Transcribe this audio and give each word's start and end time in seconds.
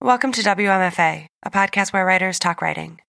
Welcome 0.00 0.30
to 0.34 0.42
WMFA, 0.42 1.26
a 1.42 1.50
podcast 1.50 1.92
where 1.92 2.04
writers 2.06 2.38
talk 2.38 2.62
writing. 2.62 3.00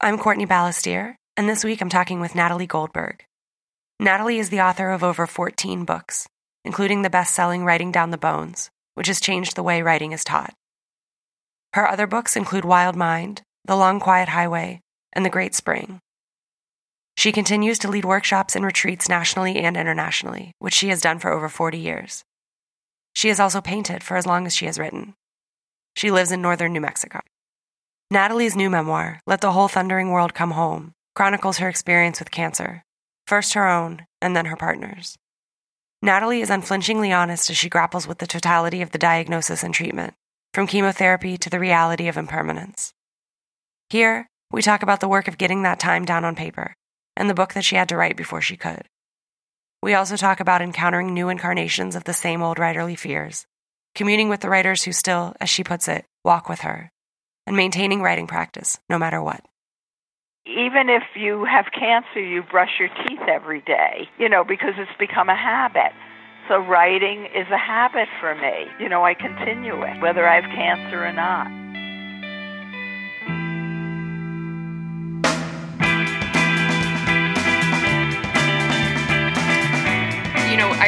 I'm 0.00 0.16
Courtney 0.16 0.46
Balestier, 0.46 1.16
and 1.36 1.46
this 1.46 1.62
week 1.62 1.82
I'm 1.82 1.90
talking 1.90 2.18
with 2.18 2.34
Natalie 2.34 2.66
Goldberg. 2.66 3.22
Natalie 3.98 4.38
is 4.38 4.48
the 4.48 4.62
author 4.62 4.88
of 4.88 5.04
over 5.04 5.26
14 5.26 5.84
books, 5.84 6.26
including 6.64 7.02
the 7.02 7.10
best 7.10 7.34
selling 7.34 7.66
Writing 7.66 7.92
Down 7.92 8.10
the 8.10 8.16
Bones, 8.16 8.70
which 8.94 9.08
has 9.08 9.20
changed 9.20 9.54
the 9.54 9.62
way 9.62 9.82
writing 9.82 10.12
is 10.12 10.24
taught. 10.24 10.54
Her 11.74 11.86
other 11.86 12.06
books 12.06 12.36
include 12.36 12.64
Wild 12.64 12.96
Mind, 12.96 13.42
The 13.66 13.76
Long 13.76 14.00
Quiet 14.00 14.30
Highway, 14.30 14.80
and 15.12 15.26
The 15.26 15.30
Great 15.30 15.54
Spring. 15.54 16.00
She 17.18 17.32
continues 17.32 17.78
to 17.80 17.90
lead 17.90 18.06
workshops 18.06 18.56
and 18.56 18.64
retreats 18.64 19.10
nationally 19.10 19.58
and 19.58 19.76
internationally, 19.76 20.52
which 20.58 20.72
she 20.72 20.88
has 20.88 21.02
done 21.02 21.18
for 21.18 21.30
over 21.30 21.50
40 21.50 21.76
years. 21.76 22.24
She 23.14 23.28
has 23.28 23.40
also 23.40 23.60
painted 23.60 24.02
for 24.02 24.16
as 24.16 24.24
long 24.24 24.46
as 24.46 24.56
she 24.56 24.64
has 24.64 24.78
written. 24.78 25.12
She 25.94 26.10
lives 26.10 26.32
in 26.32 26.42
northern 26.42 26.72
New 26.72 26.80
Mexico. 26.80 27.20
Natalie's 28.10 28.56
new 28.56 28.70
memoir, 28.70 29.20
Let 29.26 29.40
the 29.40 29.52
Whole 29.52 29.68
Thundering 29.68 30.10
World 30.10 30.34
Come 30.34 30.52
Home, 30.52 30.92
chronicles 31.14 31.58
her 31.58 31.68
experience 31.68 32.18
with 32.18 32.30
cancer, 32.30 32.82
first 33.26 33.54
her 33.54 33.68
own 33.68 34.06
and 34.20 34.34
then 34.34 34.46
her 34.46 34.56
partner's. 34.56 35.16
Natalie 36.02 36.40
is 36.40 36.50
unflinchingly 36.50 37.12
honest 37.12 37.50
as 37.50 37.56
she 37.56 37.68
grapples 37.68 38.08
with 38.08 38.18
the 38.18 38.26
totality 38.26 38.82
of 38.82 38.90
the 38.90 38.98
diagnosis 38.98 39.62
and 39.62 39.74
treatment, 39.74 40.14
from 40.54 40.66
chemotherapy 40.66 41.36
to 41.36 41.50
the 41.50 41.60
reality 41.60 42.08
of 42.08 42.16
impermanence. 42.16 42.92
Here, 43.90 44.26
we 44.50 44.62
talk 44.62 44.82
about 44.82 45.00
the 45.00 45.08
work 45.08 45.28
of 45.28 45.38
getting 45.38 45.62
that 45.62 45.78
time 45.78 46.04
down 46.04 46.24
on 46.24 46.34
paper 46.34 46.74
and 47.16 47.28
the 47.28 47.34
book 47.34 47.54
that 47.54 47.64
she 47.64 47.76
had 47.76 47.88
to 47.90 47.96
write 47.96 48.16
before 48.16 48.40
she 48.40 48.56
could. 48.56 48.84
We 49.82 49.94
also 49.94 50.16
talk 50.16 50.40
about 50.40 50.62
encountering 50.62 51.12
new 51.12 51.28
incarnations 51.28 51.94
of 51.94 52.04
the 52.04 52.12
same 52.12 52.42
old 52.42 52.58
writerly 52.58 52.98
fears, 52.98 53.46
communing 53.94 54.28
with 54.28 54.40
the 54.40 54.48
writers 54.48 54.82
who 54.82 54.92
still, 54.92 55.34
as 55.40 55.48
she 55.48 55.64
puts 55.64 55.88
it, 55.88 56.04
walk 56.24 56.48
with 56.48 56.60
her, 56.60 56.90
and 57.46 57.56
maintaining 57.56 58.02
writing 58.02 58.26
practice 58.26 58.78
no 58.88 58.98
matter 58.98 59.22
what. 59.22 59.42
Even 60.46 60.88
if 60.88 61.02
you 61.14 61.44
have 61.44 61.66
cancer, 61.72 62.20
you 62.20 62.42
brush 62.42 62.70
your 62.78 62.88
teeth 63.06 63.20
every 63.28 63.60
day, 63.60 64.08
you 64.18 64.28
know, 64.28 64.42
because 64.42 64.74
it's 64.78 64.90
become 64.98 65.28
a 65.28 65.36
habit. 65.36 65.92
So 66.48 66.58
writing 66.58 67.26
is 67.26 67.46
a 67.52 67.58
habit 67.58 68.08
for 68.18 68.34
me. 68.34 68.66
You 68.80 68.88
know, 68.88 69.04
I 69.04 69.14
continue 69.14 69.82
it, 69.82 70.00
whether 70.00 70.26
I 70.26 70.40
have 70.40 70.50
cancer 70.50 71.04
or 71.04 71.12
not. 71.12 71.46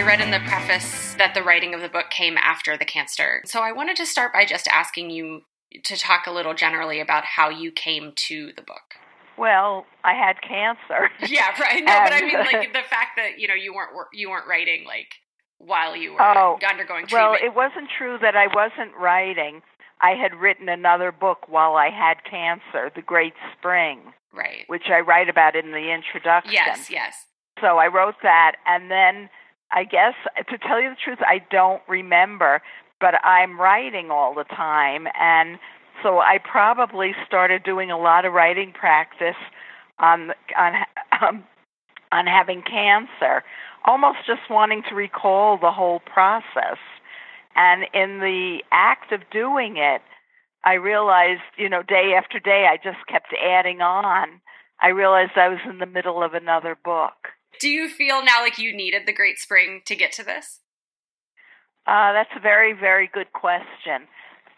I 0.03 0.05
read 0.05 0.21
in 0.21 0.33
the 0.33 0.41
preface 0.41 1.15
that 1.15 1.33
the 1.33 1.45
writing 1.45 1.75
of 1.75 1.81
the 1.81 1.89
book 1.89 2.11
came 2.11 2.37
after 2.37 2.77
the 2.77 2.85
cancer. 2.85 3.41
So 3.45 3.61
I 3.61 3.71
wanted 3.71 3.97
to 3.99 4.05
start 4.05 4.33
by 4.33 4.45
just 4.45 4.67
asking 4.67 5.11
you 5.11 5.43
to 5.85 5.97
talk 5.97 6.27
a 6.27 6.33
little 6.33 6.55
generally 6.55 6.99
about 6.99 7.25
how 7.25 7.51
you 7.51 7.71
came 7.71 8.13
to 8.17 8.51
the 8.57 8.63
book. 8.63 8.97
Well, 9.39 9.87
I 10.03 10.15
had 10.15 10.43
cancer. 10.43 11.09
Yeah, 11.33 11.55
right. 11.61 11.85
No, 11.85 12.01
but 12.03 12.13
I 12.13 12.21
mean, 12.23 12.37
like 12.37 12.73
the 12.73 12.83
fact 12.91 13.13
that 13.17 13.39
you 13.39 13.47
know 13.47 13.55
you 13.55 13.73
weren't 13.73 13.93
you 14.13 14.29
weren't 14.29 14.49
writing 14.49 14.85
like 14.89 15.07
while 15.59 15.95
you 15.95 16.15
were 16.15 16.21
oh, 16.21 16.59
undergoing 16.69 17.07
treatment. 17.07 17.13
Well, 17.13 17.35
it 17.35 17.55
wasn't 17.55 17.89
true 17.97 18.19
that 18.21 18.35
I 18.35 18.49
wasn't 18.49 18.97
writing. 19.01 19.63
I 20.01 20.17
had 20.21 20.35
written 20.35 20.69
another 20.69 21.13
book 21.13 21.49
while 21.49 21.77
I 21.77 21.91
had 21.91 22.25
cancer, 22.29 22.91
The 22.93 23.03
Great 23.03 23.35
Spring, 23.57 24.01
right? 24.35 24.65
Which 24.67 24.91
I 24.91 24.99
write 24.99 25.29
about 25.29 25.55
in 25.55 25.71
the 25.71 25.95
introduction. 25.95 26.53
Yes, 26.53 26.91
yes. 26.91 27.15
So 27.61 27.79
I 27.79 27.87
wrote 27.87 28.17
that, 28.25 28.57
and 28.67 28.91
then 28.91 29.31
I 29.73 29.85
guess 29.85 30.15
to 30.37 30.59
tell 30.59 30.81
you 30.81 30.91
the 30.91 30.97
truth, 31.03 31.19
I 31.21 31.43
don't 31.51 31.83
remember, 31.89 32.63
but 33.01 33.15
I'm 33.25 33.59
writing 33.59 34.11
all 34.11 34.35
the 34.35 34.45
time, 34.45 35.07
and 35.19 35.59
so 36.03 36.19
I 36.19 36.39
probably 36.39 37.15
started 37.27 37.63
doing 37.63 37.91
a 37.91 37.99
lot 37.99 38.25
of 38.25 38.33
writing 38.33 38.73
practice 38.73 39.37
on 39.99 40.33
on 40.57 40.75
um, 41.21 41.45
on 42.11 42.27
having 42.27 42.63
cancer, 42.63 43.43
almost 43.85 44.19
just 44.27 44.43
wanting 44.51 44.83
to 44.89 44.95
recall 44.95 45.59
the 45.59 45.73
whole 45.73 46.01
process. 46.01 46.79
And 47.55 47.85
in 47.93 48.21
the 48.21 48.63
act 48.71 49.13
of 49.13 49.21
doing 49.31 49.77
it, 49.77 50.03
I 50.65 50.75
realized, 50.75 51.43
you 51.57 51.69
know, 51.69 51.83
day 51.83 52.15
after 52.17 52.39
day, 52.39 52.67
I 52.71 52.77
just 52.77 53.05
kept 53.09 53.35
adding 53.35 53.81
on. 53.81 54.41
I 54.81 54.89
realized 54.89 55.33
I 55.37 55.49
was 55.49 55.59
in 55.69 55.79
the 55.79 55.87
middle 55.87 56.23
of 56.23 56.35
another 56.35 56.77
book. 56.83 57.29
Do 57.61 57.69
you 57.69 57.89
feel 57.89 58.25
now 58.25 58.43
like 58.43 58.59
you 58.59 58.75
needed 58.75 59.03
the 59.07 59.13
Great 59.13 59.39
Spring 59.39 59.83
to 59.87 59.95
get 59.95 60.13
to 60.13 60.25
this? 60.25 60.61
Uh, 61.87 62.13
that's 62.13 62.31
a 62.37 62.41
very, 62.41 62.73
very 62.73 63.11
good 63.13 63.33
question. 63.33 64.09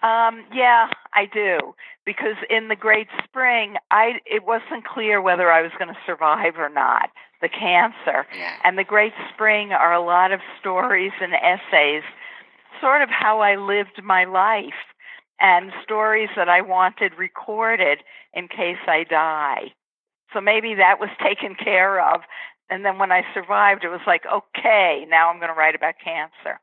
Um, 0.03 0.45
yeah, 0.53 0.91
I 1.15 1.27
do. 1.33 1.75
Because 2.05 2.37
in 2.51 2.69
the 2.69 2.77
Great 2.77 3.09
Spring, 3.25 3.77
I 3.91 4.21
it 4.27 4.45
wasn't 4.45 4.85
clear 4.85 5.23
whether 5.23 5.51
I 5.51 5.63
was 5.63 5.73
going 5.79 5.89
to 5.89 6.01
survive 6.05 6.57
or 6.59 6.69
not 6.69 7.09
the 7.41 7.49
cancer. 7.49 8.27
Yeah. 8.37 8.57
And 8.63 8.77
the 8.77 8.85
Great 8.85 9.15
Spring 9.33 9.73
are 9.73 9.95
a 9.95 10.05
lot 10.05 10.33
of 10.33 10.41
stories 10.61 11.13
and 11.21 11.33
essays, 11.33 12.03
sort 12.81 13.01
of 13.01 13.09
how 13.09 13.41
I 13.41 13.57
lived 13.57 14.03
my 14.03 14.25
life, 14.25 14.81
and 15.41 15.73
stories 15.83 16.29
that 16.37 16.49
I 16.49 16.61
wanted 16.61 17.13
recorded 17.19 17.99
in 18.35 18.49
case 18.49 18.83
I 18.87 19.05
die. 19.05 19.73
So 20.33 20.41
maybe 20.41 20.75
that 20.75 21.01
was 21.01 21.11
taken 21.23 21.55
care 21.55 22.01
of. 22.01 22.23
And 22.71 22.85
then 22.85 22.99
when 22.99 23.13
I 23.13 23.23
survived, 23.35 23.85
it 23.85 23.89
was 23.89 24.01
like, 24.07 24.23
okay, 24.27 25.07
now 25.09 25.31
I'm 25.31 25.39
going 25.39 25.53
to 25.53 25.59
write 25.59 25.75
about 25.75 25.95
cancer 26.03 26.61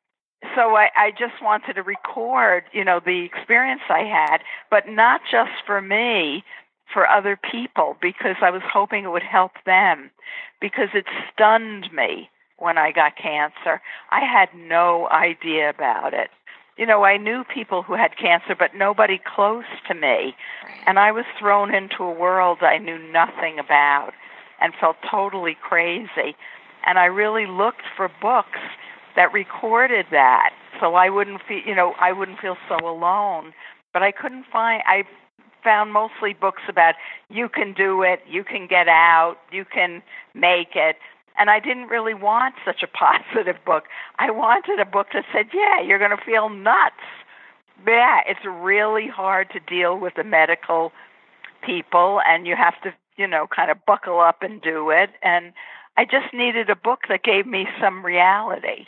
so 0.55 0.75
I, 0.75 0.89
I 0.95 1.11
just 1.11 1.41
wanted 1.41 1.73
to 1.73 1.83
record, 1.83 2.63
you 2.73 2.83
know, 2.83 2.99
the 3.03 3.25
experience 3.25 3.81
I 3.89 4.03
had, 4.03 4.39
but 4.69 4.87
not 4.87 5.21
just 5.29 5.51
for 5.65 5.81
me, 5.81 6.43
for 6.93 7.07
other 7.07 7.37
people, 7.37 7.95
because 8.01 8.35
I 8.41 8.49
was 8.49 8.63
hoping 8.65 9.05
it 9.05 9.11
would 9.11 9.23
help 9.23 9.51
them, 9.65 10.11
because 10.59 10.89
it 10.93 11.05
stunned 11.31 11.91
me 11.93 12.29
when 12.57 12.77
I 12.77 12.91
got 12.91 13.15
cancer. 13.15 13.81
I 14.11 14.21
had 14.21 14.49
no 14.55 15.07
idea 15.09 15.69
about 15.69 16.13
it. 16.13 16.29
You 16.77 16.85
know, 16.85 17.03
I 17.03 17.17
knew 17.17 17.43
people 17.43 17.83
who 17.83 17.93
had 17.93 18.17
cancer, 18.17 18.55
but 18.57 18.75
nobody 18.75 19.19
close 19.35 19.65
to 19.87 19.93
me. 19.93 20.35
And 20.87 20.97
I 20.97 21.11
was 21.11 21.25
thrown 21.39 21.73
into 21.73 22.03
a 22.03 22.11
world 22.11 22.59
I 22.61 22.77
knew 22.77 22.97
nothing 22.97 23.59
about 23.59 24.13
and 24.61 24.73
felt 24.79 24.97
totally 25.09 25.57
crazy. 25.61 26.35
And 26.85 26.97
I 26.97 27.05
really 27.05 27.45
looked 27.45 27.83
for 27.95 28.09
books 28.21 28.59
that 29.15 29.33
recorded 29.33 30.05
that 30.11 30.51
so 30.79 30.95
I 30.95 31.09
wouldn't 31.09 31.41
feel 31.47 31.61
you 31.65 31.75
know 31.75 31.93
I 31.99 32.11
wouldn't 32.11 32.39
feel 32.39 32.57
so 32.67 32.77
alone. 32.87 33.53
But 33.93 34.03
I 34.03 34.11
couldn't 34.11 34.45
find 34.51 34.81
I 34.85 35.03
found 35.63 35.93
mostly 35.93 36.33
books 36.33 36.63
about 36.67 36.95
you 37.29 37.47
can 37.47 37.73
do 37.73 38.01
it 38.01 38.19
you 38.27 38.43
can 38.43 38.67
get 38.67 38.87
out 38.87 39.37
you 39.51 39.65
can 39.65 40.01
make 40.33 40.75
it. 40.75 40.97
And 41.37 41.49
I 41.49 41.59
didn't 41.59 41.87
really 41.87 42.13
want 42.13 42.55
such 42.65 42.83
a 42.83 42.87
positive 43.33 43.63
book. 43.65 43.85
I 44.19 44.31
wanted 44.31 44.79
a 44.79 44.85
book 44.85 45.07
that 45.13 45.25
said 45.33 45.47
yeah 45.53 45.81
you're 45.81 45.99
going 45.99 46.17
to 46.17 46.25
feel 46.25 46.49
nuts. 46.49 46.95
Yeah 47.85 48.21
it's 48.25 48.45
really 48.45 49.07
hard 49.07 49.49
to 49.51 49.59
deal 49.59 49.97
with 49.99 50.13
the 50.15 50.23
medical 50.23 50.91
people 51.63 52.21
and 52.25 52.47
you 52.47 52.55
have 52.55 52.81
to 52.81 52.91
you 53.17 53.27
know 53.27 53.47
kind 53.53 53.71
of 53.71 53.85
buckle 53.85 54.19
up 54.19 54.41
and 54.41 54.61
do 54.61 54.89
it 54.89 55.09
and 55.21 55.53
I 55.97 56.05
just 56.05 56.33
needed 56.33 56.69
a 56.69 56.75
book 56.75 57.01
that 57.09 57.23
gave 57.23 57.45
me 57.45 57.67
some 57.81 58.05
reality. 58.05 58.85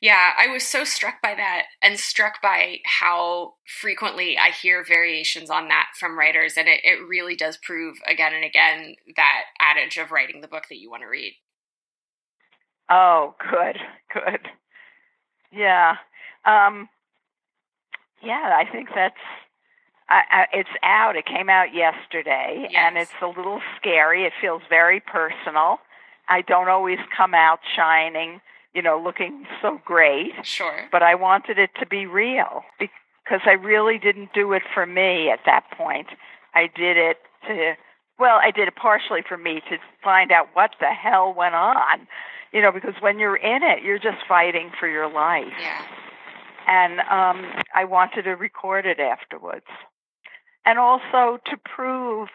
Yeah, 0.00 0.30
I 0.38 0.48
was 0.48 0.64
so 0.64 0.84
struck 0.84 1.20
by 1.22 1.34
that 1.34 1.64
and 1.82 1.98
struck 1.98 2.40
by 2.40 2.78
how 2.84 3.54
frequently 3.66 4.38
I 4.38 4.50
hear 4.50 4.82
variations 4.82 5.50
on 5.50 5.68
that 5.68 5.88
from 5.98 6.18
writers. 6.18 6.54
And 6.56 6.66
it, 6.66 6.80
it 6.82 7.06
really 7.06 7.36
does 7.36 7.58
prove 7.58 7.98
again 8.06 8.32
and 8.32 8.44
again 8.44 8.96
that 9.16 9.42
adage 9.60 9.98
of 9.98 10.10
writing 10.10 10.40
the 10.40 10.48
book 10.48 10.64
that 10.70 10.78
you 10.78 10.90
want 10.90 11.02
to 11.02 11.08
read. 11.08 11.34
Oh, 12.90 13.34
good, 13.38 13.76
good. 14.14 14.48
Yeah. 15.52 15.96
Um, 16.46 16.88
yeah, 18.22 18.58
I 18.58 18.64
think 18.70 18.88
that's 18.94 19.14
I, 20.08 20.22
I, 20.30 20.46
it's 20.52 20.70
out. 20.82 21.16
It 21.16 21.26
came 21.26 21.48
out 21.48 21.74
yesterday, 21.74 22.68
yes. 22.70 22.72
and 22.74 22.96
it's 22.96 23.10
a 23.20 23.26
little 23.26 23.60
scary. 23.76 24.24
It 24.24 24.32
feels 24.40 24.62
very 24.68 25.00
personal. 25.00 25.78
I 26.28 26.42
don't 26.42 26.68
always 26.68 26.98
come 27.16 27.34
out 27.34 27.60
shining, 27.74 28.40
you 28.74 28.82
know, 28.82 29.00
looking 29.02 29.46
so 29.60 29.80
great. 29.84 30.32
Sure. 30.44 30.88
But 30.92 31.02
I 31.02 31.14
wanted 31.14 31.58
it 31.58 31.70
to 31.80 31.86
be 31.86 32.06
real 32.06 32.62
because 32.78 33.40
I 33.46 33.52
really 33.52 33.98
didn't 33.98 34.32
do 34.32 34.52
it 34.52 34.62
for 34.72 34.86
me 34.86 35.30
at 35.30 35.40
that 35.46 35.64
point. 35.76 36.08
I 36.54 36.68
did 36.74 36.96
it 36.96 37.18
to, 37.48 37.74
well, 38.18 38.38
I 38.42 38.50
did 38.50 38.68
it 38.68 38.76
partially 38.76 39.22
for 39.28 39.36
me 39.36 39.60
to 39.68 39.78
find 40.02 40.30
out 40.30 40.48
what 40.52 40.70
the 40.80 40.86
hell 40.86 41.34
went 41.36 41.54
on, 41.54 42.06
you 42.52 42.62
know, 42.62 42.70
because 42.72 42.94
when 43.00 43.18
you're 43.18 43.36
in 43.36 43.62
it, 43.62 43.82
you're 43.82 43.98
just 43.98 44.18
fighting 44.28 44.70
for 44.78 44.88
your 44.88 45.10
life. 45.10 45.52
Yeah. 45.60 45.82
And 46.68 47.00
um, 47.00 47.62
I 47.74 47.84
wanted 47.84 48.22
to 48.22 48.32
record 48.32 48.86
it 48.86 48.98
afterwards. 48.98 49.66
And 50.66 50.78
also 50.78 51.38
to 51.46 51.56
prove 51.64 52.28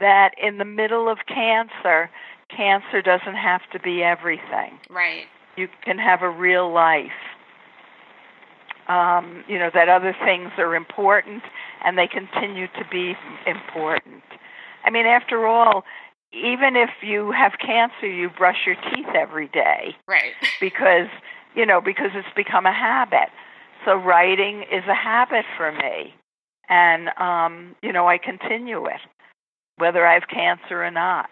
that 0.00 0.30
in 0.42 0.58
the 0.58 0.64
middle 0.64 1.08
of 1.08 1.18
cancer, 1.28 2.10
cancer 2.48 3.00
doesn't 3.02 3.36
have 3.36 3.60
to 3.72 3.78
be 3.78 4.02
everything. 4.02 4.78
Right. 4.90 5.26
You 5.56 5.68
can 5.84 5.98
have 5.98 6.22
a 6.22 6.28
real 6.30 6.72
life. 6.72 7.12
um, 8.88 9.44
you 9.48 9.58
know, 9.58 9.70
that 9.72 9.88
other 9.88 10.14
things 10.24 10.50
are 10.58 10.74
important 10.74 11.42
and 11.84 11.96
they 11.96 12.06
continue 12.06 12.66
to 12.68 12.84
be 12.90 13.14
important. 13.46 14.22
I 14.84 14.90
mean, 14.90 15.06
after 15.06 15.46
all, 15.46 15.84
even 16.32 16.76
if 16.76 16.90
you 17.02 17.32
have 17.32 17.52
cancer, 17.64 18.06
you 18.06 18.28
brush 18.28 18.58
your 18.66 18.76
teeth 18.90 19.06
every 19.14 19.48
day. 19.48 19.96
Right. 20.06 20.32
Because, 20.60 21.08
you 21.54 21.64
know, 21.64 21.80
because 21.80 22.10
it's 22.14 22.28
become 22.36 22.66
a 22.66 22.72
habit. 22.72 23.30
So 23.86 23.94
writing 23.96 24.64
is 24.70 24.84
a 24.88 24.94
habit 24.94 25.44
for 25.56 25.72
me. 25.72 26.14
And, 26.68 27.08
um, 27.18 27.76
you 27.82 27.92
know, 27.92 28.08
I 28.08 28.18
continue 28.18 28.86
it, 28.86 29.00
whether 29.76 30.06
I 30.06 30.14
have 30.14 30.28
cancer 30.28 30.82
or 30.84 30.90
not. 30.90 31.28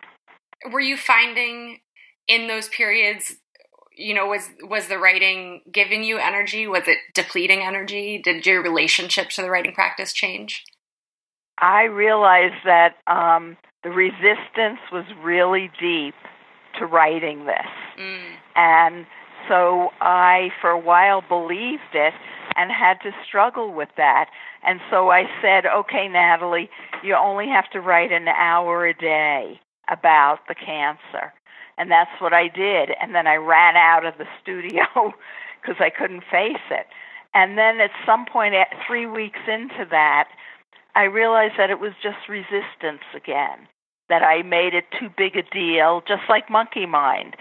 Were 0.71 0.81
you 0.81 0.97
finding 0.97 1.81
in 2.29 2.49
those 2.49 2.69
periods 2.69 3.37
you 3.97 4.15
know 4.15 4.27
was 4.27 4.49
was 4.63 4.89
the 4.89 4.99
writing 4.99 5.61
giving 5.71 6.03
you 6.03 6.19
energy 6.19 6.67
was 6.67 6.85
it 6.87 6.99
depleting 7.15 7.61
energy 7.61 8.21
did 8.23 8.45
your 8.47 8.63
relationship 8.63 9.29
to 9.29 9.43
the 9.43 9.51
writing 9.51 9.75
practice 9.75 10.13
change 10.13 10.65
i 11.59 11.85
realized 11.85 12.65
that 12.65 12.95
um, 13.07 13.57
the 13.83 13.91
resistance 13.91 14.79
was 14.91 15.05
really 15.23 15.71
deep 15.81 16.15
to 16.79 16.87
writing 16.87 17.45
this 17.45 17.99
mm. 17.99 18.35
and 18.57 19.07
so 19.49 19.91
i 20.01 20.51
for 20.61 20.71
a 20.71 20.79
while 20.79 21.23
believed 21.23 21.95
it 21.95 22.15
and 22.57 22.71
had 22.71 23.01
to 23.03 23.11
struggle 23.27 23.73
with 23.73 23.89
that 23.97 24.27
and 24.63 24.81
so 24.91 25.11
i 25.11 25.25
said 25.41 25.65
okay 25.67 26.09
natalie 26.09 26.71
you 27.03 27.15
only 27.15 27.47
have 27.49 27.69
to 27.71 27.81
write 27.81 28.13
an 28.13 28.29
hour 28.29 28.87
a 28.87 28.95
day 28.95 29.61
about 29.89 30.39
the 30.49 30.55
cancer 30.55 31.33
and 31.79 31.91
that's 31.91 32.21
what 32.21 32.33
I 32.33 32.49
did. 32.49 32.91
And 33.01 33.15
then 33.15 33.27
I 33.27 33.37
ran 33.37 33.77
out 33.77 34.05
of 34.05 34.15
the 34.19 34.27
studio 34.43 34.85
because 35.61 35.77
I 35.81 35.91
couldn't 35.91 36.23
face 36.31 36.67
it. 36.71 36.87
And 37.35 37.57
then 37.57 37.81
at 37.81 37.91
some 38.05 38.27
point, 38.27 38.55
at 38.55 38.69
three 38.87 39.07
weeks 39.07 39.41
into 39.49 39.87
that, 39.91 40.29
I 40.95 41.05
realized 41.05 41.55
that 41.57 41.71
it 41.71 41.81
was 41.81 41.93
just 42.03 42.29
resistance 42.29 43.03
again, 43.17 43.67
that 44.11 44.23
I 44.23 44.43
made 44.43 44.75
it 44.75 44.85
too 45.01 45.09
big 45.17 45.37
a 45.37 45.43
deal, 45.43 46.03
just 46.07 46.23
like 46.29 46.51
Monkey 46.51 46.85
Mind. 46.85 47.35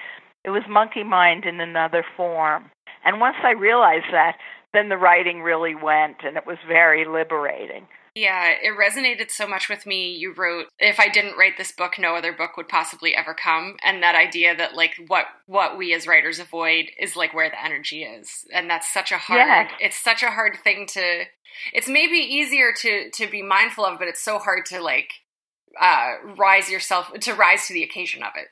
It 0.43 0.49
was 0.49 0.63
Monkey 0.69 1.03
Mind 1.03 1.45
in 1.45 1.59
another 1.59 2.03
form. 2.17 2.71
And 3.03 3.19
once 3.19 3.37
I 3.43 3.51
realized 3.51 4.11
that, 4.11 4.37
then 4.73 4.89
the 4.89 4.97
writing 4.97 5.41
really 5.41 5.75
went, 5.75 6.17
and 6.23 6.37
it 6.37 6.45
was 6.45 6.57
very 6.67 7.05
liberating. 7.05 7.87
Yeah, 8.15 8.49
it 8.61 8.77
resonated 8.77 9.31
so 9.31 9.47
much 9.47 9.69
with 9.69 9.85
me. 9.85 10.11
You 10.11 10.33
wrote, 10.33 10.67
"If 10.79 10.99
I 10.99 11.07
didn't 11.07 11.37
write 11.37 11.57
this 11.57 11.71
book, 11.71 11.97
no 11.97 12.15
other 12.15 12.33
book 12.33 12.57
would 12.57 12.67
possibly 12.67 13.15
ever 13.15 13.33
come." 13.33 13.77
And 13.81 14.03
that 14.03 14.15
idea 14.15 14.53
that 14.55 14.75
like 14.75 14.95
what 15.07 15.27
what 15.45 15.77
we 15.77 15.93
as 15.93 16.07
writers 16.07 16.37
avoid 16.39 16.91
is 16.99 17.15
like 17.15 17.33
where 17.33 17.49
the 17.49 17.63
energy 17.63 18.03
is. 18.03 18.45
And 18.53 18.69
that's 18.69 18.91
such 18.91 19.13
a 19.13 19.17
hard 19.17 19.39
yes. 19.39 19.71
it's 19.79 19.97
such 19.97 20.23
a 20.23 20.31
hard 20.31 20.57
thing 20.61 20.87
to 20.87 21.25
it's 21.73 21.87
maybe 21.87 22.17
easier 22.17 22.73
to 22.81 23.09
to 23.11 23.27
be 23.27 23.41
mindful 23.41 23.85
of, 23.85 23.97
but 23.97 24.09
it's 24.09 24.21
so 24.21 24.39
hard 24.39 24.65
to 24.67 24.81
like 24.81 25.13
uh 25.79 26.15
rise 26.35 26.69
yourself 26.69 27.13
to 27.13 27.33
rise 27.33 27.67
to 27.67 27.73
the 27.73 27.83
occasion 27.83 28.23
of 28.23 28.33
it. 28.35 28.49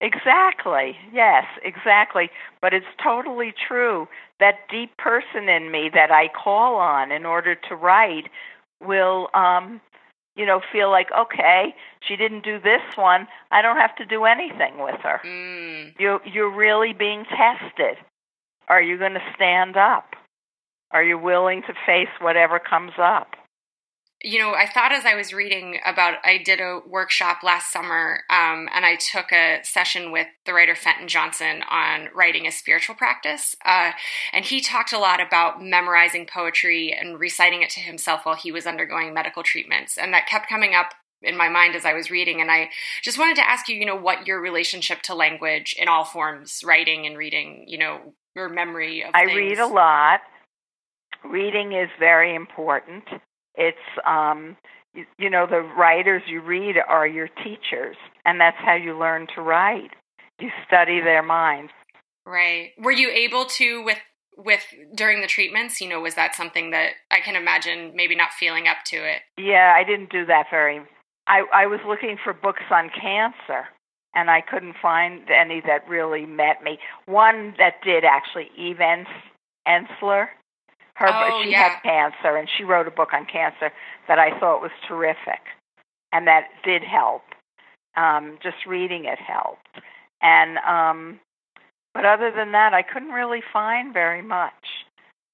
Exactly. 0.00 0.96
Yes, 1.12 1.44
exactly. 1.62 2.30
But 2.62 2.72
it's 2.72 2.86
totally 3.02 3.52
true. 3.68 4.08
That 4.38 4.56
deep 4.70 4.96
person 4.96 5.48
in 5.48 5.70
me 5.70 5.90
that 5.92 6.10
I 6.10 6.28
call 6.28 6.76
on 6.76 7.12
in 7.12 7.26
order 7.26 7.54
to 7.54 7.76
write 7.76 8.28
will 8.80 9.28
um 9.34 9.80
you 10.36 10.46
know 10.46 10.60
feel 10.72 10.90
like 10.90 11.08
okay 11.16 11.74
she 12.00 12.16
didn't 12.16 12.42
do 12.42 12.58
this 12.58 12.80
one 12.96 13.26
i 13.50 13.60
don't 13.60 13.76
have 13.76 13.94
to 13.96 14.06
do 14.06 14.24
anything 14.24 14.78
with 14.78 14.98
her 15.02 15.20
mm. 15.24 15.92
you 15.98 16.18
you're 16.24 16.54
really 16.54 16.92
being 16.92 17.24
tested 17.24 17.96
are 18.68 18.80
you 18.80 18.96
going 18.96 19.12
to 19.12 19.32
stand 19.34 19.76
up 19.76 20.14
are 20.92 21.04
you 21.04 21.18
willing 21.18 21.62
to 21.62 21.74
face 21.86 22.08
whatever 22.20 22.58
comes 22.58 22.92
up 22.98 23.34
you 24.22 24.38
know, 24.38 24.52
I 24.52 24.68
thought 24.68 24.92
as 24.92 25.06
I 25.06 25.14
was 25.14 25.32
reading 25.32 25.78
about, 25.84 26.18
I 26.24 26.38
did 26.38 26.60
a 26.60 26.80
workshop 26.86 27.38
last 27.42 27.72
summer, 27.72 28.24
um, 28.28 28.68
and 28.72 28.84
I 28.84 28.96
took 28.96 29.32
a 29.32 29.60
session 29.62 30.12
with 30.12 30.26
the 30.44 30.52
writer 30.52 30.74
Fenton 30.74 31.08
Johnson 31.08 31.62
on 31.70 32.08
writing 32.14 32.46
a 32.46 32.52
spiritual 32.52 32.94
practice. 32.94 33.56
Uh, 33.64 33.92
and 34.32 34.44
he 34.44 34.60
talked 34.60 34.92
a 34.92 34.98
lot 34.98 35.20
about 35.20 35.62
memorizing 35.62 36.26
poetry 36.26 36.92
and 36.92 37.18
reciting 37.18 37.62
it 37.62 37.70
to 37.70 37.80
himself 37.80 38.26
while 38.26 38.34
he 38.34 38.52
was 38.52 38.66
undergoing 38.66 39.14
medical 39.14 39.42
treatments. 39.42 39.96
And 39.96 40.12
that 40.12 40.26
kept 40.26 40.50
coming 40.50 40.74
up 40.74 40.92
in 41.22 41.36
my 41.36 41.48
mind 41.48 41.74
as 41.74 41.86
I 41.86 41.94
was 41.94 42.10
reading. 42.10 42.42
And 42.42 42.50
I 42.50 42.68
just 43.02 43.18
wanted 43.18 43.36
to 43.36 43.48
ask 43.48 43.68
you, 43.70 43.76
you 43.76 43.86
know, 43.86 43.96
what 43.96 44.26
your 44.26 44.40
relationship 44.42 45.00
to 45.02 45.14
language 45.14 45.74
in 45.78 45.88
all 45.88 46.04
forms, 46.04 46.62
writing 46.62 47.06
and 47.06 47.16
reading, 47.16 47.64
you 47.66 47.78
know, 47.78 48.14
your 48.36 48.50
memory 48.50 49.02
of 49.02 49.14
I 49.14 49.24
things. 49.24 49.36
read 49.36 49.58
a 49.58 49.66
lot. 49.66 50.20
Reading 51.24 51.72
is 51.72 51.88
very 51.98 52.34
important 52.34 53.04
it's 53.54 53.78
um, 54.06 54.56
you, 54.94 55.04
you 55.18 55.30
know 55.30 55.46
the 55.46 55.60
writers 55.60 56.22
you 56.26 56.40
read 56.40 56.76
are 56.88 57.06
your 57.06 57.28
teachers, 57.28 57.96
and 58.24 58.40
that's 58.40 58.56
how 58.58 58.74
you 58.74 58.98
learn 58.98 59.26
to 59.34 59.42
write. 59.42 59.90
You 60.40 60.50
study 60.66 61.00
their 61.00 61.22
minds. 61.22 61.72
Right. 62.26 62.70
Were 62.78 62.92
you 62.92 63.10
able 63.10 63.44
to 63.46 63.84
with 63.84 63.98
with 64.36 64.62
during 64.94 65.20
the 65.20 65.26
treatments? 65.26 65.80
You 65.80 65.88
know, 65.88 66.00
was 66.00 66.14
that 66.14 66.34
something 66.34 66.70
that 66.70 66.92
I 67.10 67.20
can 67.20 67.36
imagine 67.36 67.92
maybe 67.94 68.14
not 68.14 68.32
feeling 68.38 68.66
up 68.66 68.78
to 68.86 68.96
it? 68.96 69.22
Yeah, 69.38 69.74
I 69.76 69.84
didn't 69.84 70.10
do 70.10 70.26
that 70.26 70.46
very. 70.50 70.80
I 71.26 71.44
I 71.52 71.66
was 71.66 71.80
looking 71.86 72.16
for 72.22 72.32
books 72.32 72.62
on 72.70 72.90
cancer 72.90 73.68
and 74.14 74.30
I 74.30 74.40
couldn't 74.40 74.74
find 74.80 75.22
any 75.30 75.60
that 75.66 75.88
really 75.88 76.26
met 76.26 76.62
me. 76.62 76.78
One 77.06 77.54
that 77.58 77.74
did 77.84 78.04
actually, 78.04 78.50
Eve 78.56 78.78
Ensler. 79.68 80.28
Her 81.00 81.08
oh, 81.08 81.42
she 81.42 81.50
yeah. 81.50 81.70
had 81.70 81.82
cancer, 81.82 82.36
and 82.36 82.48
she 82.56 82.62
wrote 82.62 82.86
a 82.86 82.90
book 82.90 83.08
on 83.12 83.26
cancer 83.26 83.72
that 84.06 84.18
I 84.18 84.38
thought 84.38 84.60
was 84.60 84.70
terrific, 84.86 85.40
and 86.12 86.26
that 86.26 86.44
did 86.64 86.82
help. 86.82 87.22
Um, 87.96 88.38
just 88.42 88.66
reading 88.66 89.06
it 89.06 89.18
helped, 89.18 89.66
and 90.22 90.58
um, 90.58 91.20
but 91.92 92.04
other 92.04 92.30
than 92.30 92.52
that, 92.52 92.72
I 92.72 92.82
couldn't 92.82 93.10
really 93.10 93.42
find 93.52 93.92
very 93.92 94.22
much. 94.22 94.86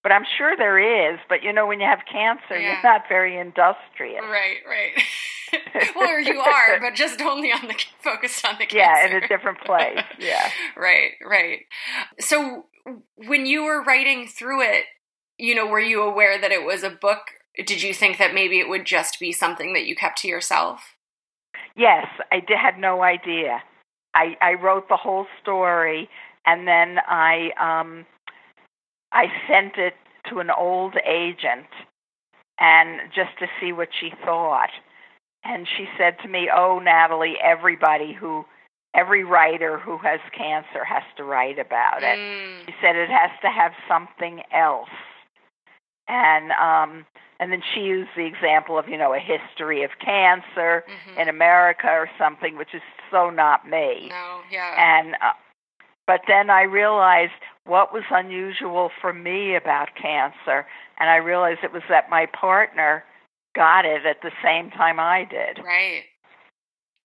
But 0.03 0.13
I'm 0.13 0.25
sure 0.39 0.57
there 0.57 1.13
is. 1.13 1.19
But 1.29 1.43
you 1.43 1.53
know, 1.53 1.67
when 1.67 1.81
you 1.81 1.87
have 1.87 2.01
cancer, 2.11 2.59
yeah. 2.59 2.75
you're 2.75 2.83
not 2.83 3.03
very 3.09 3.37
industrious. 3.37 4.23
Right, 4.23 4.59
right. 4.67 4.93
well, 5.97 6.21
you 6.21 6.41
are, 6.41 6.81
but 6.81 6.95
just 6.95 7.21
only 7.21 7.53
on 7.53 7.67
the 7.69 7.75
focused 8.03 8.45
on 8.45 8.57
the 8.59 8.67
cancer. 8.67 8.79
Yeah, 8.79 9.07
in 9.07 9.23
a 9.23 9.29
different 9.29 9.61
place. 9.61 9.99
Yeah. 10.19 10.51
right, 10.77 11.13
right. 11.25 11.61
So 12.21 12.67
when 13.17 13.47
you 13.47 13.65
were 13.65 13.83
writing 13.83 14.27
through 14.27 14.63
it, 14.63 14.85
you 15.39 15.55
know, 15.55 15.67
were 15.67 15.81
you 15.81 16.03
aware 16.03 16.41
that 16.41 16.53
it 16.53 16.65
was 16.65 16.83
a 16.83 16.91
book? 16.91 17.21
Did 17.57 17.83
you 17.83 17.95
think 17.95 18.19
that 18.19 18.35
maybe 18.35 18.59
it 18.59 18.69
would 18.69 18.85
just 18.85 19.19
be 19.21 19.33
something 19.33 19.73
that 19.75 19.87
you 19.87 19.97
kept 19.97 20.19
to 20.19 20.29
yourself? 20.29 20.97
Yes, 21.77 22.07
I 22.33 22.41
did, 22.41 22.59
had 22.59 22.79
no 22.79 23.03
idea. 23.03 23.63
I, 24.15 24.37
I 24.41 24.55
wrote 24.55 24.89
the 24.89 24.97
whole 24.97 25.27
story, 25.43 26.09
and 26.47 26.67
then 26.67 26.97
I 27.07 27.51
um, 27.61 28.07
I 29.13 29.27
sent 29.47 29.77
it 29.77 29.95
to 30.31 30.39
an 30.39 30.51
old 30.51 30.95
agent, 31.07 31.69
and 32.59 33.01
just 33.15 33.39
to 33.41 33.47
see 33.61 33.73
what 33.73 33.89
she 34.01 34.11
thought. 34.25 34.71
And 35.45 35.67
she 35.77 35.85
said 35.99 36.17
to 36.23 36.29
me, 36.29 36.49
"Oh, 36.55 36.81
Natalie, 36.83 37.37
everybody 37.43 38.15
who 38.19 38.47
every 38.95 39.23
writer 39.23 39.79
who 39.79 39.99
has 39.99 40.21
cancer 40.37 40.83
has 40.83 41.03
to 41.19 41.25
write 41.25 41.59
about 41.59 42.03
it." 42.03 42.19
Mm. 42.19 42.67
She 42.67 42.75
said 42.81 42.97
it 42.97 43.11
has 43.11 43.31
to 43.43 43.51
have 43.51 43.73
something 43.87 44.41
else 44.51 44.89
and 46.09 46.53
um, 46.53 47.07
and 47.39 47.53
then 47.53 47.63
she 47.75 47.81
used 47.81 48.11
the 48.17 48.25
example 48.25 48.79
of 48.79 48.89
you 48.89 48.97
know 48.97 49.15
a 49.15 49.19
history 49.19 49.83
of 49.83 49.91
cancer 50.05 50.85
mm-hmm. 50.87 51.21
in 51.21 51.29
America 51.29 51.89
or 51.89 52.09
something, 52.19 52.57
which 52.57 52.75
is 52.75 52.83
so 53.11 53.31
not 53.31 53.69
me. 53.69 54.09
No, 54.09 54.41
yeah. 54.51 54.99
And 55.01 55.15
uh, 55.15 55.33
but 56.07 56.21
then 56.29 56.51
I 56.51 56.63
realized 56.63 57.33
what 57.65 57.93
was 57.93 58.05
unusual 58.11 58.91
for 59.01 59.13
me 59.13 59.57
about 59.57 59.89
cancer, 60.01 60.67
and 60.99 61.11
I 61.11 61.17
realized 61.17 61.61
it 61.63 61.73
was 61.73 61.83
that 61.89 62.11
my 62.11 62.27
partner 62.27 63.05
got 63.55 63.85
it 63.85 64.07
at 64.07 64.23
the 64.23 64.31
same 64.45 64.71
time 64.71 65.01
I 65.01 65.25
did. 65.25 65.65
Right. 65.65 66.05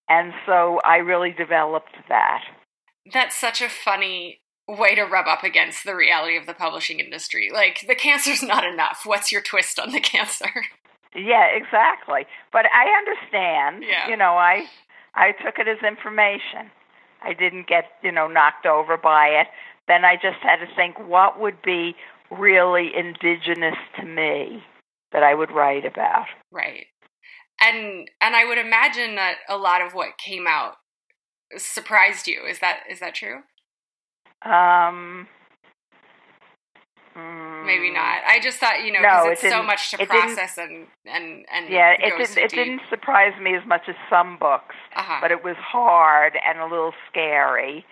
And 0.10 0.34
so 0.46 0.80
I 0.84 0.98
really 0.98 1.32
developed 1.32 1.96
that. 2.10 2.44
That's 3.12 3.36
such 3.36 3.62
a 3.62 3.70
funny 3.70 4.41
way 4.68 4.96
to 4.96 5.04
rub 5.04 5.28
up 5.28 5.44
against 5.44 5.84
the 5.84 5.96
reality 5.96 6.38
of 6.38 6.46
the 6.46 6.54
publishing 6.54 7.00
industry. 7.00 7.50
Like 7.52 7.86
the 7.88 7.96
cancer's 7.96 8.44
not 8.44 8.64
enough. 8.64 9.02
What's 9.06 9.32
your 9.32 9.42
twist 9.42 9.80
on 9.80 9.92
the 9.92 10.00
cancer? 10.14 10.52
Yeah, 11.16 11.48
exactly. 11.48 12.26
But 12.52 12.66
I 12.68 12.88
understand. 12.98 13.84
Yeah. 13.88 14.08
You 14.08 14.18
know, 14.18 14.34
I 14.34 14.66
I 15.14 15.32
took 15.32 15.60
it 15.60 15.68
as 15.68 15.84
information. 15.86 16.72
I 17.22 17.34
didn't 17.34 17.68
get, 17.68 17.86
you 18.04 18.12
know, 18.12 18.28
knocked 18.28 18.66
over 18.66 18.98
by 18.98 19.28
it. 19.28 19.48
Then 19.88 20.06
I 20.06 20.16
just 20.16 20.40
had 20.42 20.58
to 20.58 20.76
think 20.76 20.98
what 21.00 21.40
would 21.40 21.62
be 21.62 21.96
really 22.32 22.92
indigenous 22.96 23.76
to 24.00 24.06
me 24.06 24.64
that 25.12 25.24
I 25.24 25.34
would 25.34 25.52
write 25.52 25.86
about. 25.86 26.28
Right. 26.52 26.86
And 27.60 28.10
and 28.22 28.36
I 28.36 28.46
would 28.46 28.58
imagine 28.58 29.16
that 29.16 29.36
a 29.50 29.58
lot 29.58 29.82
of 29.82 29.94
what 29.94 30.18
came 30.18 30.48
out 30.48 30.76
surprised 31.58 32.28
you. 32.28 32.46
Is 32.48 32.60
that 32.60 32.80
is 32.90 33.00
that 33.02 33.16
true? 33.16 33.42
Um, 34.44 35.28
mm, 37.16 37.66
maybe 37.66 37.92
not. 37.92 38.24
I 38.28 38.40
just 38.42 38.58
thought 38.58 38.84
you 38.84 38.92
know 38.92 39.00
No, 39.02 39.10
because 39.30 39.44
it 39.44 39.46
it's 39.48 39.54
so 39.56 39.64
much 39.64 39.92
to 39.92 40.06
process 40.06 40.58
and 40.58 40.88
and 41.06 41.46
and 41.52 41.70
Yeah, 41.70 41.92
it 41.94 42.18
didn't. 42.18 42.28
so 42.28 42.42
It 42.42 42.50
didn't 42.52 42.82
surprise 42.90 43.34
me 43.42 43.56
as 43.56 43.66
much 43.68 43.84
as 43.88 43.96
some 44.10 44.38
books, 44.38 44.76
Uh-huh. 44.96 45.20
but 45.22 45.32
it 45.32 45.44
was 45.44 45.56
hard 45.58 46.38
and 46.46 46.60
a 46.60 46.66
little 46.66 46.94
scary, 47.10 47.86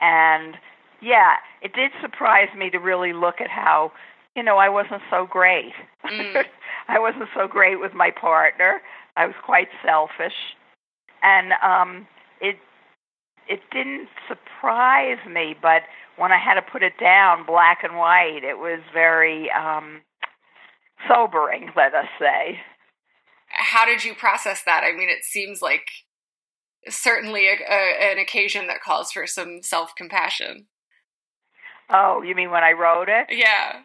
and 0.00 0.56
yeah, 1.00 1.36
it 1.60 1.72
did 1.72 1.92
surprise 2.00 2.48
me 2.56 2.70
to 2.70 2.78
really 2.78 3.12
look 3.12 3.40
at 3.40 3.50
how, 3.50 3.90
you 4.36 4.42
know, 4.42 4.56
I 4.58 4.68
wasn't 4.68 5.02
so 5.10 5.26
great. 5.26 5.72
Mm. 6.04 6.44
I 6.88 6.98
wasn't 6.98 7.28
so 7.34 7.48
great 7.48 7.80
with 7.80 7.92
my 7.94 8.10
partner. 8.10 8.80
I 9.16 9.26
was 9.26 9.34
quite 9.44 9.68
selfish, 9.84 10.34
and 11.22 11.52
um, 11.62 12.06
it 12.40 12.56
it 13.48 13.60
didn't 13.70 14.08
surprise 14.28 14.48
me, 15.28 15.54
but 15.60 15.82
when 16.16 16.32
I 16.32 16.38
had 16.38 16.54
to 16.54 16.62
put 16.62 16.82
it 16.82 16.98
down 16.98 17.46
black 17.46 17.82
and 17.82 17.96
white, 17.96 18.42
it 18.44 18.58
was 18.58 18.80
very 18.92 19.50
um, 19.50 20.02
sobering. 21.08 21.70
Let 21.76 21.94
us 21.94 22.06
say. 22.18 22.60
How 23.48 23.84
did 23.84 24.04
you 24.04 24.14
process 24.14 24.62
that? 24.64 24.82
I 24.84 24.96
mean, 24.96 25.08
it 25.08 25.24
seems 25.24 25.60
like 25.60 25.86
certainly 26.88 27.48
a, 27.48 27.52
a, 27.52 28.12
an 28.12 28.18
occasion 28.18 28.66
that 28.68 28.82
calls 28.82 29.12
for 29.12 29.26
some 29.26 29.62
self 29.62 29.94
compassion. 29.96 30.66
Oh, 31.90 32.22
you 32.22 32.34
mean 32.34 32.50
when 32.50 32.62
I 32.64 32.72
wrote 32.72 33.08
it? 33.08 33.26
Yeah. 33.30 33.80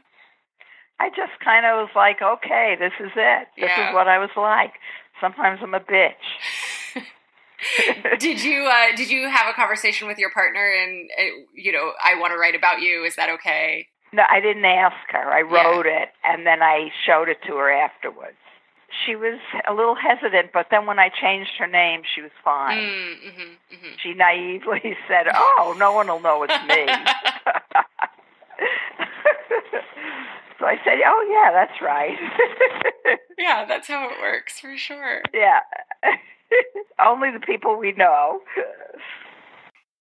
I 1.00 1.10
just 1.10 1.34
kind 1.44 1.66
of 1.66 1.76
was 1.78 1.90
like, 1.96 2.22
okay, 2.22 2.76
this 2.80 2.94
is 3.00 3.12
it. 3.16 3.48
This 3.58 3.70
Yeah. 3.70 3.90
is 3.90 3.94
what 3.96 4.08
I 4.08 4.18
was 4.18 4.30
like. 4.36 4.74
Sometimes 5.22 5.60
I'm 5.62 5.74
a 5.74 5.80
bitch. 5.80 6.14
did 8.20 8.44
you 8.44 8.66
uh, 8.66 8.96
did 8.96 9.10
you 9.10 9.28
have 9.30 9.48
a 9.50 9.54
conversation 9.54 10.08
with 10.08 10.18
your 10.18 10.30
partner 10.32 10.60
and 10.72 11.10
uh, 11.20 11.24
you 11.54 11.72
know 11.72 11.92
I 12.04 12.16
want 12.20 12.32
to 12.34 12.38
write 12.38 12.56
about 12.56 12.82
you? 12.82 13.04
Is 13.04 13.16
that 13.16 13.30
okay? 13.32 13.88
No, 14.14 14.24
I 14.30 14.40
didn't 14.40 14.66
ask 14.66 14.96
her. 15.10 15.20
I 15.32 15.40
Yeah. 15.40 15.64
wrote 15.64 15.86
it 15.86 16.10
and 16.24 16.46
then 16.46 16.62
I 16.62 16.90
showed 17.06 17.30
it 17.30 17.38
to 17.48 17.56
her 17.58 17.72
afterwards. 17.72 18.38
She 19.06 19.16
was 19.16 19.38
a 19.68 19.74
little 19.74 19.96
hesitant, 19.96 20.52
but 20.54 20.68
then 20.72 20.86
when 20.86 20.98
I 20.98 21.10
changed 21.10 21.52
her 21.60 21.68
name, 21.68 22.04
she 22.16 22.22
was 22.22 22.32
fine. 22.44 22.78
Mm, 22.78 23.16
hmm 23.20 23.76
hmm 23.76 23.94
She 24.02 24.14
naively 24.14 24.96
said, 25.10 25.28
"Oh, 25.34 25.76
no 25.78 25.92
one 25.92 26.08
will 26.08 26.22
know 26.22 26.44
it's 26.44 26.54
me." 26.68 26.86
so 30.60 30.66
I 30.66 30.78
said, 30.84 31.00
"Oh 31.06 31.28
yeah, 31.30 31.52
that's 31.54 31.82
right." 31.82 32.18
Yeah, 33.38 33.66
that's 33.68 33.88
how 33.88 34.10
it 34.10 34.20
works 34.20 34.60
for 34.60 34.76
sure. 34.78 35.22
yeah. 35.34 35.60
Only 37.00 37.32
the 37.32 37.40
people 37.40 37.78
we 37.78 37.92
know. 37.94 38.40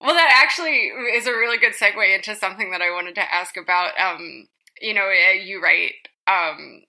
Well, 0.01 0.15
that 0.15 0.43
actually 0.45 0.91
is 1.15 1.27
a 1.27 1.33
really 1.33 1.59
good 1.59 1.73
segue 1.73 2.15
into 2.15 2.35
something 2.35 2.71
that 2.71 2.83
I 2.83 2.91
wanted 2.91 3.15
to 3.17 3.35
ask 3.35 3.57
about. 3.57 3.99
Um, 3.99 4.49
you 4.81 4.95
know, 4.95 5.07
uh, 5.07 5.33
you 5.33 5.63
write 5.63 5.95
um, 6.27 6.83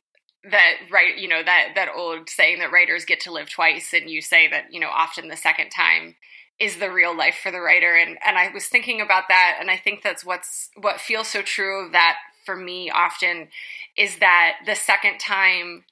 that 0.51 0.73
right, 0.91 1.17
you 1.17 1.27
know 1.27 1.43
that 1.43 1.69
that 1.75 1.89
old 1.95 2.29
saying 2.29 2.59
that 2.59 2.71
writers 2.71 3.05
get 3.05 3.21
to 3.21 3.31
live 3.31 3.49
twice, 3.49 3.93
and 3.93 4.09
you 4.09 4.21
say 4.21 4.47
that 4.49 4.65
you 4.71 4.79
know 4.79 4.89
often 4.89 5.29
the 5.29 5.37
second 5.37 5.69
time 5.69 6.15
is 6.59 6.77
the 6.77 6.91
real 6.91 7.15
life 7.15 7.37
for 7.41 7.51
the 7.51 7.61
writer, 7.61 7.95
and 7.95 8.17
and 8.25 8.37
I 8.37 8.49
was 8.53 8.67
thinking 8.67 8.99
about 8.99 9.23
that, 9.29 9.57
and 9.59 9.71
I 9.71 9.77
think 9.77 10.03
that's 10.03 10.25
what's 10.25 10.69
what 10.75 10.99
feels 10.99 11.27
so 11.27 11.41
true 11.41 11.85
of 11.85 11.93
that 11.93 12.17
for 12.45 12.55
me 12.55 12.89
often 12.89 13.49
is 13.97 14.19
that 14.19 14.57
the 14.65 14.75
second 14.75 15.19
time 15.19 15.83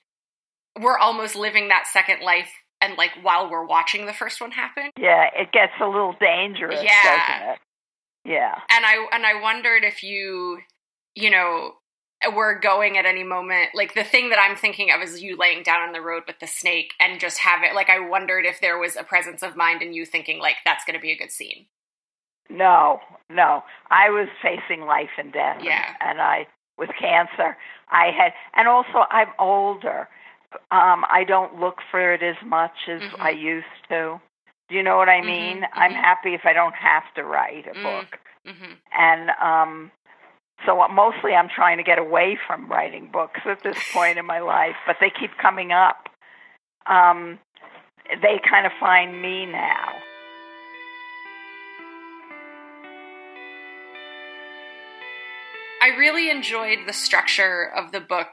we're 0.80 0.98
almost 0.98 1.36
living 1.36 1.68
that 1.68 1.86
second 1.92 2.22
life 2.22 2.52
and 2.82 2.98
like 2.98 3.12
while 3.22 3.50
we're 3.50 3.66
watching 3.66 4.06
the 4.06 4.14
first 4.14 4.42
one 4.42 4.52
happen 4.52 4.90
Yeah, 4.98 5.26
it 5.36 5.52
gets 5.52 5.74
a 5.82 5.86
little 5.88 6.16
dangerous, 6.20 6.82
Yeah. 6.84 7.04
doesn't 7.04 7.50
it? 7.54 7.60
Yeah. 8.26 8.56
and 8.70 8.86
I 8.86 9.08
and 9.12 9.26
I 9.26 9.40
wondered 9.42 9.84
if 9.84 10.02
you, 10.04 10.60
you 11.16 11.30
know, 11.30 11.76
were 12.34 12.58
going 12.60 12.98
at 12.98 13.06
any 13.06 13.24
moment. 13.24 13.70
Like 13.76 13.94
the 13.94 14.04
thing 14.04 14.30
that 14.32 14.40
I'm 14.40 14.56
thinking 14.56 14.90
of 14.92 15.02
is 15.02 15.22
you 15.22 15.38
laying 15.38 15.62
down 15.62 15.82
on 15.82 15.92
the 15.94 16.02
road 16.02 16.24
with 16.26 16.40
the 16.40 16.48
snake 16.48 16.94
and 17.00 17.20
just 17.20 17.38
have 17.40 17.62
it. 17.64 17.76
Like 17.76 17.90
I 17.90 18.00
wondered 18.00 18.46
if 18.46 18.60
there 18.62 18.80
was 18.80 18.96
a 18.96 19.04
presence 19.04 19.44
of 19.44 19.56
mind 19.56 19.84
in 19.84 19.94
you 19.94 20.06
thinking 20.06 20.40
like 20.40 20.56
that's 20.66 20.84
going 20.86 20.96
to 20.98 21.02
be 21.02 21.12
a 21.12 21.18
good 21.18 21.32
scene. 21.32 21.68
No, 22.50 23.00
no. 23.30 23.64
I 23.92 24.10
was 24.10 24.28
facing 24.42 24.86
life 24.86 25.10
and 25.18 25.32
death. 25.34 25.58
and- 25.58 25.66
Yeah. 25.66 25.94
And 26.00 26.22
I, 26.22 26.48
with 26.78 26.90
cancer, 27.00 27.58
I 27.90 28.12
had, 28.12 28.34
and 28.56 28.68
also 28.68 29.06
I'm 29.10 29.30
older. 29.40 30.10
Um, 30.72 31.06
I 31.10 31.24
don't 31.28 31.60
look 31.60 31.78
for 31.92 32.14
it 32.14 32.24
as 32.24 32.36
much 32.46 32.88
as 32.88 33.02
Mhm. 33.02 33.22
I 33.22 33.30
used 33.32 33.66
to. 33.90 34.20
Do 34.70 34.76
you 34.76 34.84
know 34.84 34.98
what 34.98 35.10
I 35.10 35.22
Mhm, 35.22 35.26
mean? 35.28 35.68
I'm 35.74 35.94
mhm. 35.94 36.02
happy 36.02 36.34
if 36.34 36.46
I 36.46 36.54
don't 36.54 36.76
have 36.76 37.04
to 37.16 37.24
write 37.24 37.68
a 37.68 37.76
Mm. 37.76 37.84
book. 37.84 38.20
hmm 38.46 38.74
And 38.92 39.30
um, 39.32 39.92
so 40.66 40.88
mostly 40.88 41.34
I'm 41.34 41.50
trying 41.50 41.78
to 41.78 41.84
get 41.84 42.00
away 42.00 42.38
from 42.48 42.68
writing 42.68 43.10
books 43.12 43.42
at 43.46 43.62
this 43.64 43.78
point 43.94 44.18
in 44.18 44.26
my 44.26 44.40
life, 44.40 44.76
but 44.88 44.98
they 45.00 45.10
keep 45.10 45.38
coming 45.38 45.72
up. 45.72 46.10
Um, 46.88 47.40
they 48.22 48.40
kind 48.50 48.66
of 48.66 48.72
find 48.80 49.22
me 49.22 49.46
now. 49.46 49.94
I 55.82 55.90
really 55.98 56.30
enjoyed 56.30 56.80
the 56.88 56.94
structure 56.94 57.72
of 57.76 57.92
the 57.92 58.00
book 58.00 58.30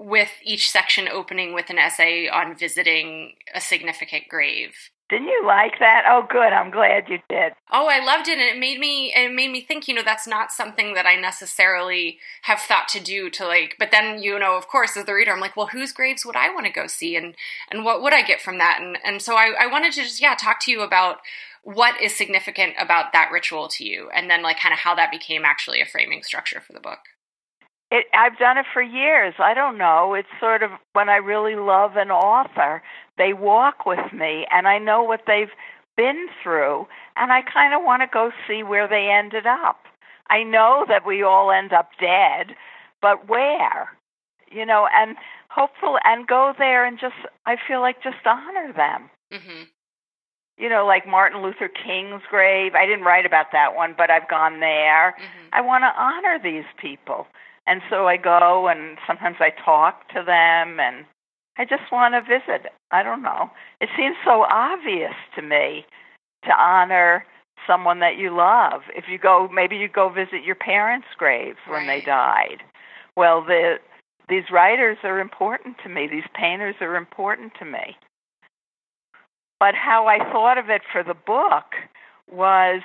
with 0.00 0.30
each 0.42 0.70
section 0.70 1.06
opening 1.06 1.52
with 1.52 1.68
an 1.68 1.78
essay 1.78 2.26
on 2.26 2.56
visiting 2.56 3.34
a 3.54 3.60
significant 3.60 4.24
grave. 4.30 4.74
Didn't 5.10 5.26
you 5.26 5.44
like 5.44 5.78
that? 5.80 6.04
Oh, 6.08 6.24
good. 6.30 6.52
I'm 6.52 6.70
glad 6.70 7.08
you 7.08 7.18
did. 7.28 7.52
Oh, 7.70 7.88
I 7.88 8.02
loved 8.02 8.28
it, 8.28 8.38
and 8.38 8.48
it 8.48 8.58
made 8.58 8.78
me 8.78 9.12
it 9.14 9.34
made 9.34 9.50
me 9.50 9.60
think. 9.60 9.88
You 9.88 9.94
know, 9.94 10.04
that's 10.04 10.26
not 10.26 10.52
something 10.52 10.94
that 10.94 11.04
I 11.04 11.16
necessarily 11.16 12.18
have 12.42 12.60
thought 12.60 12.88
to 12.90 13.00
do. 13.00 13.28
To 13.28 13.46
like, 13.46 13.74
but 13.78 13.90
then 13.90 14.22
you 14.22 14.38
know, 14.38 14.56
of 14.56 14.68
course, 14.68 14.96
as 14.96 15.04
the 15.04 15.12
reader, 15.12 15.32
I'm 15.32 15.40
like, 15.40 15.56
well, 15.56 15.66
whose 15.66 15.92
graves 15.92 16.24
would 16.24 16.36
I 16.36 16.54
want 16.54 16.66
to 16.66 16.72
go 16.72 16.86
see, 16.86 17.16
and 17.16 17.34
and 17.70 17.84
what 17.84 18.02
would 18.02 18.14
I 18.14 18.22
get 18.22 18.40
from 18.40 18.58
that? 18.58 18.78
And 18.80 18.98
and 19.04 19.20
so 19.20 19.34
I, 19.34 19.52
I 19.60 19.66
wanted 19.66 19.92
to 19.94 20.02
just 20.02 20.22
yeah 20.22 20.36
talk 20.36 20.64
to 20.64 20.70
you 20.70 20.80
about 20.80 21.16
what 21.64 22.00
is 22.00 22.16
significant 22.16 22.74
about 22.78 23.12
that 23.12 23.30
ritual 23.32 23.66
to 23.68 23.84
you, 23.84 24.10
and 24.14 24.30
then 24.30 24.42
like 24.42 24.60
kind 24.60 24.72
of 24.72 24.78
how 24.78 24.94
that 24.94 25.10
became 25.10 25.44
actually 25.44 25.80
a 25.80 25.86
framing 25.86 26.22
structure 26.22 26.60
for 26.60 26.72
the 26.72 26.80
book. 26.80 27.00
It, 27.90 28.06
I've 28.14 28.38
done 28.38 28.56
it 28.56 28.66
for 28.72 28.82
years. 28.82 29.34
I 29.38 29.52
don't 29.54 29.76
know. 29.76 30.14
It's 30.14 30.28
sort 30.38 30.62
of 30.62 30.70
when 30.92 31.08
I 31.08 31.16
really 31.16 31.56
love 31.56 31.96
an 31.96 32.10
author, 32.10 32.82
they 33.18 33.32
walk 33.32 33.84
with 33.84 34.12
me 34.12 34.46
and 34.50 34.68
I 34.68 34.78
know 34.78 35.02
what 35.02 35.22
they've 35.26 35.50
been 35.96 36.28
through 36.42 36.86
and 37.16 37.32
I 37.32 37.42
kind 37.42 37.74
of 37.74 37.82
want 37.84 38.02
to 38.02 38.06
go 38.12 38.30
see 38.46 38.62
where 38.62 38.86
they 38.88 39.08
ended 39.10 39.46
up. 39.46 39.80
I 40.28 40.44
know 40.44 40.84
that 40.88 41.04
we 41.04 41.22
all 41.24 41.50
end 41.50 41.72
up 41.72 41.90
dead, 42.00 42.54
but 43.02 43.28
where? 43.28 43.90
You 44.52 44.64
know, 44.64 44.88
and 44.94 45.16
hopeful 45.48 45.98
and 46.04 46.26
go 46.28 46.54
there 46.56 46.84
and 46.84 46.98
just 46.98 47.16
I 47.46 47.56
feel 47.66 47.80
like 47.80 48.02
just 48.02 48.24
honor 48.24 48.72
them. 48.72 49.10
hmm 49.32 49.62
You 50.58 50.68
know, 50.68 50.86
like 50.86 51.08
Martin 51.08 51.42
Luther 51.42 51.68
King's 51.68 52.22
grave. 52.30 52.74
I 52.76 52.86
didn't 52.86 53.04
write 53.04 53.26
about 53.26 53.46
that 53.52 53.74
one, 53.74 53.94
but 53.98 54.10
I've 54.10 54.28
gone 54.28 54.60
there. 54.60 55.16
hmm 55.18 55.48
I 55.52 55.60
want 55.60 55.82
to 55.82 55.92
honor 56.00 56.38
these 56.40 56.64
people. 56.80 57.26
And 57.70 57.82
so 57.88 58.08
I 58.08 58.16
go 58.16 58.66
and 58.66 58.98
sometimes 59.06 59.36
I 59.38 59.50
talk 59.64 60.08
to 60.08 60.24
them 60.26 60.80
and 60.80 61.06
I 61.56 61.64
just 61.64 61.92
want 61.92 62.14
to 62.14 62.20
visit. 62.20 62.72
I 62.90 63.04
don't 63.04 63.22
know. 63.22 63.48
It 63.80 63.88
seems 63.96 64.16
so 64.24 64.44
obvious 64.50 65.14
to 65.36 65.42
me 65.42 65.86
to 66.46 66.50
honor 66.50 67.24
someone 67.68 68.00
that 68.00 68.16
you 68.16 68.34
love. 68.34 68.82
If 68.96 69.04
you 69.08 69.18
go 69.18 69.48
maybe 69.54 69.76
you 69.76 69.86
go 69.86 70.08
visit 70.08 70.42
your 70.44 70.56
parents' 70.56 71.06
graves 71.16 71.58
when 71.68 71.86
they 71.86 72.00
died. 72.00 72.58
Well, 73.16 73.40
the 73.44 73.76
these 74.28 74.50
writers 74.50 74.98
are 75.04 75.20
important 75.20 75.76
to 75.84 75.88
me. 75.88 76.08
These 76.10 76.28
painters 76.34 76.74
are 76.80 76.96
important 76.96 77.52
to 77.60 77.64
me. 77.64 77.96
But 79.60 79.76
how 79.76 80.08
I 80.08 80.18
thought 80.32 80.58
of 80.58 80.70
it 80.70 80.82
for 80.90 81.04
the 81.04 81.14
book 81.14 81.66
was 82.32 82.82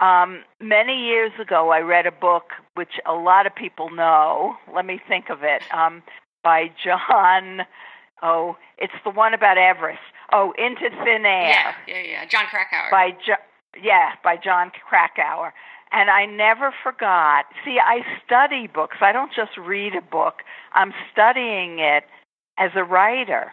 um, 0.00 0.42
many 0.60 1.06
years 1.06 1.32
ago, 1.40 1.70
I 1.70 1.80
read 1.80 2.06
a 2.06 2.12
book 2.12 2.44
which 2.74 3.00
a 3.06 3.12
lot 3.14 3.46
of 3.46 3.54
people 3.54 3.90
know. 3.90 4.54
Let 4.74 4.86
me 4.86 5.00
think 5.08 5.30
of 5.30 5.42
it. 5.42 5.62
Um, 5.72 6.02
by 6.44 6.70
Jon. 6.84 7.62
Oh, 8.22 8.56
it's 8.78 8.92
the 9.04 9.10
one 9.10 9.32
about 9.34 9.58
Everest. 9.58 10.00
Oh, 10.32 10.52
Into 10.58 10.90
Thin 11.04 11.24
Air 11.24 11.48
Yeah, 11.50 11.72
yeah, 11.86 12.02
yeah. 12.02 12.24
Jon 12.26 12.44
Krakauer. 12.50 12.90
by 12.90 13.10
jo- 13.24 13.80
yeah 13.80 14.12
by 14.24 14.36
Jon 14.36 14.72
Krakauer. 14.88 15.52
And 15.92 16.10
I 16.10 16.26
never 16.26 16.74
forgot. 16.82 17.46
See, 17.64 17.78
I 17.78 18.00
study 18.26 18.66
books. 18.66 18.96
I 19.00 19.12
don't 19.12 19.32
just 19.32 19.56
read 19.56 19.94
a 19.94 20.02
book. 20.02 20.42
I'm 20.74 20.92
studying 21.12 21.78
it 21.78 22.04
as 22.58 22.72
a 22.74 22.84
writer. 22.84 23.52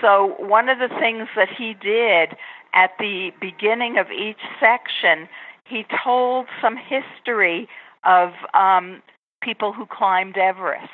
So 0.00 0.34
one 0.38 0.68
of 0.68 0.78
the 0.78 0.88
things 0.98 1.28
that 1.36 1.48
he 1.48 1.74
did 1.74 2.36
at 2.74 2.92
the 2.98 3.30
beginning 3.40 3.98
of 3.98 4.10
each 4.10 4.40
section, 4.58 5.28
he 5.70 5.86
told 6.04 6.46
some 6.62 6.76
history 6.76 7.68
of 8.04 8.32
um, 8.54 9.02
people 9.42 9.72
who 9.72 9.86
climbed 9.86 10.36
Everest. 10.38 10.90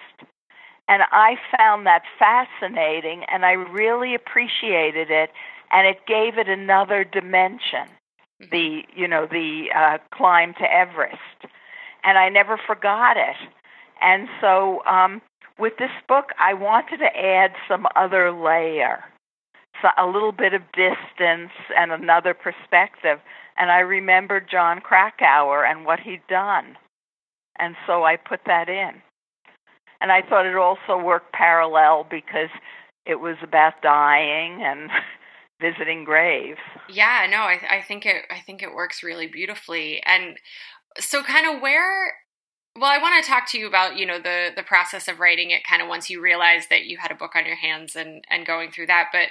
And 0.88 1.02
I 1.12 1.36
found 1.56 1.86
that 1.86 2.02
fascinating 2.18 3.24
and 3.32 3.44
I 3.46 3.52
really 3.52 4.14
appreciated 4.14 5.10
it 5.10 5.30
and 5.72 5.86
it 5.86 6.06
gave 6.06 6.38
it 6.38 6.48
another 6.48 7.04
dimension 7.04 7.88
Mhm. 8.42 8.50
the 8.50 8.84
you 8.94 9.08
know 9.08 9.26
the 9.26 9.70
uh, 9.74 9.98
climb 10.12 10.54
to 10.54 10.72
Everest 10.72 11.38
and 12.04 12.18
I 12.18 12.28
never 12.28 12.58
forgot 12.58 13.16
it 13.16 13.36
And 14.02 14.28
so 14.40 14.84
um, 14.86 15.22
with 15.58 15.78
this 15.78 15.90
book, 16.08 16.32
I 16.38 16.54
wanted 16.54 16.98
to 16.98 17.16
add 17.16 17.52
some 17.68 17.86
other 17.96 18.32
layer, 18.32 19.04
a 19.98 20.06
little 20.06 20.32
bit 20.32 20.54
of 20.54 20.62
distance 20.72 21.52
and 21.76 21.92
another 21.92 22.34
perspective. 22.34 23.18
And 23.56 23.70
I 23.70 23.80
remembered 23.80 24.48
Jon 24.50 24.80
Krakauer 24.80 25.64
and 25.64 25.84
what 25.84 26.00
he'd 26.00 26.26
done. 26.28 26.76
And 27.58 27.74
so 27.86 28.04
I 28.04 28.16
put 28.16 28.40
that 28.46 28.68
in. 28.68 29.02
And 30.00 30.12
I 30.12 30.22
thought 30.22 30.46
it 30.46 30.56
also 30.56 31.02
worked 31.02 31.32
parallel 31.32 32.06
because 32.10 32.50
it 33.06 33.20
was 33.20 33.36
about 33.42 33.80
dying 33.82 34.62
and 34.62 34.90
visiting 35.60 36.04
graves. 36.04 36.60
Yeah, 36.88 37.26
no, 37.30 37.38
I, 37.38 37.78
I 37.78 37.82
think 37.86 38.04
it 38.04 38.24
I 38.30 38.40
think 38.40 38.62
it 38.62 38.74
works 38.74 39.02
really 39.02 39.26
beautifully. 39.26 40.02
And 40.04 40.36
so 40.98 41.22
kind 41.22 41.54
of 41.54 41.62
where 41.62 42.12
well, 42.78 42.90
I 42.90 42.98
want 42.98 43.22
to 43.22 43.28
talk 43.28 43.48
to 43.50 43.58
you 43.58 43.66
about, 43.66 43.96
you 43.96 44.06
know, 44.06 44.18
the 44.18 44.50
the 44.54 44.62
process 44.62 45.08
of 45.08 45.20
writing 45.20 45.50
it 45.50 45.64
kind 45.64 45.82
of 45.82 45.88
once 45.88 46.10
you 46.10 46.20
realized 46.20 46.70
that 46.70 46.84
you 46.86 46.98
had 46.98 47.10
a 47.10 47.14
book 47.14 47.32
on 47.34 47.46
your 47.46 47.56
hands 47.56 47.96
and 47.96 48.24
and 48.30 48.46
going 48.46 48.70
through 48.70 48.86
that, 48.86 49.08
but 49.12 49.28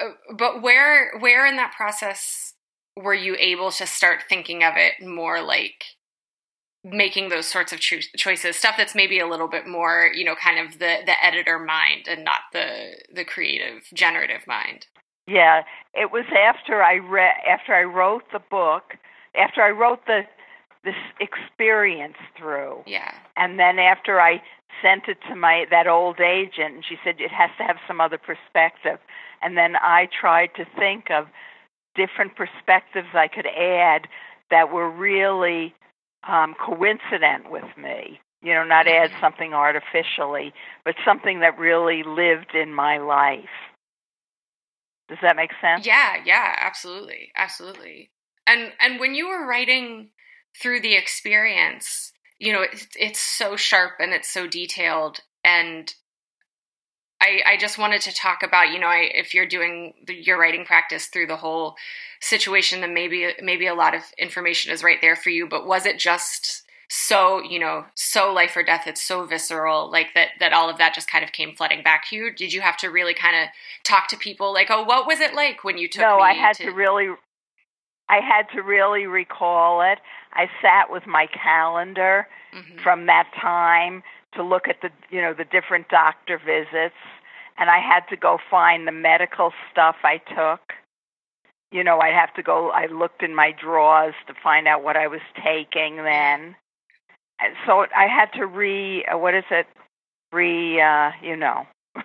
uh, 0.00 0.34
but 0.36 0.62
where 0.62 1.18
where 1.18 1.46
in 1.46 1.56
that 1.56 1.74
process 1.76 2.54
were 2.96 3.14
you 3.14 3.36
able 3.38 3.70
to 3.70 3.86
start 3.86 4.24
thinking 4.28 4.62
of 4.62 4.74
it 4.76 5.04
more 5.04 5.42
like 5.42 5.84
making 6.84 7.28
those 7.28 7.46
sorts 7.46 7.72
of 7.72 7.80
cho- 7.80 7.98
choices? 8.16 8.56
Stuff 8.56 8.74
that's 8.76 8.94
maybe 8.94 9.18
a 9.18 9.28
little 9.28 9.48
bit 9.48 9.66
more 9.66 10.10
you 10.14 10.24
know 10.24 10.34
kind 10.34 10.58
of 10.58 10.78
the 10.78 10.98
the 11.04 11.24
editor 11.24 11.58
mind 11.58 12.06
and 12.08 12.24
not 12.24 12.40
the 12.52 12.96
the 13.14 13.24
creative 13.24 13.82
generative 13.94 14.46
mind. 14.46 14.86
Yeah 15.26 15.62
it 15.94 16.10
was 16.10 16.24
after 16.36 16.82
i 16.82 16.96
read 16.96 17.34
after 17.48 17.74
i 17.74 17.82
wrote 17.82 18.24
the 18.32 18.40
book 18.50 18.94
after 19.36 19.62
i 19.62 19.70
wrote 19.70 20.04
the 20.06 20.22
this 20.84 20.94
experience 21.20 22.16
through 22.36 22.82
yeah 22.86 23.14
and 23.36 23.58
then 23.58 23.78
after 23.78 24.20
i 24.20 24.42
sent 24.82 25.04
it 25.08 25.18
to 25.28 25.36
my 25.36 25.66
that 25.70 25.86
old 25.86 26.20
agent 26.20 26.74
and 26.74 26.84
she 26.84 26.96
said 27.04 27.16
it 27.18 27.30
has 27.30 27.50
to 27.58 27.64
have 27.64 27.76
some 27.86 28.00
other 28.00 28.18
perspective 28.18 28.98
and 29.42 29.56
then 29.56 29.76
i 29.76 30.08
tried 30.20 30.50
to 30.56 30.64
think 30.78 31.10
of 31.10 31.26
different 31.94 32.34
perspectives 32.36 33.08
i 33.14 33.28
could 33.28 33.46
add 33.46 34.08
that 34.50 34.72
were 34.72 34.90
really 34.90 35.74
um, 36.28 36.54
coincident 36.54 37.50
with 37.50 37.76
me. 37.76 38.20
You 38.42 38.54
know, 38.54 38.64
not 38.64 38.88
add 38.88 39.10
mm-hmm. 39.10 39.20
something 39.20 39.54
artificially, 39.54 40.52
but 40.84 40.94
something 41.04 41.40
that 41.40 41.58
really 41.58 42.02
lived 42.02 42.54
in 42.54 42.74
my 42.74 42.98
life. 42.98 43.44
Does 45.08 45.18
that 45.22 45.36
make 45.36 45.50
sense? 45.60 45.86
Yeah, 45.86 46.16
yeah, 46.24 46.56
absolutely, 46.60 47.30
absolutely. 47.36 48.10
And 48.46 48.72
and 48.80 48.98
when 48.98 49.14
you 49.14 49.28
were 49.28 49.46
writing 49.46 50.08
through 50.60 50.80
the 50.80 50.94
experience, 50.94 52.12
you 52.38 52.52
know, 52.52 52.62
it's 52.62 52.86
it's 52.98 53.20
so 53.20 53.56
sharp 53.56 53.92
and 54.00 54.12
it's 54.12 54.28
so 54.32 54.46
detailed, 54.46 55.20
and 55.44 55.94
I, 57.20 57.40
I 57.52 57.56
just 57.56 57.78
wanted 57.78 58.00
to 58.02 58.12
talk 58.12 58.42
about, 58.42 58.72
you 58.72 58.80
know, 58.80 58.88
I, 58.88 59.08
if 59.14 59.32
you're 59.32 59.46
doing 59.46 59.94
the, 60.08 60.14
your 60.14 60.40
writing 60.40 60.64
practice 60.64 61.06
through 61.06 61.28
the 61.28 61.36
whole 61.36 61.76
situation, 62.20 62.80
then 62.80 62.94
maybe 62.94 63.32
maybe 63.40 63.68
a 63.68 63.74
lot 63.74 63.94
of 63.94 64.02
information 64.18 64.72
is 64.72 64.82
right 64.82 64.98
there 65.00 65.14
for 65.14 65.30
you. 65.30 65.46
But 65.48 65.64
was 65.64 65.86
it 65.86 66.00
just 66.00 66.64
so, 66.88 67.40
you 67.40 67.60
know, 67.60 67.84
so 67.94 68.32
life 68.32 68.56
or 68.56 68.64
death? 68.64 68.88
It's 68.88 69.00
so 69.00 69.24
visceral, 69.24 69.88
like 69.88 70.08
that 70.14 70.30
that 70.40 70.52
all 70.52 70.68
of 70.68 70.78
that 70.78 70.96
just 70.96 71.08
kind 71.08 71.22
of 71.22 71.30
came 71.30 71.54
flooding 71.54 71.84
back 71.84 72.08
to 72.10 72.16
you. 72.16 72.34
Did 72.34 72.52
you 72.52 72.60
have 72.60 72.76
to 72.78 72.88
really 72.88 73.14
kind 73.14 73.36
of 73.36 73.50
talk 73.84 74.08
to 74.08 74.16
people, 74.16 74.52
like, 74.52 74.66
oh, 74.68 74.82
what 74.82 75.06
was 75.06 75.20
it 75.20 75.32
like 75.32 75.62
when 75.62 75.78
you 75.78 75.88
took? 75.88 76.02
No, 76.02 76.18
I 76.18 76.32
had 76.32 76.56
to... 76.56 76.64
to 76.64 76.70
really, 76.72 77.06
I 78.08 78.18
had 78.18 78.48
to 78.56 78.62
really 78.62 79.06
recall 79.06 79.82
it. 79.82 80.00
I 80.34 80.48
sat 80.60 80.90
with 80.90 81.06
my 81.06 81.26
calendar 81.26 82.26
mm-hmm. 82.54 82.78
from 82.82 83.06
that 83.06 83.30
time 83.40 84.02
to 84.34 84.42
look 84.42 84.68
at 84.68 84.80
the 84.80 84.90
you 85.10 85.20
know 85.20 85.34
the 85.34 85.44
different 85.44 85.88
doctor 85.88 86.38
visits 86.38 86.96
and 87.58 87.70
I 87.70 87.78
had 87.78 88.08
to 88.08 88.16
go 88.16 88.38
find 88.50 88.86
the 88.86 88.92
medical 88.92 89.52
stuff 89.70 89.96
I 90.04 90.18
took. 90.18 90.72
You 91.70 91.84
know, 91.84 92.00
I'd 92.00 92.14
have 92.14 92.34
to 92.34 92.42
go 92.42 92.70
I 92.70 92.86
looked 92.86 93.22
in 93.22 93.34
my 93.34 93.52
drawers 93.52 94.14
to 94.26 94.34
find 94.42 94.66
out 94.66 94.82
what 94.82 94.96
I 94.96 95.06
was 95.06 95.20
taking 95.42 95.96
then. 95.96 96.56
And 97.40 97.54
so 97.66 97.86
I 97.96 98.06
had 98.06 98.32
to 98.38 98.46
re 98.46 99.04
uh, 99.04 99.18
what 99.18 99.34
is 99.34 99.44
it? 99.50 99.66
Re 100.32 100.80
uh, 100.80 101.12
you 101.22 101.36
know. 101.36 101.66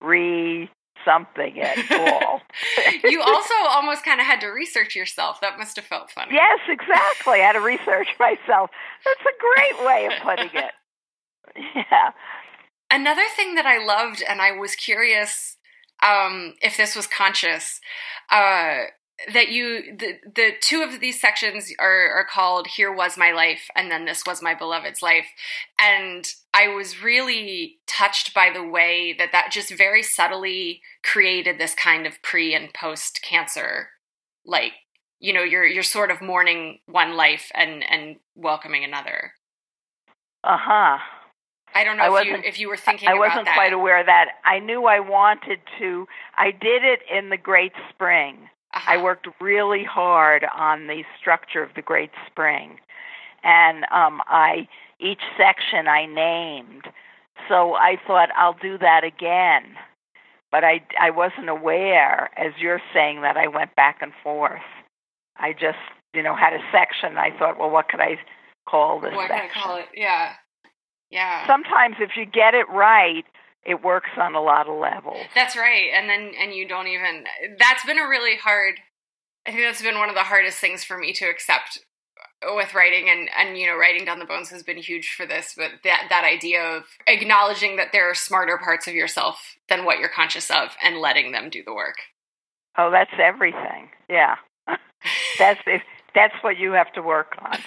re 0.00 0.70
something 1.04 1.60
at 1.60 1.90
all. 1.92 2.40
you 3.04 3.22
also 3.22 3.54
almost 3.68 4.04
kind 4.04 4.20
of 4.20 4.26
had 4.26 4.40
to 4.40 4.48
research 4.48 4.94
yourself. 4.94 5.40
That 5.40 5.58
must 5.58 5.76
have 5.76 5.84
felt 5.84 6.10
funny. 6.10 6.34
Yes, 6.34 6.60
exactly. 6.68 7.40
I 7.40 7.46
had 7.46 7.52
to 7.52 7.60
research 7.60 8.08
myself. 8.18 8.70
That's 9.04 9.20
a 9.20 9.36
great 9.40 9.86
way 9.86 10.06
of 10.06 10.12
putting 10.22 10.50
it. 10.54 10.72
Yeah. 11.74 12.12
Another 12.92 13.24
thing 13.34 13.56
that 13.56 13.66
I 13.66 13.84
loved, 13.84 14.22
and 14.28 14.40
I 14.40 14.52
was 14.52 14.76
curious 14.76 15.56
um, 16.00 16.54
if 16.62 16.76
this 16.76 16.94
was 16.94 17.08
conscious, 17.08 17.80
uh, 18.30 18.84
that 19.32 19.48
you 19.48 19.96
the 19.96 20.14
the 20.34 20.52
two 20.60 20.82
of 20.82 21.00
these 21.00 21.20
sections 21.20 21.72
are 21.78 22.10
are 22.10 22.26
called 22.30 22.66
"Here 22.68 22.92
Was 22.92 23.18
My 23.18 23.32
Life" 23.32 23.68
and 23.74 23.90
then 23.90 24.04
"This 24.04 24.24
Was 24.26 24.42
My 24.42 24.54
Beloved's 24.54 25.02
Life," 25.02 25.26
and 25.78 26.26
I 26.52 26.68
was 26.68 27.02
really 27.02 27.78
touched 27.86 28.34
by 28.34 28.50
the 28.52 28.64
way 28.64 29.14
that 29.18 29.32
that 29.32 29.50
just 29.52 29.72
very 29.72 30.02
subtly 30.02 30.82
created 31.02 31.58
this 31.58 31.74
kind 31.74 32.06
of 32.06 32.20
pre 32.22 32.54
and 32.54 32.72
post 32.74 33.20
cancer, 33.22 33.90
like 34.44 34.72
you 35.20 35.32
know, 35.32 35.42
you're 35.42 35.66
you're 35.66 35.82
sort 35.82 36.10
of 36.10 36.20
mourning 36.20 36.80
one 36.86 37.14
life 37.16 37.50
and 37.54 37.84
and 37.88 38.16
welcoming 38.34 38.84
another. 38.84 39.32
Uh 40.42 40.56
huh. 40.58 40.98
I 41.74 41.84
don't 41.84 41.98
know 41.98 42.16
I 42.16 42.20
if 42.20 42.26
you 42.26 42.36
if 42.44 42.58
you 42.58 42.68
were 42.68 42.76
thinking. 42.76 43.08
I 43.08 43.14
wasn't 43.14 43.46
quite 43.54 43.72
aware 43.72 44.00
of 44.00 44.06
that. 44.06 44.28
I 44.44 44.58
knew 44.58 44.86
I 44.86 44.98
wanted 44.98 45.60
to. 45.78 46.06
I 46.36 46.50
did 46.50 46.82
it 46.82 47.00
in 47.14 47.28
the 47.28 47.36
Great 47.36 47.72
Spring. 47.90 48.48
Uh-huh. 48.74 48.92
I 48.92 49.02
worked 49.02 49.28
really 49.40 49.84
hard 49.84 50.44
on 50.56 50.86
the 50.86 51.02
structure 51.20 51.62
of 51.62 51.74
the 51.74 51.82
Great 51.82 52.10
Spring, 52.26 52.78
and 53.44 53.84
um, 53.92 54.20
I 54.26 54.68
each 55.00 55.22
section 55.36 55.88
I 55.88 56.06
named. 56.06 56.84
So 57.48 57.74
I 57.74 57.96
thought 58.06 58.28
I'll 58.36 58.56
do 58.60 58.78
that 58.78 59.02
again, 59.04 59.64
but 60.50 60.64
I 60.64 60.82
I 61.00 61.10
wasn't 61.10 61.48
aware, 61.48 62.30
as 62.36 62.52
you're 62.58 62.82
saying, 62.92 63.22
that 63.22 63.36
I 63.36 63.48
went 63.48 63.74
back 63.76 63.98
and 64.02 64.12
forth. 64.22 64.60
I 65.36 65.52
just 65.52 65.78
you 66.14 66.22
know 66.22 66.34
had 66.34 66.52
a 66.52 66.60
section. 66.72 67.16
I 67.16 67.30
thought, 67.38 67.58
well, 67.58 67.70
what 67.70 67.88
could 67.88 68.00
I 68.00 68.18
call 68.68 69.00
this? 69.00 69.14
What 69.14 69.28
section? 69.28 69.48
can 69.50 69.62
I 69.62 69.64
call 69.64 69.76
it? 69.76 69.86
Yeah. 69.94 70.32
Yeah. 71.10 71.46
Sometimes 71.46 71.96
if 71.98 72.10
you 72.16 72.24
get 72.24 72.54
it 72.54 72.68
right, 72.68 73.24
it 73.64 73.82
works 73.82 74.10
on 74.16 74.34
a 74.34 74.40
lot 74.40 74.68
of 74.68 74.78
levels. 74.78 75.26
That's 75.34 75.56
right. 75.56 75.90
And 75.94 76.08
then 76.08 76.32
and 76.38 76.54
you 76.54 76.68
don't 76.68 76.88
even 76.88 77.24
that's 77.58 77.84
been 77.84 77.98
a 77.98 78.08
really 78.08 78.36
hard 78.36 78.74
I 79.46 79.50
think 79.50 79.62
that's 79.62 79.82
been 79.82 79.98
one 79.98 80.08
of 80.08 80.14
the 80.14 80.24
hardest 80.24 80.58
things 80.58 80.84
for 80.84 80.98
me 80.98 81.12
to 81.14 81.24
accept 81.26 81.80
with 82.42 82.74
writing 82.74 83.08
and 83.08 83.28
and 83.38 83.58
you 83.58 83.66
know 83.66 83.76
writing 83.76 84.04
down 84.04 84.18
the 84.18 84.24
bones 84.24 84.48
has 84.48 84.62
been 84.62 84.78
huge 84.78 85.14
for 85.14 85.26
this 85.26 85.54
but 85.56 85.70
that 85.84 86.06
that 86.08 86.24
idea 86.24 86.62
of 86.62 86.84
acknowledging 87.06 87.76
that 87.76 87.88
there 87.92 88.08
are 88.10 88.14
smarter 88.14 88.58
parts 88.58 88.86
of 88.86 88.94
yourself 88.94 89.56
than 89.68 89.84
what 89.84 89.98
you're 89.98 90.08
conscious 90.08 90.50
of 90.50 90.70
and 90.82 90.98
letting 90.98 91.32
them 91.32 91.50
do 91.50 91.62
the 91.64 91.74
work. 91.74 91.96
Oh 92.78 92.90
that's 92.90 93.12
everything. 93.22 93.90
Yeah. 94.08 94.36
That's 95.38 95.60
it. 95.66 95.82
That's 96.14 96.34
what 96.42 96.58
you 96.58 96.72
have 96.72 96.92
to 96.92 97.02
work 97.02 97.36
on 97.40 97.58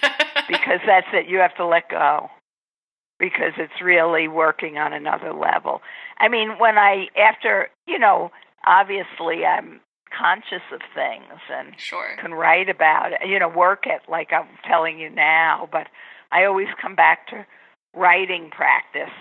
because 0.48 0.80
that's 0.86 1.08
it. 1.14 1.28
You 1.28 1.40
have 1.40 1.56
to 1.56 1.66
let 1.66 1.90
go 1.90 2.30
because 3.20 3.54
it's 3.58 3.82
really 3.82 4.28
working 4.28 4.78
on 4.78 4.94
another 4.94 5.34
level. 5.34 5.82
I 6.20 6.28
mean, 6.28 6.60
when 6.60 6.78
I, 6.78 7.08
after, 7.18 7.70
you 7.88 7.98
know, 7.98 8.32
obviously 8.68 9.46
I'm 9.46 9.80
conscious 10.18 10.64
of 10.72 10.82
things 10.94 11.40
and 11.52 11.74
sure. 11.78 12.16
can 12.22 12.34
write 12.34 12.70
about 12.70 13.14
it, 13.14 13.20
you 13.28 13.40
know, 13.40 13.50
work 13.50 13.84
it 13.86 14.02
like 14.10 14.32
I'm 14.32 14.48
telling 14.68 15.00
you 15.00 15.10
now, 15.10 15.68
but 15.72 15.88
I 16.32 16.46
always 16.46 16.68
come 16.82 16.96
back 16.96 17.28
to 17.28 17.46
writing 17.96 18.50
practice 18.52 19.14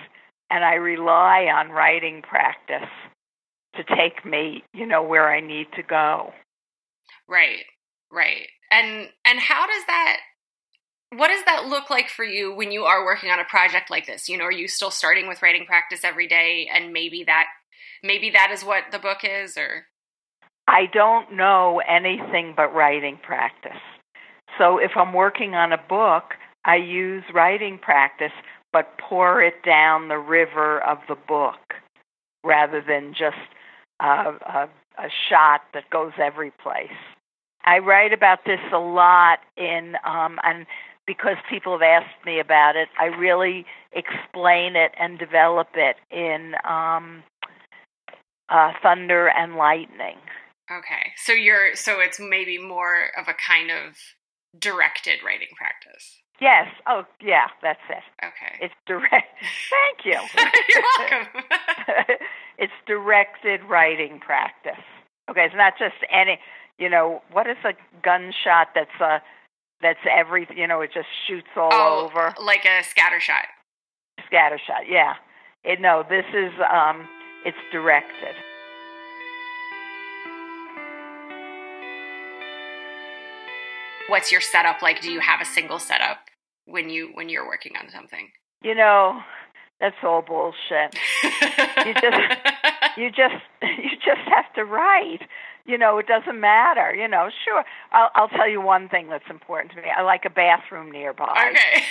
and 0.50 0.64
I 0.64 0.74
rely 0.74 1.46
on 1.54 1.70
writing 1.70 2.22
practice 2.22 2.88
to 3.76 3.84
take 3.84 4.24
me, 4.24 4.64
you 4.74 4.86
know, 4.86 5.02
where 5.02 5.30
I 5.30 5.40
need 5.40 5.66
to 5.76 5.82
go. 5.82 6.32
Right. 7.28 7.64
Right. 8.10 8.48
And 8.70 9.08
and 9.24 9.38
how 9.38 9.66
does 9.66 9.86
that 9.86 10.18
what 11.16 11.28
does 11.28 11.44
that 11.44 11.66
look 11.66 11.90
like 11.90 12.08
for 12.08 12.24
you 12.24 12.54
when 12.54 12.72
you 12.72 12.84
are 12.84 13.04
working 13.04 13.30
on 13.30 13.38
a 13.38 13.44
project 13.44 13.90
like 13.90 14.06
this 14.06 14.30
you 14.30 14.38
know 14.38 14.44
are 14.44 14.52
you 14.52 14.66
still 14.66 14.90
starting 14.90 15.28
with 15.28 15.42
writing 15.42 15.66
practice 15.66 16.04
every 16.04 16.26
day 16.26 16.66
and 16.72 16.90
maybe 16.90 17.22
that 17.24 17.46
maybe 18.02 18.30
that 18.30 18.50
is 18.50 18.64
what 18.64 18.84
the 18.92 18.98
book 18.98 19.18
is 19.22 19.58
or 19.58 19.86
i 20.72 20.86
don't 20.92 21.32
know 21.32 21.80
anything 21.88 22.52
but 22.56 22.74
writing 22.74 23.18
practice 23.22 23.82
so 24.58 24.78
if 24.78 24.92
i'm 24.96 25.12
working 25.12 25.54
on 25.54 25.72
a 25.72 25.80
book 25.88 26.34
i 26.64 26.76
use 26.76 27.24
writing 27.32 27.78
practice 27.78 28.32
but 28.72 28.98
pour 28.98 29.42
it 29.42 29.62
down 29.64 30.08
the 30.08 30.18
river 30.18 30.82
of 30.82 30.98
the 31.08 31.16
book 31.28 31.74
rather 32.42 32.82
than 32.86 33.12
just 33.12 33.36
a, 34.00 34.04
a, 34.04 34.68
shot 35.28 35.60
that 35.74 35.88
goes 35.90 36.12
every 36.20 36.50
place 36.62 36.88
I 37.64 37.78
write 37.78 38.12
about 38.12 38.40
this 38.44 38.58
a 38.74 38.78
lot 38.78 39.38
in 39.56 39.94
um 40.04 40.40
and 40.42 40.66
because 41.06 41.36
people 41.50 41.72
have 41.72 41.82
asked 41.82 42.24
me 42.24 42.38
about 42.38 42.76
it, 42.76 42.88
I 42.98 43.06
really 43.06 43.66
explain 43.92 44.76
it 44.76 44.92
and 44.98 45.18
develop 45.18 45.68
it 45.74 45.96
in 46.10 46.54
um, 46.68 47.22
uh, 48.48 48.72
Thunder 48.82 49.28
and 49.28 49.56
Lightning. 49.56 50.18
Okay, 50.78 51.12
so 51.16 51.32
you're 51.32 51.74
so 51.74 52.00
it's 52.00 52.18
maybe 52.18 52.58
more 52.58 53.10
of 53.18 53.28
a 53.28 53.34
kind 53.34 53.70
of 53.70 53.96
directed 54.58 55.22
writing 55.24 55.48
practice. 55.56 56.22
Yes. 56.40 56.66
Oh, 56.88 57.04
yeah. 57.20 57.46
That's 57.62 57.80
it. 57.88 58.02
Okay. 58.24 58.64
It's 58.64 58.74
direct. 58.86 59.38
Thank 59.70 60.04
you. 60.04 60.18
You're 60.74 60.82
welcome. 60.98 61.42
it's 62.58 62.72
directed 62.86 63.60
writing 63.68 64.18
practice. 64.18 64.82
Okay, 65.30 65.44
it's 65.44 65.54
not 65.54 65.74
just 65.78 65.94
any. 66.10 66.40
You 66.78 66.90
know, 66.90 67.22
what 67.30 67.46
is 67.46 67.58
a 67.64 67.74
gunshot 68.02 68.68
that's 68.74 69.00
a 69.00 69.22
that's 69.82 70.00
every. 70.10 70.48
You 70.54 70.66
know, 70.66 70.80
it 70.80 70.90
just 70.92 71.06
shoots 71.28 71.46
all 71.56 71.70
oh, 71.72 72.10
over. 72.10 72.34
like 72.42 72.64
a 72.64 72.82
scatter 72.82 73.20
shot. 73.20 73.46
Scatter 74.26 74.58
shot. 74.66 74.88
Yeah. 74.88 75.14
It, 75.62 75.80
no, 75.80 76.02
this 76.08 76.26
is 76.34 76.50
um, 76.72 77.06
it's 77.44 77.56
directed. 77.70 78.34
What's 84.08 84.32
your 84.32 84.40
setup 84.40 84.82
like? 84.82 85.00
Do 85.00 85.10
you 85.10 85.20
have 85.20 85.40
a 85.40 85.44
single 85.44 85.78
setup 85.78 86.18
when 86.66 86.90
you 86.90 87.10
when 87.14 87.28
you're 87.28 87.46
working 87.46 87.72
on 87.80 87.90
something? 87.90 88.30
You 88.62 88.74
know, 88.74 89.20
that's 89.80 89.96
all 90.02 90.22
bullshit. 90.22 90.96
you 91.22 91.94
just 91.94 92.20
you 92.96 93.10
just 93.10 93.42
you 93.62 93.90
just 93.96 94.28
have 94.28 94.52
to 94.54 94.64
write. 94.64 95.22
You 95.64 95.78
know, 95.78 95.98
it 95.98 96.06
doesn't 96.06 96.40
matter. 96.40 96.94
You 96.94 97.08
know, 97.08 97.28
sure. 97.44 97.64
I'll 97.92 98.10
I'll 98.14 98.28
tell 98.28 98.48
you 98.48 98.60
one 98.60 98.88
thing 98.88 99.08
that's 99.08 99.30
important 99.30 99.72
to 99.72 99.82
me. 99.82 99.88
I 99.96 100.02
like 100.02 100.24
a 100.24 100.30
bathroom 100.30 100.90
nearby. 100.90 101.50
Okay. 101.50 101.84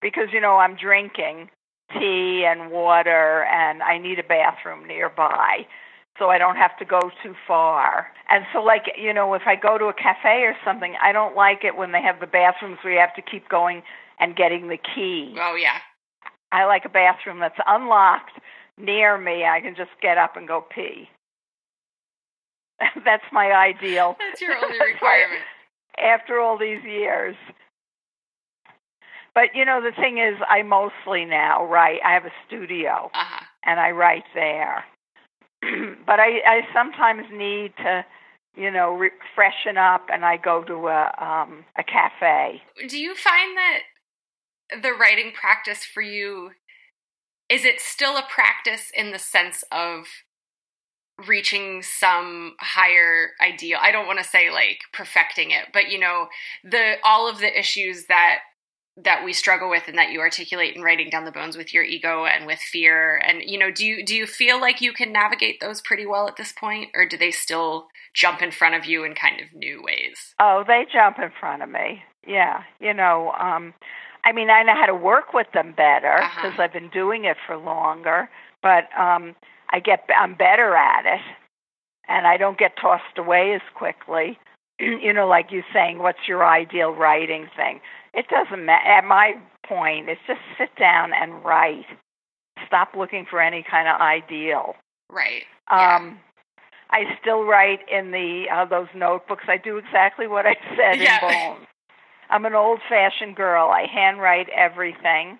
Because 0.00 0.28
you 0.32 0.40
know 0.40 0.56
I'm 0.56 0.76
drinking 0.76 1.50
tea 1.92 2.44
and 2.46 2.70
water, 2.70 3.44
and 3.44 3.82
I 3.82 3.98
need 3.98 4.18
a 4.18 4.24
bathroom 4.24 4.86
nearby 4.86 5.66
so 6.18 6.30
I 6.30 6.38
don't 6.38 6.56
have 6.56 6.76
to 6.78 6.84
go 6.84 7.10
too 7.22 7.34
far. 7.46 8.08
And 8.28 8.44
so, 8.52 8.62
like, 8.62 8.84
you 8.98 9.12
know, 9.12 9.34
if 9.34 9.42
I 9.46 9.56
go 9.56 9.78
to 9.78 9.86
a 9.86 9.94
cafe 9.94 10.42
or 10.42 10.56
something, 10.64 10.94
I 11.02 11.12
don't 11.12 11.36
like 11.36 11.64
it 11.64 11.76
when 11.76 11.92
they 11.92 12.02
have 12.02 12.20
the 12.20 12.26
bathrooms 12.26 12.78
where 12.82 12.92
you 12.92 12.98
have 13.00 13.14
to 13.14 13.22
keep 13.22 13.48
going 13.48 13.82
and 14.18 14.34
getting 14.34 14.68
the 14.68 14.78
key. 14.78 15.36
Oh, 15.38 15.54
yeah. 15.54 15.78
I 16.52 16.64
like 16.64 16.84
a 16.84 16.88
bathroom 16.88 17.40
that's 17.40 17.58
unlocked 17.66 18.40
near 18.78 19.18
me. 19.18 19.44
I 19.44 19.60
can 19.60 19.74
just 19.76 19.90
get 20.00 20.18
up 20.18 20.36
and 20.36 20.48
go 20.48 20.64
pee. 20.74 21.08
that's 23.04 23.24
my 23.32 23.52
ideal. 23.52 24.16
That's 24.30 24.40
your 24.40 24.56
only 24.56 24.78
requirement. 24.78 25.42
After 25.98 26.40
all 26.40 26.58
these 26.58 26.84
years. 26.84 27.36
But 29.34 29.54
you 29.54 29.64
know, 29.64 29.82
the 29.82 29.92
thing 29.92 30.18
is, 30.18 30.36
I 30.48 30.62
mostly 30.62 31.24
now 31.24 31.64
write. 31.64 32.00
I 32.04 32.12
have 32.12 32.24
a 32.24 32.32
studio, 32.46 33.10
uh-huh. 33.12 33.44
and 33.64 33.80
I 33.80 33.90
write 33.90 34.24
there. 34.34 34.84
but 36.06 36.20
I, 36.20 36.40
I 36.46 36.60
sometimes 36.74 37.26
need 37.32 37.72
to, 37.78 38.04
you 38.56 38.70
know, 38.70 38.92
re- 38.94 39.10
freshen 39.34 39.76
up, 39.76 40.06
and 40.12 40.24
I 40.24 40.36
go 40.36 40.62
to 40.64 40.88
a 40.88 41.12
um, 41.18 41.64
a 41.78 41.84
cafe. 41.84 42.62
Do 42.88 42.98
you 42.98 43.14
find 43.14 43.56
that 43.56 43.80
the 44.82 44.92
writing 44.92 45.32
practice 45.32 45.84
for 45.84 46.02
you 46.02 46.50
is 47.48 47.64
it 47.64 47.80
still 47.80 48.16
a 48.16 48.24
practice 48.28 48.90
in 48.94 49.12
the 49.12 49.18
sense 49.18 49.62
of 49.70 50.06
reaching 51.26 51.82
some 51.82 52.54
higher 52.60 53.30
ideal 53.40 53.78
i 53.80 53.90
don't 53.90 54.06
want 54.06 54.18
to 54.18 54.24
say 54.24 54.50
like 54.50 54.80
perfecting 54.92 55.50
it 55.50 55.64
but 55.72 55.90
you 55.90 55.98
know 55.98 56.26
the 56.62 56.96
all 57.04 57.28
of 57.28 57.38
the 57.38 57.58
issues 57.58 58.04
that 58.06 58.40
that 58.96 59.24
we 59.24 59.32
struggle 59.32 59.68
with 59.68 59.84
and 59.88 59.98
that 59.98 60.10
you 60.10 60.20
articulate 60.20 60.74
in 60.74 60.82
writing 60.82 61.10
down 61.10 61.24
the 61.24 61.32
bones 61.32 61.56
with 61.56 61.74
your 61.74 61.84
ego 61.84 62.24
and 62.24 62.46
with 62.46 62.58
fear? 62.58 63.16
And 63.16 63.42
you 63.44 63.58
know 63.58 63.70
do 63.70 63.84
you 63.84 64.04
do 64.04 64.14
you 64.14 64.26
feel 64.26 64.60
like 64.60 64.80
you 64.80 64.92
can 64.92 65.12
navigate 65.12 65.60
those 65.60 65.80
pretty 65.80 66.06
well 66.06 66.28
at 66.28 66.36
this 66.36 66.52
point 66.52 66.90
or 66.94 67.06
do 67.06 67.16
they 67.16 67.30
still 67.30 67.88
jump 68.14 68.40
in 68.40 68.50
front 68.50 68.74
of 68.74 68.86
you 68.86 69.04
in 69.04 69.14
kind 69.14 69.40
of 69.40 69.54
new 69.54 69.82
ways? 69.82 70.34
Oh 70.40 70.64
they 70.66 70.86
jump 70.92 71.18
in 71.18 71.30
front 71.38 71.62
of 71.62 71.68
me. 71.68 72.02
Yeah 72.26 72.62
you 72.80 72.94
know 72.94 73.32
um 73.38 73.74
i 74.24 74.32
mean 74.32 74.50
i 74.50 74.62
know 74.62 74.74
how 74.74 74.86
to 74.86 74.94
work 74.94 75.32
with 75.32 75.46
them 75.52 75.74
better 75.76 76.16
because 76.16 76.52
uh-huh. 76.52 76.62
i've 76.62 76.72
been 76.72 76.90
doing 76.90 77.24
it 77.24 77.36
for 77.46 77.56
longer 77.56 78.28
but 78.62 78.84
um 78.98 79.34
i 79.70 79.80
get 79.80 80.08
i'm 80.18 80.34
better 80.34 80.74
at 80.74 81.06
it 81.06 81.20
and 82.08 82.26
i 82.26 82.36
don't 82.36 82.58
get 82.58 82.72
tossed 82.80 83.18
away 83.18 83.54
as 83.54 83.62
quickly. 83.74 84.38
You 84.78 85.14
know 85.14 85.26
like 85.26 85.52
you 85.52 85.62
saying 85.72 86.00
what's 86.00 86.28
your 86.28 86.44
ideal 86.44 86.90
writing 86.90 87.48
thing 87.56 87.80
it 88.16 88.26
doesn't 88.28 88.64
matter. 88.64 88.88
At 88.88 89.04
my 89.04 89.34
point, 89.68 90.08
it's 90.08 90.20
just 90.26 90.40
sit 90.58 90.74
down 90.76 91.12
and 91.12 91.44
write. 91.44 91.86
Stop 92.66 92.94
looking 92.96 93.26
for 93.28 93.40
any 93.40 93.62
kind 93.62 93.86
of 93.86 94.00
ideal. 94.00 94.74
Right. 95.10 95.44
Um, 95.70 96.18
I 96.90 97.04
still 97.20 97.44
write 97.44 97.80
in 97.90 98.10
the 98.12 98.46
uh, 98.52 98.64
those 98.64 98.88
notebooks. 98.94 99.44
I 99.48 99.58
do 99.58 99.76
exactly 99.76 100.26
what 100.26 100.46
I 100.46 100.56
said 100.76 100.98
yeah. 100.98 101.24
in 101.24 101.54
Bones. 101.54 101.66
I'm 102.30 102.44
an 102.44 102.54
old-fashioned 102.54 103.36
girl. 103.36 103.68
I 103.68 103.86
handwrite 103.86 104.48
everything, 104.48 105.38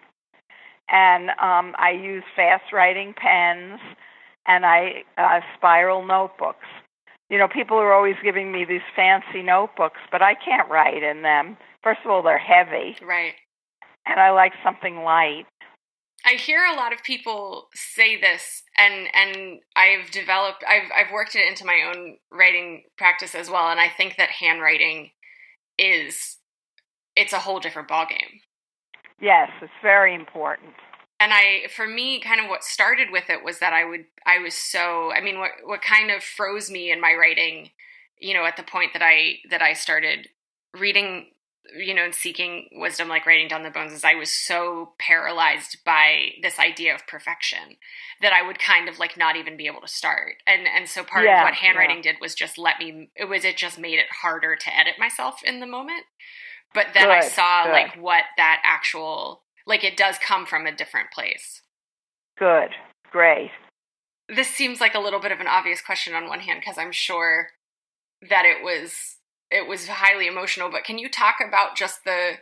and 0.89 1.31
um, 1.31 1.75
I 1.79 1.91
use 2.01 2.23
fast-writing 2.37 3.15
pens, 3.17 3.81
and 4.47 4.65
I 4.67 5.03
uh, 5.19 5.41
spiral 5.57 6.07
notebooks. 6.07 6.67
You 7.29 7.39
know, 7.39 7.49
people 7.49 7.77
are 7.77 7.93
always 7.93 8.17
giving 8.23 8.53
me 8.53 8.65
these 8.65 8.87
fancy 8.95 9.43
notebooks, 9.43 10.01
but 10.13 10.23
I 10.23 10.35
can't 10.35 10.71
write 10.71 11.03
in 11.03 11.23
them 11.23 11.57
first 11.87 12.01
of 12.05 12.11
all, 12.11 12.21
they're 12.21 12.37
heavy. 12.37 12.97
Right. 13.01 13.35
And 14.07 14.19
I 14.19 14.33
like 14.33 14.53
something 14.65 15.05
light. 15.05 15.47
I 16.25 16.33
hear 16.33 16.65
a 16.65 16.75
lot 16.75 16.93
of 16.93 17.05
people 17.05 17.69
say 17.75 18.21
this 18.21 18.65
and 18.77 19.07
and 19.15 19.61
I've 19.77 20.11
developed 20.11 20.65
I've 20.69 20.91
I've 20.91 21.13
worked 21.13 21.37
it 21.37 21.47
into 21.47 21.65
my 21.65 21.85
own 21.87 22.17
writing 22.33 22.83
practice 22.99 23.37
as 23.37 23.49
well 23.49 23.69
and 23.69 23.79
I 23.79 23.89
think 23.89 24.17
that 24.17 24.31
handwriting 24.31 25.11
is 25.79 26.39
it's 27.15 27.33
a 27.33 27.39
whole 27.39 27.61
different 27.61 27.89
ballgame. 27.89 28.41
Yes, 29.21 29.51
it's 29.63 29.73
very 29.83 30.15
important. 30.15 30.75
And 31.19 31.33
I 31.33 31.69
for 31.75 31.87
me 31.87 32.21
kind 32.21 32.41
of 32.41 32.49
what 32.49 32.63
started 32.63 33.09
with 33.11 33.31
it 33.31 33.45
was 33.45 33.59
that 33.61 33.73
I 33.73 33.85
would 33.85 34.05
I 34.27 34.39
was 34.39 34.55
so 34.55 35.13
I 35.13 35.21
mean 35.21 35.39
what 35.39 35.53
what 35.65 35.83
kind 35.83 36.11
of 36.11 36.23
froze 36.23 36.71
me 36.71 36.91
in 36.91 37.01
my 37.01 37.15
writing, 37.15 37.71
you 38.19 38.35
know, 38.35 38.45
at 38.45 38.57
the 38.57 38.63
point 38.63 38.93
that 38.93 39.03
I 39.03 39.37
that 39.51 39.63
I 39.63 39.73
started 39.73 40.29
reading 40.79 41.29
you 41.75 41.95
know, 41.95 42.05
and 42.05 42.15
seeking 42.15 42.69
wisdom, 42.73 43.09
like 43.09 43.27
writing 43.27 43.49
down 43.49 43.63
the 43.63 43.71
bones, 43.71 43.93
is 43.93 44.05
I 44.05 44.15
was 44.15 44.33
so 44.33 44.93
paralyzed 44.99 45.79
by 45.85 46.31
this 46.43 46.59
idea 46.59 46.95
of 46.95 47.07
perfection 47.07 47.77
that 48.21 48.33
I 48.33 48.47
would 48.47 48.59
kind 48.59 48.89
of 48.89 48.99
like 48.99 49.17
not 49.17 49.37
even 49.37 49.57
be 49.57 49.67
able 49.67 49.81
to 49.81 49.89
start. 49.89 50.37
And 50.47 50.67
and 50.67 50.89
so 50.89 51.03
part 51.03 51.25
yeah, 51.25 51.41
of 51.41 51.45
what 51.45 51.55
handwriting 51.55 51.99
yeah. 51.99 52.13
did 52.13 52.17
was 52.21 52.35
just 52.35 52.59
let 52.59 52.79
me. 52.79 53.11
It 53.17 53.29
was 53.29 53.45
it 53.45 53.57
just 53.57 53.79
made 53.79 53.99
it 53.99 54.07
harder 54.23 54.57
to 54.57 54.79
edit 54.79 54.95
myself 54.99 55.43
in 55.45 55.61
the 55.61 55.67
moment. 55.67 56.05
But 56.75 56.89
then 56.95 57.05
good, 57.05 57.11
I 57.11 57.21
saw 57.21 57.65
good. 57.65 57.73
like 57.73 57.97
what 57.97 58.25
that 58.37 58.61
actual 58.65 59.43
like 59.67 59.85
it 59.85 59.97
does 59.97 60.17
come 60.19 60.47
from 60.47 60.67
a 60.67 60.75
different 60.75 61.11
place. 61.11 61.63
Good, 62.39 62.71
great. 63.11 63.51
This 64.29 64.49
seems 64.49 64.81
like 64.81 64.95
a 64.95 65.01
little 65.01 65.21
bit 65.21 65.33
of 65.33 65.41
an 65.41 65.47
obvious 65.47 65.81
question 65.81 66.15
on 66.15 66.29
one 66.29 66.41
hand 66.41 66.61
because 66.61 66.79
I'm 66.79 66.93
sure 66.93 67.49
that 68.29 68.45
it 68.45 68.63
was 68.63 69.17
it 69.51 69.69
was 69.69 69.89
highly 69.89 70.27
emotional 70.27 70.71
but 70.71 70.85
can 70.85 70.99
you 70.99 71.09
talk 71.09 71.37
about 71.47 71.77
just 71.77 72.05
the 72.05 72.33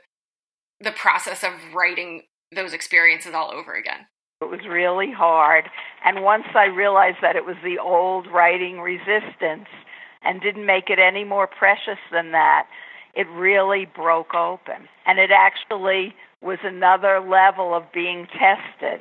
the 0.81 0.93
process 0.93 1.43
of 1.43 1.53
writing 1.75 2.23
those 2.55 2.73
experiences 2.73 3.35
all 3.35 3.51
over 3.53 3.75
again 3.75 4.07
it 4.41 4.51
was 4.51 4.61
really 4.69 5.11
hard 5.11 5.65
and 6.05 6.23
once 6.23 6.45
i 6.55 6.65
realized 6.65 7.19
that 7.23 7.37
it 7.37 7.45
was 7.45 7.57
the 7.65 7.79
old 7.79 8.27
writing 8.33 8.81
resistance 8.81 9.69
and 10.23 10.41
didn't 10.41 10.67
make 10.67 10.89
it 10.89 10.99
any 10.99 11.25
more 11.25 11.47
precious 11.47 11.99
than 12.13 12.33
that 12.33 12.67
it 13.15 13.27
really 13.29 13.87
broke 13.95 14.35
open 14.35 14.89
and 15.07 15.19
it 15.19 15.31
actually 15.31 16.15
was 16.45 16.59
another 16.63 17.21
level 17.21 17.75
of 17.75 17.85
being 17.93 18.27
tested 18.27 19.01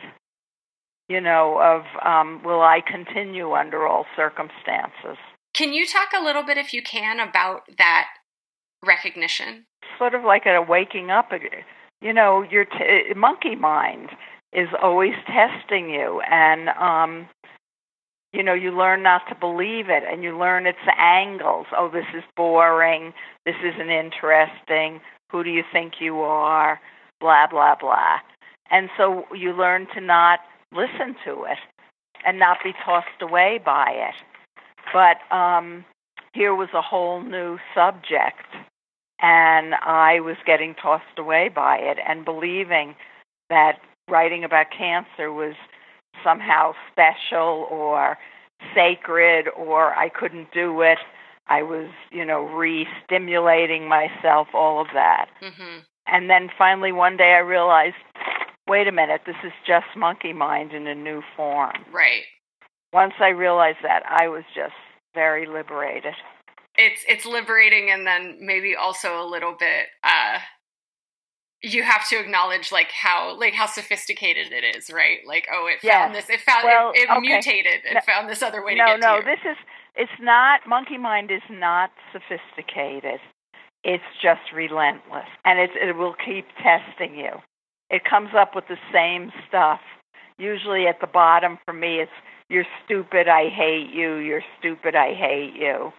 you 1.10 1.19
know 1.19 1.60
of 1.60 1.84
um, 2.06 2.41
will 2.43 2.62
i 2.62 2.82
continue 2.86 3.51
under 3.51 3.86
all 3.88 4.06
circumstances 4.15 5.17
can 5.53 5.71
you 5.71 5.86
talk 5.86 6.10
a 6.19 6.23
little 6.23 6.43
bit, 6.43 6.58
if 6.58 6.73
you 6.73 6.82
can, 6.82 7.19
about 7.19 7.63
that 7.77 8.08
recognition? 8.84 9.65
Sort 9.99 10.15
of 10.15 10.23
like 10.23 10.45
a 10.45 10.62
waking 10.67 11.12
up. 11.12 11.29
You 12.01 12.13
know, 12.13 12.43
your 12.49 12.65
t- 12.65 13.13
monkey 13.15 13.56
mind 13.56 14.10
is 14.51 14.67
always 14.82 15.13
testing 15.27 15.89
you, 15.89 16.21
and 16.29 16.69
um, 16.69 17.27
you 18.34 18.41
know, 18.41 18.53
you 18.53 18.71
learn 18.71 19.03
not 19.03 19.21
to 19.29 19.36
believe 19.36 19.89
it, 19.89 20.03
and 20.10 20.23
you 20.23 20.38
learn 20.38 20.65
its 20.65 20.79
angles. 20.97 21.67
Oh, 21.77 21.89
this 21.91 22.06
is 22.17 22.23
boring. 22.36 23.13
This 23.45 23.56
isn't 23.63 23.89
interesting. 23.91 25.01
Who 25.32 25.43
do 25.43 25.51
you 25.51 25.63
think 25.71 25.93
you 25.99 26.17
are? 26.21 26.79
Blah 27.23 27.47
blah 27.47 27.75
blah. 27.79 28.17
And 28.69 28.89
so 28.97 29.23
you 29.33 29.53
learn 29.53 29.88
to 29.95 30.01
not 30.01 30.39
listen 30.73 31.15
to 31.23 31.43
it 31.45 31.57
and 32.25 32.38
not 32.38 32.57
be 32.62 32.73
tossed 32.83 33.21
away 33.21 33.62
by 33.63 33.91
it. 33.91 34.15
But 34.91 35.33
um, 35.33 35.86
here 36.33 36.53
was 36.53 36.67
a 36.73 36.81
whole 36.81 37.21
new 37.21 37.59
subject, 37.73 38.43
and 39.21 39.73
I 39.75 40.19
was 40.19 40.36
getting 40.45 40.75
tossed 40.75 41.17
away 41.17 41.47
by 41.47 41.77
it 41.77 41.97
and 42.05 42.25
believing 42.25 42.95
that 43.49 43.79
writing 44.09 44.43
about 44.43 44.65
cancer 44.77 45.31
was 45.31 45.53
somehow 46.25 46.73
special 46.91 47.67
or 47.71 48.17
sacred 48.75 49.47
or 49.55 49.95
I 49.95 50.09
couldn't 50.09 50.51
do 50.53 50.81
it. 50.81 50.97
I 51.47 51.63
was, 51.63 51.88
you 52.12 52.25
know, 52.25 52.41
re 52.43 52.86
stimulating 53.05 53.88
myself, 53.88 54.49
all 54.53 54.81
of 54.81 54.88
that. 54.93 55.27
Mm-hmm. 55.41 55.79
And 56.08 56.30
then 56.30 56.50
finally 56.58 56.92
one 56.92 57.18
day 57.18 57.34
I 57.34 57.39
realized 57.39 57.96
wait 58.68 58.88
a 58.88 58.92
minute, 58.92 59.22
this 59.26 59.36
is 59.44 59.52
just 59.68 59.86
monkey 59.98 60.34
mind 60.34 60.72
in 60.72 60.88
a 60.88 60.96
new 60.96 61.22
form. 61.36 61.74
Right. 61.92 62.24
Once 62.94 63.13
I 63.20 63.30
realized 63.30 63.80
that, 63.84 64.04
I 64.08 64.28
was 64.28 64.44
just 64.56 64.76
very 65.13 65.46
liberated. 65.46 66.13
It's 66.76 67.04
it's 67.08 67.26
liberating 67.26 67.92
and 67.92 68.08
then 68.08 68.38
maybe 68.42 68.76
also 68.76 69.22
a 69.22 69.28
little 69.28 69.56
bit 69.58 69.88
uh 70.04 70.39
you 71.63 71.82
have 71.82 72.08
to 72.10 72.20
acknowledge 72.20 72.72
like 72.72 72.92
how 72.92 73.38
like 73.38 73.54
how 73.54 73.66
sophisticated 73.66 74.52
it 74.52 74.76
is, 74.76 74.89
right? 74.92 75.20
Like, 75.26 75.48
oh, 75.52 75.68
it 75.68 75.80
found 75.88 76.13
yes. 76.13 76.28
this, 76.28 76.36
it 76.36 76.42
found 76.42 76.66
well, 76.66 76.92
it, 76.92 77.04
it 77.04 77.10
okay. 77.10 77.20
mutated, 77.20 77.82
and 77.88 77.96
no, 77.96 78.02
found 78.02 78.30
this 78.30 78.42
other 78.42 78.63
way 78.63 78.76
no, 78.76 78.86
to 78.86 78.92
get 78.92 79.00
no, 79.00 79.20
to 79.20 79.26
No, 79.26 79.32
this 79.32 79.39
is 79.50 79.58
it's 79.96 80.20
not 80.20 80.62
monkey 80.68 80.98
mind 80.98 81.32
is 81.32 81.42
not 81.50 81.92
sophisticated. 82.12 83.22
It's 83.84 84.04
just 84.22 84.41
relentless, 84.54 85.28
and 85.43 85.60
it 85.60 85.72
it 85.76 85.96
will 85.96 86.15
keep 86.26 86.46
testing 86.62 87.15
you. 87.17 87.32
It 87.89 88.04
comes 88.10 88.30
up 88.38 88.56
with 88.56 88.67
the 88.67 88.78
same 88.93 89.32
stuff. 89.48 89.82
Usually 90.38 90.88
at 90.88 91.00
the 91.02 91.08
bottom 91.08 91.60
for 91.65 91.74
me, 91.74 92.00
it's 92.00 92.12
you're 92.50 92.65
stupid, 92.86 93.28
I 93.28 93.50
hate 93.50 93.89
you. 93.93 94.15
You're 94.15 94.43
stupid, 94.60 94.96
I 94.96 95.13
hate 95.13 95.54
you. 95.56 95.91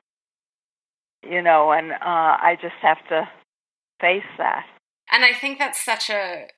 You 1.28 1.42
know, 1.42 1.72
and 1.72 1.92
uh, 1.92 1.96
I 2.02 2.56
just 2.60 2.74
have 2.82 2.98
to 3.08 3.28
face 4.00 4.22
that. 4.38 4.66
And 5.10 5.24
I 5.24 5.32
think 5.32 5.58
that's 5.58 5.82
such 5.82 6.10
a, 6.10 6.48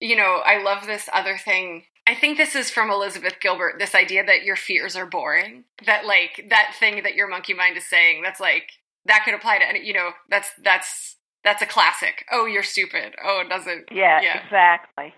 you 0.00 0.16
know, 0.16 0.42
I 0.44 0.62
love 0.62 0.86
this 0.86 1.08
other 1.12 1.38
thing. 1.38 1.84
I 2.06 2.14
think 2.14 2.38
this 2.38 2.54
is 2.54 2.70
from 2.70 2.90
Elizabeth 2.90 3.36
Gilbert 3.40 3.78
this 3.78 3.94
idea 3.94 4.24
that 4.24 4.44
your 4.44 4.56
fears 4.56 4.96
are 4.96 5.06
boring. 5.06 5.64
That, 5.84 6.06
like, 6.06 6.46
that 6.48 6.74
thing 6.78 7.02
that 7.02 7.14
your 7.14 7.28
monkey 7.28 7.54
mind 7.54 7.76
is 7.76 7.88
saying, 7.88 8.22
that's 8.22 8.40
like, 8.40 8.70
that 9.08 9.22
could 9.24 9.34
apply 9.34 9.58
to 9.58 9.68
any, 9.68 9.84
you 9.84 9.92
know, 9.92 10.10
that's, 10.30 10.50
that's, 10.62 11.16
that's 11.44 11.62
a 11.62 11.66
classic. 11.66 12.24
Oh, 12.30 12.46
you're 12.46 12.62
stupid. 12.62 13.14
Oh, 13.24 13.42
it 13.44 13.48
doesn't. 13.48 13.86
Yeah, 13.90 14.20
yeah, 14.22 14.42
exactly. 14.44 15.14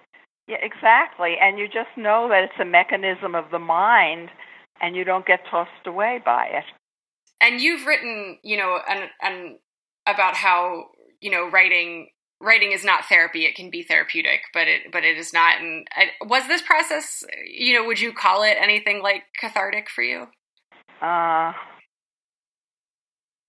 Yeah, 0.47 0.59
exactly. 0.63 1.37
And 1.41 1.59
you 1.59 1.67
just 1.67 1.91
know 1.97 2.29
that 2.29 2.45
it's 2.45 2.61
a 2.61 2.65
mechanism 2.65 3.35
of 3.35 3.51
the 3.51 3.59
mind 3.59 4.31
and 4.81 4.97
you 4.97 5.05
don't 5.05 5.27
get 5.27 5.41
tossed 5.51 5.87
away 5.87 6.21
by 6.25 6.47
it. 6.47 6.65
And 7.41 7.61
you've 7.61 7.87
written, 7.87 8.39
you 8.43 8.57
know, 8.57 8.79
and 8.89 9.09
and 9.23 9.57
about 10.07 10.35
how, 10.35 10.87
you 11.21 11.31
know, 11.31 11.49
writing 11.49 12.09
writing 12.41 12.73
is 12.73 12.85
not 12.85 13.05
therapy 13.05 13.45
it 13.45 13.55
can 13.55 13.69
be 13.69 13.83
therapeutic 13.83 14.41
but 14.55 14.67
it 14.67 14.91
but 14.91 15.05
it 15.05 15.19
is 15.19 15.33
not 15.33 15.61
and 15.61 15.87
I, 15.95 16.07
was 16.25 16.47
this 16.49 16.63
process 16.63 17.23
you 17.47 17.75
know 17.75 17.87
would 17.87 18.01
you 18.01 18.13
call 18.13 18.43
it 18.43 18.57
anything 18.59 19.03
like 19.03 19.25
cathartic 19.39 19.91
for 19.91 20.03
you 20.03 20.27
uh 21.03 21.53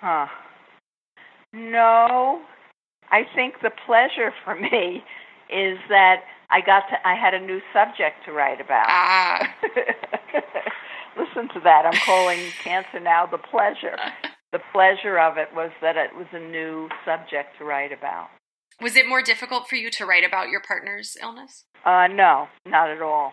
huh 0.01 0.27
no 1.53 2.41
i 3.11 3.21
think 3.35 3.55
the 3.61 3.71
pleasure 3.85 4.33
for 4.43 4.55
me 4.55 5.03
is 5.49 5.77
that 5.89 6.23
i 6.49 6.59
got 6.59 6.83
to 6.89 6.95
i 7.07 7.15
had 7.15 7.33
a 7.33 7.39
new 7.39 7.59
subject 7.73 8.25
to 8.25 8.31
write 8.31 8.59
about 8.59 8.85
ah. 8.87 9.53
listen 11.17 11.47
to 11.53 11.59
that 11.61 11.85
i'm 11.85 11.99
calling 12.05 12.39
cancer 12.63 12.99
now 12.99 13.25
the 13.25 13.37
pleasure 13.37 13.97
the 14.51 14.59
pleasure 14.73 15.17
of 15.17 15.37
it 15.37 15.47
was 15.55 15.71
that 15.81 15.95
it 15.95 16.15
was 16.15 16.27
a 16.33 16.39
new 16.39 16.89
subject 17.05 17.57
to 17.57 17.63
write 17.63 17.91
about 17.91 18.27
was 18.81 18.95
it 18.95 19.07
more 19.07 19.21
difficult 19.21 19.69
for 19.69 19.75
you 19.75 19.91
to 19.91 20.05
write 20.07 20.23
about 20.23 20.49
your 20.49 20.59
partner's 20.59 21.15
illness? 21.21 21.65
Uh, 21.85 22.07
no, 22.07 22.47
not 22.65 22.89
at 22.89 23.01
all. 23.01 23.31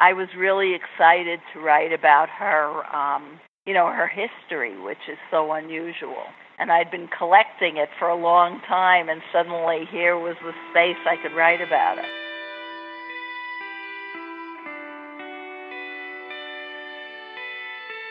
I 0.00 0.14
was 0.14 0.28
really 0.36 0.74
excited 0.74 1.40
to 1.52 1.60
write 1.60 1.92
about 1.92 2.30
her, 2.30 2.84
um, 2.94 3.38
you 3.66 3.74
know, 3.74 3.88
her 3.88 4.06
history, 4.06 4.80
which 4.80 5.10
is 5.10 5.18
so 5.30 5.52
unusual. 5.52 6.24
And 6.58 6.70
I'd 6.70 6.90
been 6.90 7.08
collecting 7.08 7.76
it 7.76 7.88
for 7.98 8.08
a 8.08 8.16
long 8.16 8.60
time, 8.66 9.08
and 9.08 9.20
suddenly 9.32 9.86
here 9.90 10.16
was 10.16 10.36
the 10.42 10.52
space 10.70 10.96
I 11.04 11.16
could 11.20 11.36
write 11.36 11.60
about 11.60 11.98
it. 11.98 12.06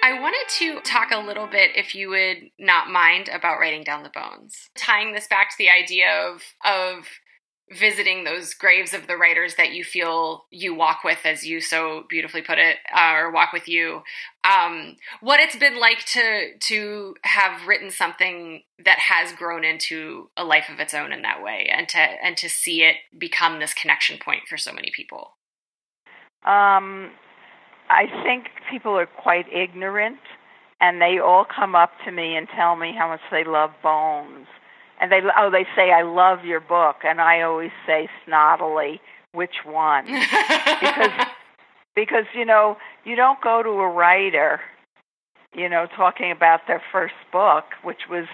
I 0.04 0.20
wanted 0.20 0.46
to 0.60 0.82
talk 0.82 1.10
a 1.12 1.26
little 1.26 1.48
bit, 1.48 1.72
if 1.76 1.96
you 1.96 2.10
would 2.10 2.52
not 2.60 2.92
mind, 2.92 3.28
about 3.34 3.60
writing 3.60 3.84
down 3.84 4.04
the 4.04 4.12
bones. 4.14 4.70
Tying 4.78 5.14
this 5.14 5.28
back 5.28 5.50
to 5.50 5.56
the 5.58 5.70
idea 5.70 6.12
of 6.12 6.44
of 6.64 7.08
visiting 7.72 8.24
those 8.24 8.54
graves 8.54 8.94
of 8.94 9.08
the 9.08 9.18
writers 9.18 9.56
that 9.56 9.72
you 9.72 9.84
feel 9.84 10.46
you 10.52 10.76
walk 10.76 11.04
with, 11.04 11.20
as 11.26 11.46
you 11.46 11.60
so 11.60 12.04
beautifully 12.10 12.42
put 12.42 12.60
it, 12.60 12.78
uh, 12.96 13.14
or 13.16 13.32
walk 13.32 13.52
with 13.54 13.68
you. 13.68 14.02
Um, 14.44 14.98
what 15.22 15.40
it's 15.40 15.56
been 15.56 15.80
like 15.80 16.06
to 16.14 16.58
to 16.60 17.16
have 17.24 17.68
written 17.68 17.90
something 17.90 18.64
that 18.84 19.00
has 19.00 19.32
grown 19.34 19.64
into 19.64 20.30
a 20.38 20.44
life 20.44 20.70
of 20.72 20.80
its 20.80 20.94
own 20.94 21.12
in 21.12 21.24
that 21.24 21.44
way, 21.44 21.68
and 21.72 21.90
to 21.90 22.00
and 22.00 22.38
to 22.38 22.50
see 22.50 22.84
it 22.84 22.98
become 23.18 23.60
this 23.60 23.74
connection 23.74 24.20
point 24.24 24.42
for 24.48 24.58
so 24.58 24.72
many 24.72 24.92
people. 24.96 25.38
Um, 26.46 27.12
I 27.90 28.06
think 28.24 28.46
people 28.70 28.92
are 28.92 29.08
quite 29.08 29.46
ignorant, 29.52 30.20
and 30.80 31.02
they 31.02 31.18
all 31.18 31.46
come 31.46 31.74
up 31.76 31.92
to 32.06 32.12
me 32.12 32.36
and 32.36 32.48
tell 32.56 32.76
me 32.76 32.94
how 32.96 33.08
much 33.08 33.22
they 33.32 33.44
love 33.44 33.72
Bones. 33.82 34.48
And 35.00 35.12
they 35.12 35.20
oh 35.38 35.50
they 35.52 35.66
say 35.76 35.92
I 35.92 36.04
love 36.04 36.46
your 36.46 36.62
book, 36.62 36.98
and 37.04 37.20
I 37.20 37.42
always 37.42 37.72
say 37.86 38.08
snottily, 38.26 39.00
which 39.34 39.66
one? 39.66 40.06
because 40.82 41.28
because 41.96 42.26
you 42.34 42.46
know 42.46 42.78
you 43.04 43.16
don't 43.16 43.42
go 43.42 43.62
to 43.62 43.70
a 43.70 43.90
writer, 43.90 44.62
you 45.54 45.68
know, 45.68 45.88
talking 45.96 46.32
about 46.32 46.62
their 46.68 46.82
first 46.92 47.16
book, 47.32 47.66
which 47.84 48.08
was 48.10 48.26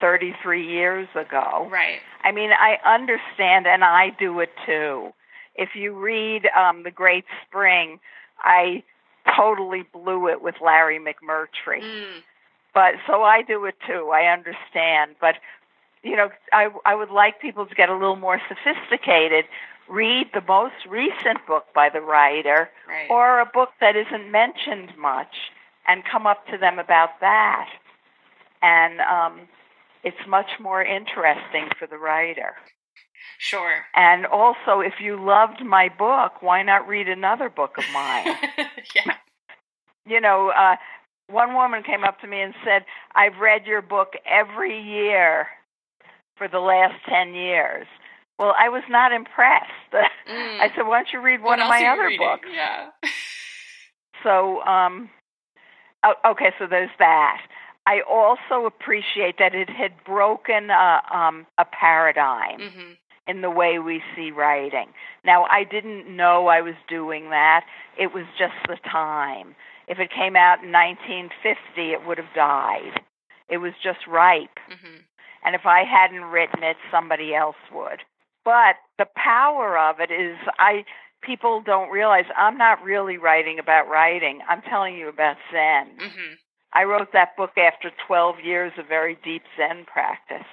33 0.00 0.66
years 0.66 1.08
ago. 1.14 1.68
Right. 1.70 2.00
I 2.24 2.32
mean, 2.32 2.50
I 2.52 2.76
understand, 2.84 3.66
and 3.66 3.84
I 3.84 4.10
do 4.18 4.40
it 4.40 4.50
too. 4.66 5.10
If 5.54 5.70
you 5.74 5.92
read 5.98 6.46
um, 6.56 6.84
The 6.84 6.90
Great 6.90 7.24
Spring, 7.46 8.00
I 8.40 8.82
totally 9.36 9.84
blew 9.92 10.28
it 10.28 10.42
with 10.42 10.56
Larry 10.64 10.98
McMurtry. 10.98 11.82
Mm. 11.82 12.22
But 12.72 12.94
so 13.06 13.22
I 13.22 13.42
do 13.42 13.64
it 13.64 13.74
too. 13.86 14.10
I 14.14 14.32
understand, 14.32 15.16
but 15.20 15.34
you 16.02 16.16
know, 16.16 16.30
I 16.52 16.68
I 16.84 16.94
would 16.94 17.10
like 17.10 17.40
people 17.40 17.66
to 17.66 17.74
get 17.74 17.88
a 17.88 17.94
little 17.94 18.16
more 18.16 18.40
sophisticated. 18.48 19.44
Read 19.88 20.28
the 20.32 20.42
most 20.46 20.86
recent 20.88 21.44
book 21.46 21.66
by 21.74 21.88
the 21.88 22.00
writer, 22.00 22.70
right. 22.88 23.10
or 23.10 23.40
a 23.40 23.46
book 23.46 23.70
that 23.80 23.96
isn't 23.96 24.30
mentioned 24.30 24.96
much, 24.96 25.34
and 25.86 26.02
come 26.10 26.26
up 26.26 26.46
to 26.48 26.58
them 26.58 26.78
about 26.78 27.20
that. 27.20 27.68
And 28.62 29.00
um, 29.00 29.48
it's 30.04 30.28
much 30.28 30.50
more 30.60 30.82
interesting 30.82 31.68
for 31.78 31.86
the 31.86 31.98
writer. 31.98 32.54
Sure. 33.38 33.84
And 33.94 34.26
also, 34.26 34.80
if 34.80 34.94
you 35.00 35.22
loved 35.22 35.64
my 35.64 35.88
book, 35.88 36.40
why 36.40 36.62
not 36.62 36.86
read 36.86 37.08
another 37.08 37.48
book 37.48 37.76
of 37.78 37.84
mine? 37.92 38.26
yeah. 38.94 39.14
You 40.06 40.20
know, 40.20 40.50
uh, 40.50 40.76
one 41.26 41.54
woman 41.54 41.82
came 41.82 42.04
up 42.04 42.20
to 42.20 42.26
me 42.26 42.42
and 42.42 42.54
said, 42.64 42.84
I've 43.14 43.38
read 43.38 43.66
your 43.66 43.82
book 43.82 44.12
every 44.26 44.78
year 44.80 45.48
for 46.40 46.48
the 46.48 46.58
last 46.58 46.94
10 47.06 47.34
years. 47.34 47.86
Well, 48.38 48.54
I 48.58 48.70
was 48.70 48.82
not 48.88 49.12
impressed. 49.12 49.92
Mm. 49.92 50.00
I 50.60 50.70
said, 50.74 50.86
why 50.86 51.00
don't 51.00 51.12
you 51.12 51.20
read 51.20 51.42
one 51.42 51.58
what 51.58 51.60
of 51.60 51.68
my 51.68 51.84
other 51.84 52.06
reading? 52.06 52.26
books? 52.26 52.48
Yeah. 52.50 52.88
so, 54.24 54.62
um, 54.62 55.10
okay, 56.24 56.50
so 56.58 56.66
there's 56.66 56.88
that. 56.98 57.42
I 57.86 58.00
also 58.08 58.64
appreciate 58.64 59.36
that 59.38 59.54
it 59.54 59.68
had 59.68 59.92
broken 60.06 60.70
a, 60.70 61.02
um, 61.12 61.46
a 61.58 61.66
paradigm. 61.66 62.58
Mm-hmm 62.58 62.92
in 63.28 63.42
the 63.42 63.50
way 63.50 63.78
we 63.78 64.02
see 64.16 64.32
writing. 64.32 64.88
Now, 65.24 65.44
I 65.44 65.62
didn't 65.62 66.16
know 66.16 66.48
I 66.48 66.62
was 66.62 66.74
doing 66.88 67.30
that. 67.30 67.64
It 67.96 68.12
was 68.12 68.24
just 68.36 68.54
the 68.66 68.76
time. 68.90 69.54
If 69.86 70.00
it 70.00 70.10
came 70.10 70.34
out 70.34 70.64
in 70.64 70.72
1950, 70.72 71.92
it 71.92 72.04
would 72.04 72.18
have 72.18 72.34
died. 72.34 73.00
It 73.48 73.58
was 73.58 73.72
just 73.80 74.04
ripe. 74.08 74.58
Mm-hmm. 74.68 74.96
And 75.44 75.54
if 75.54 75.64
I 75.64 75.84
hadn't 75.84 76.24
written 76.24 76.62
it, 76.62 76.76
somebody 76.90 77.34
else 77.34 77.56
would. 77.72 78.00
But 78.44 78.76
the 78.98 79.06
power 79.16 79.78
of 79.78 80.00
it 80.00 80.10
is 80.10 80.36
I 80.58 80.84
people 81.22 81.62
don't 81.64 81.90
realize 81.90 82.24
I'm 82.36 82.56
not 82.56 82.82
really 82.82 83.18
writing 83.18 83.58
about 83.58 83.88
writing. 83.88 84.40
I'm 84.48 84.62
telling 84.62 84.96
you 84.96 85.08
about 85.08 85.36
Zen. 85.52 85.96
Mm-hmm. 85.98 86.34
I 86.72 86.84
wrote 86.84 87.12
that 87.12 87.36
book 87.36 87.58
after 87.58 87.90
12 88.06 88.36
years 88.44 88.72
of 88.78 88.86
very 88.86 89.18
deep 89.24 89.42
Zen 89.56 89.84
practice. 89.84 90.46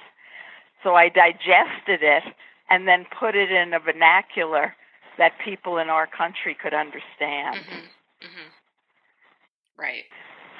So 0.82 0.94
I 0.94 1.08
digested 1.08 2.02
it 2.02 2.24
and 2.68 2.86
then 2.86 3.06
put 3.18 3.34
it 3.34 3.50
in 3.50 3.72
a 3.72 3.80
vernacular 3.80 4.74
that 5.16 5.32
people 5.44 5.78
in 5.78 5.88
our 5.88 6.06
country 6.06 6.56
could 6.60 6.74
understand. 6.74 7.56
Mm-hmm. 7.56 8.26
Mm-hmm. 8.26 8.48
Right. 9.78 10.04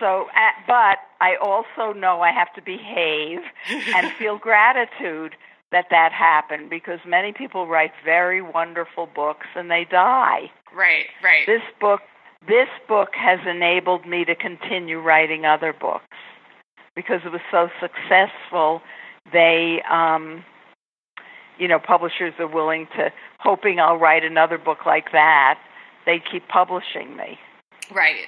So, 0.01 0.27
uh, 0.35 0.51
but 0.67 0.99
I 1.21 1.37
also 1.41 1.93
know 1.93 2.21
I 2.21 2.33
have 2.33 2.53
to 2.55 2.63
behave 2.63 3.41
and 3.95 4.13
feel 4.19 4.39
gratitude 4.39 5.35
that 5.71 5.87
that 5.91 6.13
happened 6.13 6.71
because 6.71 6.99
many 7.07 7.33
people 7.33 7.67
write 7.67 7.93
very 8.05 8.41
wonderful 8.41 9.07
books 9.07 9.47
and 9.55 9.71
they 9.71 9.87
die. 9.91 10.51
Right, 10.75 11.07
right. 11.23 11.47
This 11.47 11.63
book 11.81 12.01
this 12.47 12.69
book 12.87 13.11
has 13.15 13.41
enabled 13.47 14.07
me 14.07 14.25
to 14.25 14.35
continue 14.35 15.01
writing 15.01 15.45
other 15.45 15.73
books 15.73 16.05
because 16.95 17.21
it 17.25 17.33
was 17.33 17.41
so 17.51 17.69
successful. 17.81 18.81
They 19.33 19.83
um 19.91 20.45
you 21.59 21.67
know, 21.67 21.79
publishers 21.81 22.35
are 22.39 22.47
willing 22.47 22.87
to 22.97 23.11
hoping 23.41 23.81
I'll 23.81 23.97
write 23.97 24.25
another 24.25 24.59
book 24.59 24.87
like 24.87 25.11
that. 25.13 25.59
They 26.07 26.23
keep 26.31 26.47
publishing 26.49 27.17
me. 27.17 27.39
Right. 27.93 28.27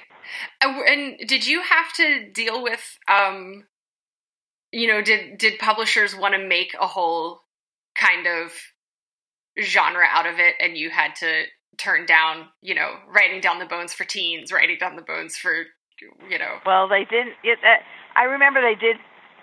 And 0.61 1.17
did 1.27 1.45
you 1.45 1.61
have 1.61 1.93
to 1.93 2.31
deal 2.31 2.61
with 2.63 2.97
um 3.07 3.65
you 4.71 4.87
know, 4.87 5.01
did 5.01 5.37
did 5.37 5.59
publishers 5.59 6.15
want 6.15 6.33
to 6.33 6.47
make 6.47 6.75
a 6.79 6.87
whole 6.87 7.41
kind 7.95 8.25
of 8.25 8.51
genre 9.61 10.05
out 10.09 10.25
of 10.25 10.39
it 10.39 10.55
and 10.59 10.77
you 10.77 10.89
had 10.89 11.15
to 11.15 11.43
turn 11.77 12.05
down, 12.05 12.47
you 12.61 12.73
know, 12.73 12.91
writing 13.13 13.41
down 13.41 13.59
the 13.59 13.65
bones 13.65 13.93
for 13.93 14.05
teens, 14.05 14.51
writing 14.51 14.77
down 14.79 14.95
the 14.95 15.01
bones 15.01 15.35
for 15.35 15.65
you 16.29 16.39
know. 16.39 16.57
Well, 16.65 16.87
they 16.87 17.05
didn't 17.05 17.33
it, 17.43 17.59
uh, 17.59 17.83
I 18.15 18.23
remember 18.23 18.61
they 18.61 18.79
did 18.79 18.97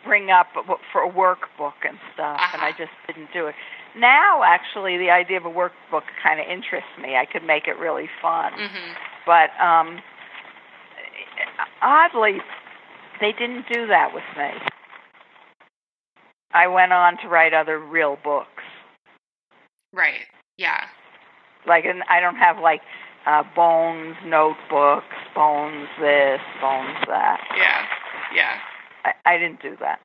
bring 0.04 0.30
up 0.30 0.46
for 0.92 1.02
a 1.02 1.12
workbook 1.12 1.84
and 1.86 1.98
stuff 2.14 2.40
uh-huh. 2.40 2.50
and 2.54 2.62
I 2.62 2.70
uh-huh. 2.70 2.78
just 2.78 2.92
didn't 3.06 3.32
do 3.32 3.46
it. 3.46 3.54
Now 3.96 4.42
actually 4.44 4.96
the 4.96 5.10
idea 5.10 5.36
of 5.36 5.44
a 5.44 5.50
workbook 5.50 6.04
kind 6.22 6.40
of 6.40 6.46
interests 6.46 6.90
me. 7.00 7.16
I 7.16 7.26
could 7.26 7.44
make 7.44 7.66
it 7.66 7.76
really 7.78 8.08
fun. 8.22 8.52
Mm-hmm. 8.52 8.92
But 9.26 9.50
um 9.62 10.00
oddly 11.82 12.38
they 13.20 13.32
didn't 13.32 13.66
do 13.72 13.86
that 13.88 14.14
with 14.14 14.24
me. 14.36 14.50
I 16.52 16.66
went 16.66 16.92
on 16.92 17.18
to 17.22 17.28
write 17.28 17.52
other 17.52 17.78
real 17.78 18.16
books. 18.22 18.62
Right. 19.92 20.26
Yeah. 20.56 20.84
Like, 21.66 21.84
and 21.84 22.02
I 22.08 22.20
don't 22.20 22.36
have 22.36 22.58
like 22.58 22.80
uh, 23.26 23.42
Bones 23.54 24.16
notebooks, 24.24 25.16
Bones 25.34 25.88
this, 26.00 26.40
Bones 26.60 26.96
that. 27.06 27.40
Yeah. 27.56 27.86
Yeah. 28.34 28.58
I, 29.04 29.34
I 29.34 29.38
didn't 29.38 29.60
do 29.62 29.76
that. 29.80 30.00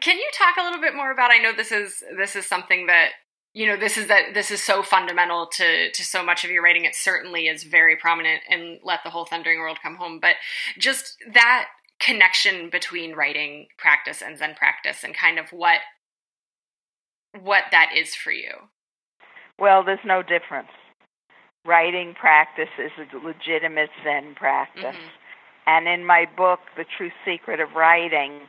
Can 0.00 0.18
you 0.18 0.30
talk 0.36 0.56
a 0.58 0.64
little 0.64 0.80
bit 0.80 0.94
more 0.94 1.10
about? 1.10 1.30
I 1.30 1.38
know 1.38 1.52
this 1.56 1.72
is 1.72 2.02
this 2.18 2.36
is 2.36 2.44
something 2.46 2.86
that 2.88 3.12
you 3.54 3.66
know 3.66 3.76
this 3.76 3.96
is 3.96 4.06
that 4.08 4.34
this 4.34 4.50
is 4.50 4.62
so 4.62 4.82
fundamental 4.82 5.46
to 5.46 5.90
to 5.90 6.04
so 6.04 6.24
much 6.24 6.44
of 6.44 6.50
your 6.50 6.62
writing. 6.62 6.84
It 6.84 6.94
certainly 6.94 7.48
is 7.48 7.64
very 7.64 7.96
prominent 7.96 8.42
in 8.48 8.78
Let 8.82 9.00
the 9.04 9.10
Whole 9.10 9.26
Thundering 9.26 9.60
World 9.60 9.78
Come 9.82 9.96
Home. 9.96 10.18
But 10.20 10.36
just 10.78 11.16
that 11.32 11.68
connection 12.00 12.70
between 12.70 13.14
writing 13.14 13.66
practice 13.78 14.22
and 14.22 14.38
Zen 14.38 14.54
practice 14.54 15.04
and 15.04 15.14
kind 15.14 15.38
of 15.38 15.46
what 15.52 15.80
what 17.40 17.64
that 17.70 17.90
is 17.96 18.14
for 18.14 18.32
you. 18.32 18.52
Well, 19.58 19.84
there's 19.84 20.04
no 20.04 20.22
difference. 20.22 20.68
Writing 21.64 22.14
practice 22.18 22.68
is 22.78 22.90
a 22.98 23.24
legitimate 23.24 23.90
Zen 24.02 24.34
practice. 24.34 24.82
Mm-hmm. 24.84 25.66
And 25.66 25.86
in 25.86 26.04
my 26.04 26.26
book, 26.36 26.58
The 26.76 26.84
True 26.96 27.10
Secret 27.24 27.60
of 27.60 27.72
Writing, 27.76 28.40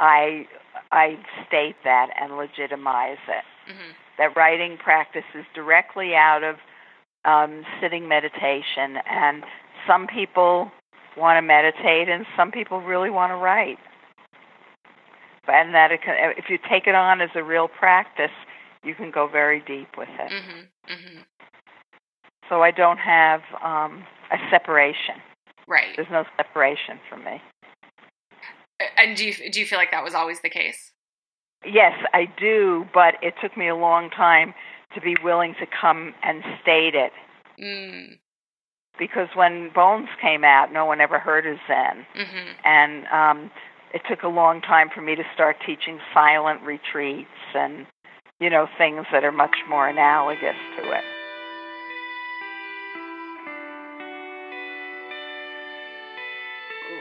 I 0.00 0.46
I 0.90 1.18
state 1.46 1.76
that 1.84 2.08
and 2.20 2.36
legitimize 2.36 3.18
it. 3.28 3.44
Mm-hmm. 3.70 3.92
That 4.18 4.36
writing 4.36 4.78
practice 4.78 5.24
is 5.34 5.44
directly 5.54 6.14
out 6.14 6.42
of 6.42 6.56
um, 7.24 7.64
sitting 7.80 8.08
meditation, 8.08 8.98
and 9.10 9.44
some 9.86 10.06
people 10.06 10.70
want 11.16 11.36
to 11.36 11.42
meditate, 11.42 12.08
and 12.08 12.24
some 12.36 12.50
people 12.50 12.80
really 12.80 13.10
want 13.10 13.30
to 13.30 13.36
write. 13.36 13.78
And 15.48 15.74
that 15.74 15.92
it 15.92 16.02
can, 16.02 16.32
if 16.36 16.46
you 16.48 16.58
take 16.68 16.86
it 16.86 16.94
on 16.94 17.20
as 17.20 17.30
a 17.34 17.42
real 17.42 17.68
practice, 17.68 18.32
you 18.82 18.94
can 18.94 19.10
go 19.10 19.28
very 19.28 19.60
deep 19.60 19.88
with 19.96 20.08
it. 20.08 20.32
Mm-hmm. 20.32 20.92
Mm-hmm. 20.92 21.20
So 22.48 22.62
I 22.62 22.70
don't 22.70 22.98
have 22.98 23.40
um, 23.62 24.04
a 24.30 24.38
separation. 24.50 25.16
Right. 25.68 25.96
There's 25.96 26.10
no 26.10 26.24
separation 26.36 27.00
for 27.08 27.16
me. 27.16 27.42
And 28.96 29.16
do 29.16 29.24
you 29.24 29.50
do 29.50 29.58
you 29.58 29.66
feel 29.66 29.78
like 29.78 29.90
that 29.90 30.04
was 30.04 30.14
always 30.14 30.40
the 30.42 30.50
case? 30.50 30.92
Yes, 31.66 31.92
I 32.14 32.26
do, 32.38 32.86
but 32.94 33.14
it 33.22 33.34
took 33.42 33.56
me 33.56 33.68
a 33.68 33.76
long 33.76 34.10
time 34.10 34.54
to 34.94 35.00
be 35.00 35.16
willing 35.22 35.54
to 35.60 35.66
come 35.66 36.14
and 36.22 36.42
state 36.62 36.94
it. 36.94 37.12
Mm 37.60 38.18
because 38.98 39.28
when 39.34 39.70
Bones 39.74 40.08
came 40.20 40.44
out, 40.44 40.72
no 40.72 40.84
one 40.84 41.00
ever 41.00 41.18
heard 41.18 41.46
of 41.46 41.58
Zen, 41.66 42.06
mm-hmm. 42.16 42.48
and 42.64 43.06
um, 43.08 43.50
it 43.92 44.02
took 44.08 44.22
a 44.22 44.28
long 44.28 44.60
time 44.60 44.88
for 44.94 45.00
me 45.00 45.14
to 45.14 45.22
start 45.34 45.56
teaching 45.64 45.98
silent 46.14 46.62
retreats 46.62 47.28
and 47.54 47.86
you 48.40 48.50
know 48.50 48.66
things 48.78 49.06
that 49.12 49.24
are 49.24 49.32
much 49.32 49.56
more 49.68 49.88
analogous 49.88 50.56
to 50.76 50.92
it. 50.92 51.04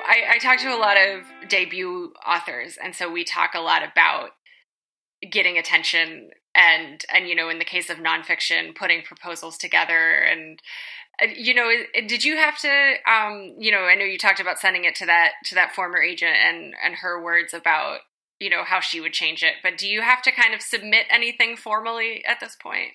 I, 0.08 0.36
I 0.36 0.38
talk 0.38 0.60
to 0.60 0.68
a 0.68 0.78
lot 0.78 0.98
of 0.98 1.50
debut 1.50 2.14
authors, 2.26 2.78
and 2.82 2.96
so 2.96 3.12
we 3.12 3.24
talk 3.24 3.52
a 3.56 3.60
lot 3.60 3.82
about 3.82 4.32
getting 5.32 5.58
attention 5.58 6.30
and 6.56 7.04
and 7.14 7.28
you 7.28 7.36
know 7.36 7.50
in 7.50 7.60
the 7.60 7.66
case 7.66 7.90
of 7.90 7.98
nonfiction 7.98 8.76
putting 8.76 9.02
proposals 9.04 9.58
together 9.58 10.20
and 10.20 10.60
you 11.36 11.54
know 11.54 11.70
did 12.08 12.24
you 12.24 12.36
have 12.36 12.58
to 12.58 12.94
um 13.08 13.56
you 13.58 13.72
know 13.72 13.82
i 13.82 13.96
know 13.96 14.06
you 14.06 14.18
talked 14.18 14.40
about 14.40 14.60
sending 14.60 14.86
it 14.86 14.96
to 14.96 15.06
that 15.06 15.32
to 15.44 15.56
that 15.56 15.74
former 15.74 16.02
agent 16.02 16.36
and 16.44 16.74
and 16.84 16.96
her 16.96 17.22
words 17.22 17.54
about 17.54 18.00
you 18.40 18.50
know 18.50 18.64
how 18.64 18.80
she 18.80 19.00
would 19.00 19.14
change 19.14 19.44
it 19.44 19.54
but 19.64 19.78
do 19.78 19.88
you 19.88 20.02
have 20.02 20.22
to 20.22 20.32
kind 20.32 20.54
of 20.54 20.62
submit 20.62 21.06
anything 21.10 21.56
formally 21.56 22.24
at 22.26 22.40
this 22.40 22.56
point? 22.62 22.92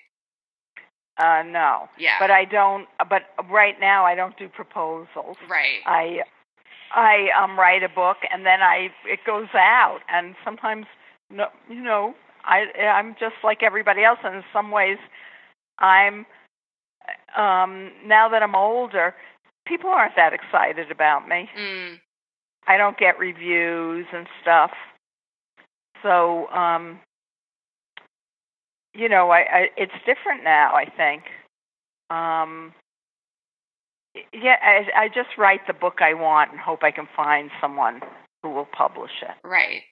Uh 1.17 1.43
no. 1.45 1.89
Yeah. 1.97 2.17
But 2.19 2.31
i 2.31 2.45
don't 2.45 2.87
but 3.09 3.23
right 3.49 3.75
now 3.79 4.05
i 4.05 4.15
don't 4.15 4.37
do 4.37 4.47
proposals. 4.47 5.37
Right. 5.49 5.79
I 5.85 6.21
i 6.93 7.29
um 7.41 7.57
write 7.57 7.83
a 7.83 7.89
book 7.89 8.17
and 8.31 8.45
then 8.45 8.61
i 8.61 8.89
it 9.05 9.19
goes 9.25 9.49
out 9.55 9.99
and 10.09 10.35
sometimes 10.43 10.85
no 11.31 11.47
you 11.69 11.81
know 11.81 12.13
i 12.43 12.65
i'm 12.81 13.15
just 13.19 13.35
like 13.43 13.63
everybody 13.63 14.03
else 14.03 14.19
and 14.23 14.35
in 14.35 14.43
some 14.53 14.71
ways 14.71 14.97
i'm 15.79 16.25
um, 17.35 17.91
now 18.05 18.29
that 18.29 18.43
I'm 18.43 18.55
older, 18.55 19.15
people 19.65 19.89
aren't 19.89 20.15
that 20.15 20.33
excited 20.33 20.91
about 20.91 21.27
me. 21.27 21.49
Mm. 21.57 21.99
I 22.67 22.77
don't 22.77 22.97
get 22.97 23.17
reviews 23.19 24.05
and 24.13 24.27
stuff. 24.41 24.71
So, 26.03 26.47
um, 26.47 26.99
you 28.93 29.07
know, 29.07 29.29
I, 29.29 29.39
I 29.39 29.67
it's 29.77 29.93
different 30.05 30.43
now. 30.43 30.73
I 30.73 30.85
think. 30.85 31.23
Um, 32.09 32.73
yeah, 34.33 34.57
I, 34.61 35.03
I 35.03 35.07
just 35.07 35.37
write 35.37 35.61
the 35.67 35.73
book 35.73 35.99
I 36.01 36.13
want 36.13 36.51
and 36.51 36.59
hope 36.59 36.83
I 36.83 36.91
can 36.91 37.07
find 37.15 37.49
someone 37.61 38.01
who 38.43 38.49
will 38.49 38.67
publish 38.77 39.11
it. 39.21 39.47
Right. 39.47 39.83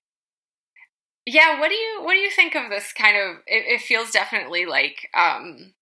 Yeah. 1.32 1.60
What 1.60 1.70
do 1.70 1.76
you 1.76 2.02
What 2.04 2.14
do 2.14 2.20
you 2.20 2.32
think 2.32 2.56
of 2.56 2.70
this 2.70 2.92
kind 2.94 3.16
of? 3.18 3.38
It, 3.46 3.66
it 3.68 3.82
feels 3.82 4.12
definitely 4.12 4.66
like 4.66 5.10
um, 5.14 5.74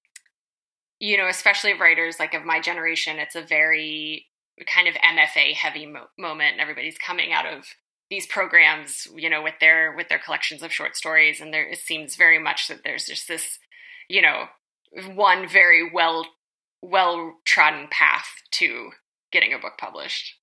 you 0.99 1.17
know, 1.17 1.27
especially 1.27 1.73
writers 1.73 2.19
like 2.19 2.33
of 2.33 2.45
my 2.45 2.59
generation, 2.59 3.19
it's 3.19 3.35
a 3.35 3.41
very 3.41 4.25
kind 4.65 4.87
of 4.87 4.95
MFA 4.95 5.53
heavy 5.53 5.85
mo- 5.85 6.07
moment. 6.17 6.59
Everybody's 6.59 6.97
coming 6.97 7.31
out 7.33 7.45
of 7.45 7.65
these 8.09 8.25
programs, 8.25 9.07
you 9.15 9.29
know, 9.29 9.43
with 9.43 9.55
their 9.61 9.95
with 9.95 10.09
their 10.09 10.19
collections 10.19 10.63
of 10.63 10.71
short 10.73 10.95
stories, 10.95 11.39
and 11.39 11.53
there 11.53 11.67
it 11.69 11.79
seems 11.79 12.15
very 12.15 12.39
much 12.39 12.67
that 12.67 12.83
there's 12.83 13.05
just 13.05 13.27
this, 13.27 13.59
you 14.09 14.21
know, 14.21 14.45
one 15.13 15.47
very 15.47 15.89
well 15.91 16.25
well 16.81 17.33
trodden 17.45 17.87
path 17.91 18.27
to 18.51 18.91
getting 19.31 19.53
a 19.53 19.59
book 19.59 19.73
published. 19.79 20.36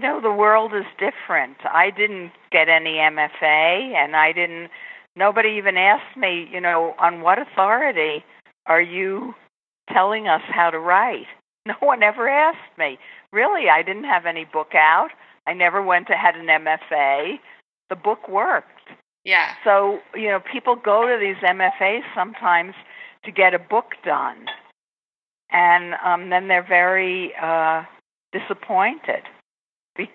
You 0.00 0.06
know, 0.08 0.20
the 0.22 0.32
world 0.32 0.72
is 0.72 0.86
different. 0.98 1.58
I 1.62 1.90
didn't 1.90 2.32
get 2.50 2.70
any 2.70 2.94
MFA, 2.94 3.92
and 3.94 4.16
I 4.16 4.32
didn't. 4.32 4.70
Nobody 5.14 5.50
even 5.58 5.76
asked 5.76 6.16
me, 6.16 6.48
you 6.50 6.58
know, 6.58 6.94
on 6.98 7.20
what 7.20 7.38
authority 7.38 8.24
are 8.64 8.80
you 8.80 9.34
telling 9.92 10.26
us 10.26 10.40
how 10.48 10.70
to 10.70 10.78
write? 10.78 11.26
No 11.66 11.74
one 11.80 12.02
ever 12.02 12.26
asked 12.26 12.78
me. 12.78 12.98
Really, 13.34 13.68
I 13.68 13.82
didn't 13.82 14.04
have 14.04 14.24
any 14.24 14.46
book 14.46 14.74
out. 14.74 15.10
I 15.46 15.52
never 15.52 15.82
went 15.82 16.06
to 16.06 16.14
had 16.14 16.34
an 16.34 16.46
MFA. 16.46 17.38
The 17.90 17.96
book 17.96 18.26
worked. 18.30 18.88
Yeah. 19.26 19.52
So, 19.62 19.98
you 20.14 20.28
know, 20.28 20.40
people 20.40 20.74
go 20.74 21.06
to 21.06 21.18
these 21.20 21.36
MFAs 21.46 22.00
sometimes 22.14 22.72
to 23.26 23.30
get 23.30 23.52
a 23.52 23.58
book 23.58 23.92
done. 24.06 24.46
And 25.50 25.92
um, 26.02 26.30
then 26.30 26.48
they're 26.48 26.66
very 26.66 27.34
uh, 27.40 27.82
disappointed 28.32 29.24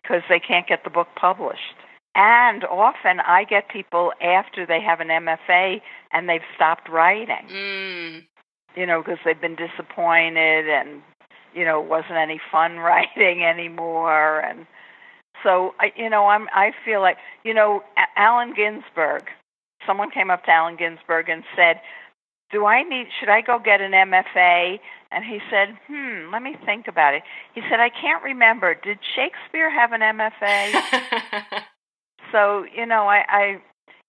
because 0.02 0.22
they 0.30 0.40
can't 0.40 0.68
get 0.68 0.84
the 0.84 0.90
book 0.90 1.08
published. 1.16 1.76
And 2.16 2.64
often 2.64 3.20
I 3.20 3.44
get 3.44 3.70
people 3.70 4.14
after 4.22 4.66
they 4.66 4.80
have 4.82 5.02
an 5.02 5.10
MFA 5.10 5.82
and 6.14 6.30
they've 6.30 6.42
stopped 6.56 6.88
writing. 6.88 7.48
Mm 7.52 8.24
you 8.76 8.86
know, 8.86 9.02
because 9.02 9.20
they've 9.26 9.40
been 9.40 9.56
disappointed 9.56 10.68
and, 10.68 11.02
you 11.54 11.66
know, 11.66 11.82
it 11.82 11.90
wasn't 11.90 12.18
any 12.18 12.40
fun 12.52 12.78
writing 12.78 13.44
anymore. 13.44 14.40
And 14.42 14.66
so, 15.44 15.74
I, 15.80 15.92
you 15.96 16.10
know, 16.10 16.28
I'm, 16.28 16.48
I 16.54 16.72
feel 16.84 17.02
like, 17.02 17.18
you 17.44 17.54
know, 17.54 17.84
Allen 18.16 18.54
Ginsberg, 18.56 19.24
someone 19.86 20.12
came 20.12 20.30
up 20.30 20.44
to 20.46 20.52
Allen 20.52 20.76
Ginsberg 20.78 21.30
and 21.30 21.44
said, 21.56 21.82
do 22.52 22.66
I 22.66 22.84
need, 22.84 23.08
should 23.20 23.30
I 23.30 23.42
go 23.42 23.60
get 23.60 23.82
an 23.82 23.92
MFA? 23.92 24.80
And 25.16 25.24
he 25.24 25.40
said, 25.50 25.70
hmm, 25.88 26.30
let 26.30 26.44
me 26.44 26.58
think 26.66 26.90
about 26.90 27.14
it. 27.14 27.24
He 27.54 27.62
said, 27.70 27.80
I 27.80 27.90
can't 27.90 28.22
remember. 28.22 28.76
Did 28.76 29.00
Shakespeare 29.16 29.72
have 29.72 29.94
an 29.94 30.02
MFA? 30.02 31.64
so, 32.34 32.66
you 32.76 32.86
know, 32.86 33.08
I, 33.08 33.24
I, 33.30 33.62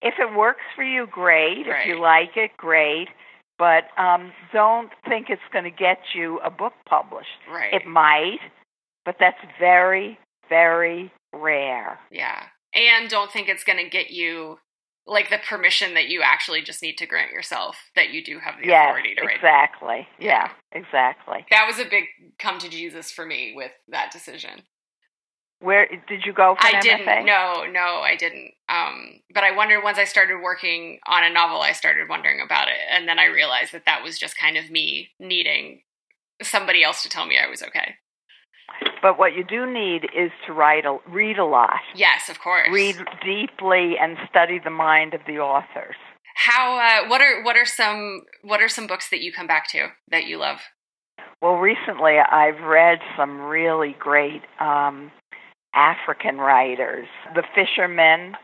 if 0.03 0.15
it 0.19 0.37
works 0.37 0.63
for 0.75 0.83
you, 0.83 1.07
great. 1.07 1.65
Right. 1.69 1.83
If 1.83 1.87
you 1.87 2.01
like 2.01 2.37
it, 2.37 2.51
great. 2.57 3.07
But 3.57 3.85
um, 3.97 4.33
don't 4.53 4.91
think 5.09 5.31
it's 5.31 5.41
going 5.53 5.65
to 5.65 5.71
get 5.71 5.99
you 6.13 6.41
a 6.45 6.51
book 6.51 6.73
published. 6.89 7.29
Right. 7.49 7.73
It 7.73 7.87
might, 7.87 8.41
but 9.05 9.15
that's 9.21 9.39
very, 9.61 10.19
very 10.49 11.13
rare. 11.33 12.01
Yeah. 12.11 12.43
And 12.75 13.09
don't 13.09 13.31
think 13.31 13.49
it's 13.49 13.63
going 13.63 13.83
to 13.83 13.89
get 13.89 14.11
you 14.11 14.59
like 15.07 15.31
the 15.31 15.39
permission 15.39 15.95
that 15.95 16.09
you 16.09 16.23
actually 16.23 16.63
just 16.63 16.83
need 16.83 16.99
to 16.99 17.07
grant 17.07 17.31
yourself 17.31 17.77
that 17.95 18.11
you 18.11 18.25
do 18.25 18.39
have 18.41 18.55
the 18.61 18.67
yes, 18.67 18.87
authority 18.87 19.15
to 19.15 19.23
write. 19.23 19.37
Exactly. 19.37 20.09
Yeah, 20.19 20.51
exactly. 20.73 21.47
That 21.51 21.67
was 21.67 21.79
a 21.79 21.89
big 21.89 22.05
come 22.39 22.59
to 22.59 22.69
Jesus 22.69 23.13
for 23.13 23.25
me 23.25 23.53
with 23.55 23.73
that 23.89 24.11
decision. 24.13 24.63
Where 25.61 25.89
did 26.09 26.27
you 26.27 26.35
go 26.35 26.55
for 26.55 26.67
I 26.67 26.81
didn't. 26.81 27.07
MFA? 27.07 27.25
No, 27.25 27.65
no, 27.71 28.01
I 28.01 28.17
didn't. 28.17 28.53
Um, 28.69 29.21
but 29.33 29.43
I 29.43 29.57
wondered 29.57 29.83
once 29.83 29.97
I 29.97 30.05
started 30.05 30.43
working 30.43 30.99
on 31.07 31.25
a 31.25 31.31
novel, 31.31 31.61
I 31.61 31.73
started 31.73 32.09
wondering 32.11 32.41
about 32.45 32.69
it, 32.69 32.77
and 32.91 33.09
then 33.09 33.19
I 33.19 33.27
realized 33.27 33.73
that 33.73 33.87
that 33.87 34.03
was 34.03 34.19
just 34.19 34.37
kind 34.37 34.59
of 34.59 34.71
me 34.71 35.11
needing 35.19 35.83
somebody 36.43 36.85
else 36.85 37.03
to 37.05 37.09
tell 37.09 37.27
me 37.27 37.39
I 37.39 37.49
was 37.49 37.63
okay. 37.63 37.95
But 39.03 39.19
what 39.19 39.35
you 39.35 39.45
do 39.45 39.71
need 39.71 40.05
is 40.17 40.31
to 40.47 40.53
write 40.53 40.85
a, 40.85 40.99
read 41.09 41.39
a 41.39 41.45
lot. 41.45 41.81
Yes, 41.95 42.29
of 42.29 42.39
course. 42.41 42.69
Read 42.73 42.97
deeply 43.25 43.97
and 44.01 44.17
study 44.29 44.59
the 44.63 44.71
mind 44.71 45.15
of 45.15 45.21
the 45.27 45.39
authors. 45.39 45.97
How? 46.35 46.77
Uh, 46.79 47.09
what 47.09 47.21
are 47.21 47.43
what 47.43 47.57
are 47.57 47.65
some 47.67 48.23
what 48.43 48.61
are 48.61 48.69
some 48.69 48.87
books 48.87 49.09
that 49.11 49.21
you 49.21 49.33
come 49.33 49.47
back 49.47 49.69
to 49.71 49.89
that 50.11 50.25
you 50.25 50.39
love? 50.39 50.59
Well, 51.41 51.55
recently 51.55 52.19
I've 52.19 52.61
read 52.63 52.99
some 53.17 53.41
really 53.41 53.95
great 53.99 54.43
um, 54.61 55.11
African 55.75 56.39
writers. 56.39 57.07
The 57.35 57.43
Fishermen. 57.55 58.35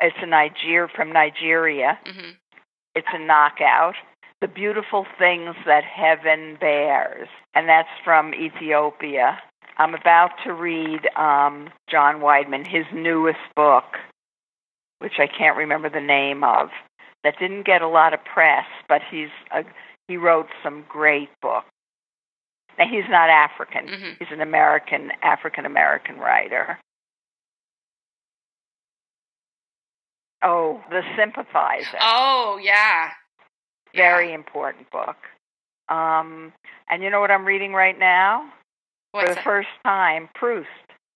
It's 0.00 0.16
a 0.20 0.26
Niger 0.26 0.88
from 0.94 1.12
Nigeria. 1.12 1.98
hmm 2.04 2.30
It's 2.94 3.06
a 3.12 3.18
knockout. 3.24 3.94
The 4.42 4.48
Beautiful 4.48 5.06
Things 5.20 5.54
That 5.66 5.84
Heaven 5.84 6.56
Bears, 6.60 7.28
and 7.54 7.68
that's 7.68 7.88
from 8.04 8.34
Ethiopia. 8.34 9.38
I'm 9.78 9.94
about 9.94 10.30
to 10.44 10.52
read 10.52 11.06
um, 11.16 11.70
John 11.88 12.16
Wideman, 12.16 12.66
his 12.66 12.84
newest 12.92 13.38
book, 13.54 13.84
which 14.98 15.20
I 15.20 15.28
can't 15.28 15.56
remember 15.56 15.88
the 15.88 16.00
name 16.00 16.42
of. 16.42 16.70
That 17.22 17.38
didn't 17.38 17.66
get 17.66 17.82
a 17.82 17.88
lot 17.88 18.14
of 18.14 18.24
press, 18.24 18.64
but 18.88 19.00
he's 19.08 19.28
a, 19.52 19.62
he 20.08 20.16
wrote 20.16 20.48
some 20.64 20.84
great 20.88 21.28
books. 21.40 21.66
Now 22.80 22.86
he's 22.90 23.08
not 23.08 23.30
African; 23.30 23.86
Mhm. 23.86 24.18
he's 24.18 24.32
an 24.32 24.40
American 24.40 25.12
African 25.22 25.66
American 25.66 26.18
writer. 26.18 26.80
Oh, 30.42 30.82
The 30.90 31.02
Sympathizer 31.16 31.96
Oh 32.00 32.58
yeah. 32.60 33.10
Very 33.94 34.32
important 34.32 34.90
book. 34.90 35.16
Um, 35.88 36.52
and 36.88 37.02
you 37.02 37.10
know 37.10 37.20
what 37.20 37.30
I'm 37.30 37.44
reading 37.44 37.72
right 37.72 37.98
now? 37.98 38.50
What's 39.12 39.24
For 39.26 39.28
the 39.30 39.34
that? 39.36 39.44
first 39.44 39.68
time, 39.84 40.28
Proust. 40.34 40.68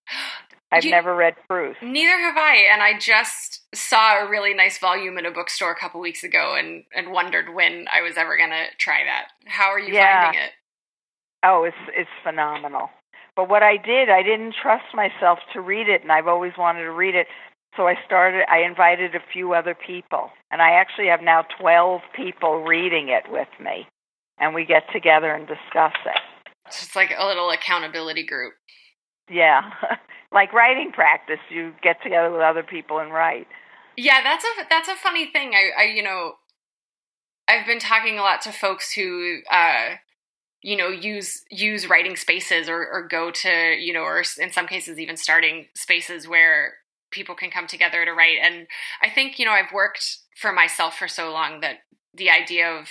I've 0.72 0.84
You- 0.84 0.90
never 0.90 1.14
read 1.14 1.34
Proust. 1.48 1.80
Neither 1.82 2.18
have 2.18 2.36
I, 2.36 2.56
and 2.72 2.82
I 2.82 2.98
just 2.98 3.62
saw 3.74 4.18
a 4.24 4.28
really 4.28 4.52
nice 4.52 4.78
volume 4.78 5.16
in 5.16 5.24
a 5.24 5.30
bookstore 5.30 5.70
a 5.70 5.76
couple 5.78 6.00
weeks 6.00 6.24
ago, 6.24 6.56
and 6.58 6.84
and 6.94 7.12
wondered 7.12 7.54
when 7.54 7.86
I 7.92 8.02
was 8.02 8.16
ever 8.16 8.36
gonna 8.36 8.66
try 8.78 9.04
that. 9.04 9.28
How 9.46 9.66
are 9.70 9.78
you 9.78 9.94
Yeah. 9.94 10.24
finding 10.24 10.42
it? 10.42 10.52
Oh, 11.44 11.64
it's 11.64 11.76
it's 11.94 12.10
phenomenal. 12.24 12.90
But 13.36 13.48
what 13.48 13.62
I 13.62 13.76
did, 13.76 14.08
I 14.10 14.22
didn't 14.22 14.54
trust 14.60 14.86
myself 14.94 15.38
to 15.52 15.60
read 15.60 15.88
it, 15.88 16.02
and 16.02 16.10
I've 16.10 16.26
always 16.26 16.52
wanted 16.58 16.82
to 16.82 16.90
read 16.92 17.14
it. 17.14 17.28
So 17.76 17.86
I 17.86 17.94
started. 18.06 18.44
I 18.50 18.60
invited 18.60 19.14
a 19.14 19.20
few 19.32 19.52
other 19.52 19.74
people, 19.74 20.30
and 20.50 20.62
I 20.62 20.72
actually 20.72 21.08
have 21.08 21.20
now 21.20 21.44
twelve 21.60 22.00
people 22.14 22.62
reading 22.62 23.08
it 23.08 23.30
with 23.30 23.48
me, 23.60 23.86
and 24.38 24.54
we 24.54 24.64
get 24.64 24.84
together 24.92 25.34
and 25.34 25.46
discuss 25.46 25.92
it. 26.06 26.20
It's 26.66 26.96
like 26.96 27.12
a 27.16 27.26
little 27.26 27.50
accountability 27.50 28.24
group. 28.24 28.54
Yeah, 29.30 29.62
like 30.32 30.52
writing 30.52 30.90
practice. 30.92 31.40
You 31.50 31.74
get 31.82 32.02
together 32.02 32.30
with 32.30 32.40
other 32.40 32.62
people 32.62 32.98
and 32.98 33.12
write. 33.12 33.46
Yeah, 33.96 34.22
that's 34.22 34.44
a 34.44 34.64
that's 34.70 34.88
a 34.88 34.96
funny 34.96 35.26
thing. 35.30 35.52
I, 35.54 35.82
I 35.82 35.84
you 35.84 36.02
know, 36.02 36.34
I've 37.48 37.66
been 37.66 37.78
talking 37.78 38.18
a 38.18 38.22
lot 38.22 38.40
to 38.42 38.52
folks 38.52 38.92
who 38.92 39.40
uh 39.50 39.96
you 40.62 40.76
know 40.76 40.88
use 40.88 41.42
use 41.50 41.88
writing 41.88 42.16
spaces 42.16 42.68
or 42.68 42.86
or 42.90 43.06
go 43.06 43.30
to 43.30 43.76
you 43.78 43.92
know 43.92 44.02
or 44.02 44.22
in 44.38 44.50
some 44.50 44.66
cases 44.66 44.98
even 44.98 45.16
starting 45.16 45.66
spaces 45.74 46.26
where 46.26 46.74
people 47.10 47.34
can 47.34 47.50
come 47.50 47.66
together 47.66 48.04
to 48.04 48.12
write 48.12 48.38
and 48.42 48.66
i 49.02 49.08
think 49.08 49.38
you 49.38 49.44
know 49.44 49.52
i've 49.52 49.72
worked 49.72 50.18
for 50.36 50.52
myself 50.52 50.96
for 50.96 51.08
so 51.08 51.30
long 51.32 51.60
that 51.60 51.76
the 52.14 52.30
idea 52.30 52.68
of 52.70 52.88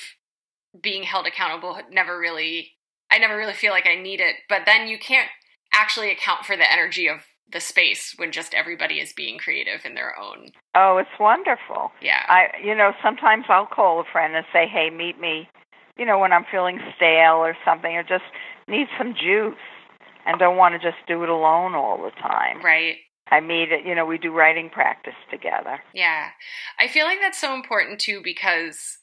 being 0.82 1.04
held 1.04 1.26
accountable 1.28 1.80
never 1.92 2.18
really 2.20 2.72
i 3.12 3.18
never 3.18 3.38
really 3.38 3.54
feel 3.54 3.72
like 3.72 3.88
i 3.88 3.96
need 3.96 4.20
it 4.20 4.36
but 4.50 4.62
then 4.66 4.88
you 4.88 4.98
can't 4.98 5.30
actually 5.74 6.12
account 6.12 6.46
for 6.46 6.56
the 6.58 6.72
energy 6.72 7.08
of 7.08 7.20
the 7.52 7.60
space 7.60 8.14
when 8.18 8.32
just 8.32 8.54
everybody 8.56 8.96
is 9.00 9.14
being 9.14 9.38
creative 9.38 9.82
in 9.86 9.94
their 9.94 10.18
own 10.20 10.50
Oh, 10.78 10.98
it's 10.98 11.10
wonderful. 11.20 11.92
yeah 12.02 12.24
I, 12.28 12.48
you 12.62 12.76
know, 12.76 12.92
sometimes 13.02 13.46
I'll 13.48 13.66
call 13.68 14.02
a 14.02 14.04
friend 14.12 14.36
and 14.36 14.46
say, 14.52 14.68
"Hey, 14.68 14.90
meet 14.90 15.18
me," 15.22 15.48
you 15.96 16.06
know, 16.06 16.20
when 16.20 16.34
I'm 16.34 16.44
feeling 16.52 16.80
stale 16.98 17.36
or 17.36 17.56
something, 17.64 17.96
or 17.96 18.04
just 18.04 18.26
need 18.68 18.88
some 18.98 19.14
juice, 19.14 19.56
and 20.26 20.38
don't 20.38 20.58
want 20.58 20.74
to 20.74 20.80
just 20.80 20.98
do 21.08 21.24
it 21.24 21.30
alone 21.30 21.76
all 21.76 21.98
the 22.04 22.12
time. 22.20 22.62
right 22.62 22.98
I 23.30 23.40
meet 23.40 23.72
it. 23.72 23.86
You 23.86 23.96
know, 23.96 24.06
we 24.06 24.18
do 24.18 24.32
writing 24.32 24.70
practice 24.70 25.16
together. 25.32 25.80
Yeah. 25.94 26.30
I 26.80 26.88
feel 26.88 27.06
like 27.06 27.20
that's 27.22 27.40
so 27.40 27.56
important 27.56 28.00
too 28.00 28.22
because, 28.24 29.00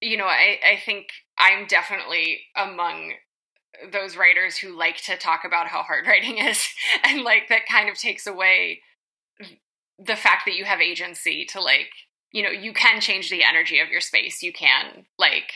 you 0.00 0.16
know, 0.16 0.26
I, 0.26 0.58
I 0.64 0.80
think 0.84 1.08
I'm 1.38 1.66
definitely 1.66 2.40
among 2.56 3.12
those 3.90 4.16
writers 4.16 4.56
who 4.56 4.76
like 4.76 4.96
to 5.04 5.16
talk 5.16 5.42
about 5.44 5.68
how 5.68 5.82
hard 5.82 6.06
writing 6.08 6.38
is 6.38 6.66
and 7.04 7.22
like 7.22 7.48
that 7.48 7.66
kind 7.70 7.88
of 7.88 7.96
takes 7.96 8.26
away 8.26 8.80
the 9.98 10.16
fact 10.16 10.42
that 10.46 10.54
you 10.54 10.64
have 10.64 10.80
agency 10.80 11.44
to 11.46 11.60
like, 11.60 11.90
you 12.32 12.42
know, 12.42 12.50
you 12.50 12.72
can 12.72 13.00
change 13.00 13.30
the 13.30 13.44
energy 13.44 13.78
of 13.78 13.88
your 13.88 14.00
space. 14.00 14.42
You 14.42 14.52
can 14.52 15.06
like, 15.18 15.52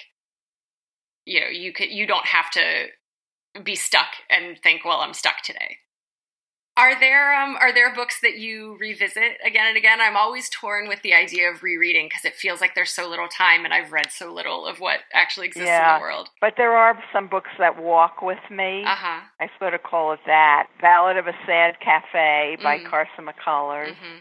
you 1.25 1.41
know, 1.41 1.49
you 1.49 1.73
could, 1.73 1.91
you 1.91 2.07
don't 2.07 2.27
have 2.27 2.51
to 2.53 2.87
be 3.65 3.75
stuck 3.75 4.09
and 4.31 4.59
think, 4.63 4.85
well, 4.85 5.01
I'm 5.01 5.15
stuck 5.15 5.43
today. 5.43 5.79
Are 6.79 6.99
there 7.01 7.33
um 7.35 7.57
are 7.57 7.73
there 7.73 7.95
books 7.95 8.21
that 8.21 8.37
you 8.37 8.77
revisit 8.79 9.39
again 9.45 9.67
and 9.69 9.77
again? 9.79 9.99
I'm 10.01 10.17
always 10.17 10.51
torn 10.51 10.89
with 10.89 11.01
the 11.01 11.15
idea 11.15 11.51
of 11.51 11.63
rereading 11.63 12.07
because 12.07 12.27
it 12.27 12.35
feels 12.35 12.61
like 12.61 12.75
there's 12.75 12.91
so 12.91 13.09
little 13.09 13.29
time 13.29 13.65
and 13.65 13.73
I've 13.73 13.93
read 13.93 14.13
so 14.13 14.31
little 14.33 14.67
of 14.67 14.79
what 14.79 15.01
actually 15.15 15.47
exists 15.47 15.71
in 15.71 15.95
the 15.95 16.01
world. 16.01 16.29
But 16.41 16.55
there 16.59 16.77
are 16.77 16.99
some 17.15 17.29
books 17.29 17.49
that 17.59 17.83
walk 17.83 18.21
with 18.21 18.39
me. 18.51 18.83
Uh 18.85 18.95
huh. 18.95 19.21
I 19.41 19.49
sort 19.59 19.73
of 19.73 19.83
call 19.85 20.13
it 20.13 20.21
that. 20.27 20.67
Ballad 20.83 21.17
of 21.17 21.27
a 21.27 21.33
Sad 21.47 21.81
Cafe 21.81 22.59
by 22.63 22.79
Mm. 22.79 22.91
Carson 22.91 23.25
McCullers. 23.27 23.95
hmm 23.95 24.19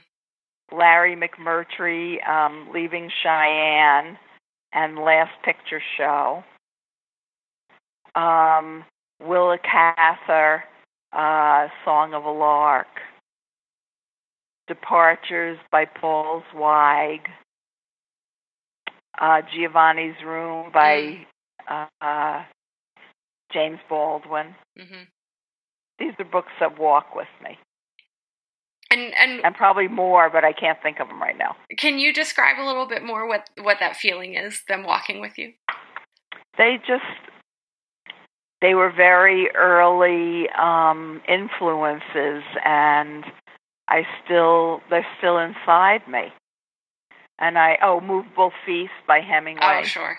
Larry 0.71 1.15
McMurtry, 1.15 2.27
um, 2.27 2.69
Leaving 2.73 3.11
Cheyenne, 3.21 4.17
and 4.73 4.97
Last 4.97 5.31
Picture 5.43 5.81
Show. 5.95 6.43
Um, 8.15 8.83
Willa 9.21 9.57
Cather, 9.59 10.63
uh, 11.15 11.67
Song 11.85 12.13
of 12.13 12.25
a 12.25 12.31
Lark. 12.31 12.87
Departures 14.67 15.57
by 15.71 15.85
Paul 15.85 16.43
Zweig. 16.53 17.21
Uh, 19.19 19.41
Giovanni's 19.53 20.15
Room 20.25 20.71
by 20.73 21.25
uh, 21.69 21.85
uh, 22.01 22.43
James 23.53 23.79
Baldwin. 23.87 24.55
hmm 24.77 25.03
These 25.99 26.13
are 26.19 26.25
books 26.25 26.51
that 26.59 26.77
walk 26.77 27.15
with 27.15 27.27
me, 27.41 27.57
And 28.91 29.13
and 29.17 29.45
and 29.45 29.55
probably 29.55 29.87
more, 29.87 30.29
but 30.29 30.43
I 30.43 30.51
can't 30.51 30.81
think 30.83 30.99
of 30.99 31.07
them 31.07 31.21
right 31.21 31.37
now. 31.37 31.55
can 31.77 31.97
you 31.97 32.11
describe 32.11 32.57
a 32.59 32.65
little 32.65 32.87
bit 32.87 33.03
more 33.03 33.25
what 33.27 33.49
what 33.61 33.77
that 33.79 33.95
feeling 33.95 34.33
is? 34.35 34.63
Them 34.67 34.83
walking 34.83 35.21
with 35.21 35.37
you. 35.37 35.53
they 36.57 36.77
just 36.85 37.03
they 38.65 38.73
were 38.73 38.91
very 38.91 39.49
early 39.55 40.49
um 40.49 41.21
influences 41.27 42.43
and 42.63 43.23
i 43.87 44.01
still 44.23 44.81
they're 44.89 45.05
still 45.17 45.37
inside 45.37 46.01
me 46.07 46.33
and 47.37 47.57
i 47.57 47.77
oh 47.83 48.01
movable 48.01 48.51
feast 48.65 48.93
by 49.07 49.19
hemingway 49.19 49.81
Oh 49.81 49.83
sure. 49.83 50.17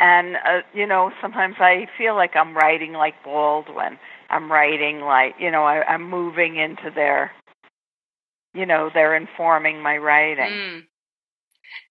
And, 0.00 0.36
uh, 0.36 0.60
you 0.72 0.86
know, 0.86 1.10
sometimes 1.20 1.56
I 1.58 1.88
feel 1.98 2.14
like 2.14 2.36
I'm 2.36 2.56
writing 2.56 2.92
like 2.92 3.14
Baldwin. 3.24 3.98
I'm 4.30 4.50
writing 4.50 5.00
like, 5.00 5.34
you 5.40 5.50
know, 5.50 5.64
I, 5.64 5.82
I'm 5.82 6.08
moving 6.08 6.56
into 6.56 6.90
their, 6.94 7.32
you 8.54 8.64
know, 8.64 8.90
they're 8.94 9.16
informing 9.16 9.82
my 9.82 9.96
writing. 9.96 10.52
Mm. 10.52 10.82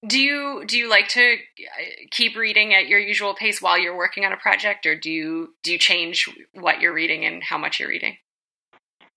Do 0.07 0.19
you 0.19 0.63
do 0.65 0.77
you 0.77 0.89
like 0.89 1.07
to 1.09 1.33
uh, 1.33 1.83
keep 2.11 2.35
reading 2.35 2.73
at 2.73 2.87
your 2.87 2.99
usual 2.99 3.33
pace 3.33 3.61
while 3.61 3.77
you're 3.77 3.97
working 3.97 4.25
on 4.25 4.33
a 4.33 4.37
project, 4.37 4.85
or 4.85 4.95
do 4.95 5.11
you 5.11 5.55
do 5.63 5.71
you 5.71 5.77
change 5.77 6.29
what 6.53 6.81
you're 6.81 6.93
reading 6.93 7.25
and 7.25 7.43
how 7.43 7.57
much 7.57 7.79
you're 7.79 7.89
reading? 7.89 8.17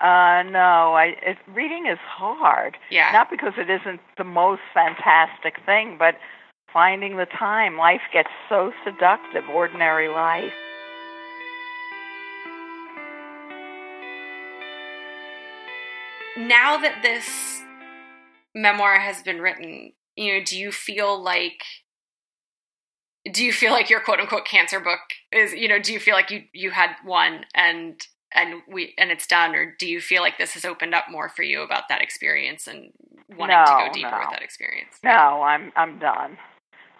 Uh, 0.00 0.42
no, 0.44 0.94
I 0.94 1.14
it, 1.22 1.36
reading 1.46 1.86
is 1.86 1.98
hard. 1.98 2.78
Yeah. 2.90 3.10
Not 3.12 3.30
because 3.30 3.52
it 3.58 3.68
isn't 3.68 4.00
the 4.16 4.24
most 4.24 4.62
fantastic 4.72 5.56
thing, 5.66 5.96
but 5.98 6.14
finding 6.72 7.16
the 7.18 7.26
time. 7.26 7.76
Life 7.76 8.00
gets 8.12 8.30
so 8.48 8.72
seductive, 8.84 9.44
ordinary 9.50 10.08
life. 10.08 10.52
Now 16.38 16.78
that 16.78 17.02
this 17.02 17.62
memoir 18.54 18.98
has 18.98 19.22
been 19.22 19.40
written, 19.42 19.92
you 20.16 20.34
know, 20.38 20.44
do 20.44 20.58
you 20.58 20.72
feel 20.72 21.22
like 21.22 21.62
do 23.32 23.44
you 23.44 23.52
feel 23.52 23.72
like 23.72 23.90
your 23.90 24.00
quote 24.00 24.20
unquote 24.20 24.46
cancer 24.46 24.80
book 24.80 25.00
is, 25.32 25.52
you 25.52 25.68
know, 25.68 25.78
do 25.78 25.92
you 25.92 26.00
feel 26.00 26.14
like 26.14 26.30
you 26.30 26.44
you 26.52 26.70
had 26.70 26.90
one 27.04 27.44
and 27.54 28.00
and 28.34 28.62
we 28.68 28.94
and 28.98 29.10
it's 29.10 29.26
done 29.26 29.54
or 29.54 29.74
do 29.78 29.88
you 29.88 30.00
feel 30.00 30.22
like 30.22 30.38
this 30.38 30.54
has 30.54 30.64
opened 30.64 30.94
up 30.94 31.06
more 31.10 31.28
for 31.28 31.42
you 31.42 31.62
about 31.62 31.84
that 31.88 32.00
experience 32.00 32.66
and 32.66 32.92
wanting 33.36 33.56
no, 33.56 33.64
to 33.64 33.86
go 33.86 33.92
deeper 33.92 34.10
no. 34.10 34.18
with 34.18 34.30
that 34.30 34.42
experience? 34.42 34.96
No, 35.02 35.42
I'm 35.42 35.72
I'm 35.76 35.98
done. 35.98 36.38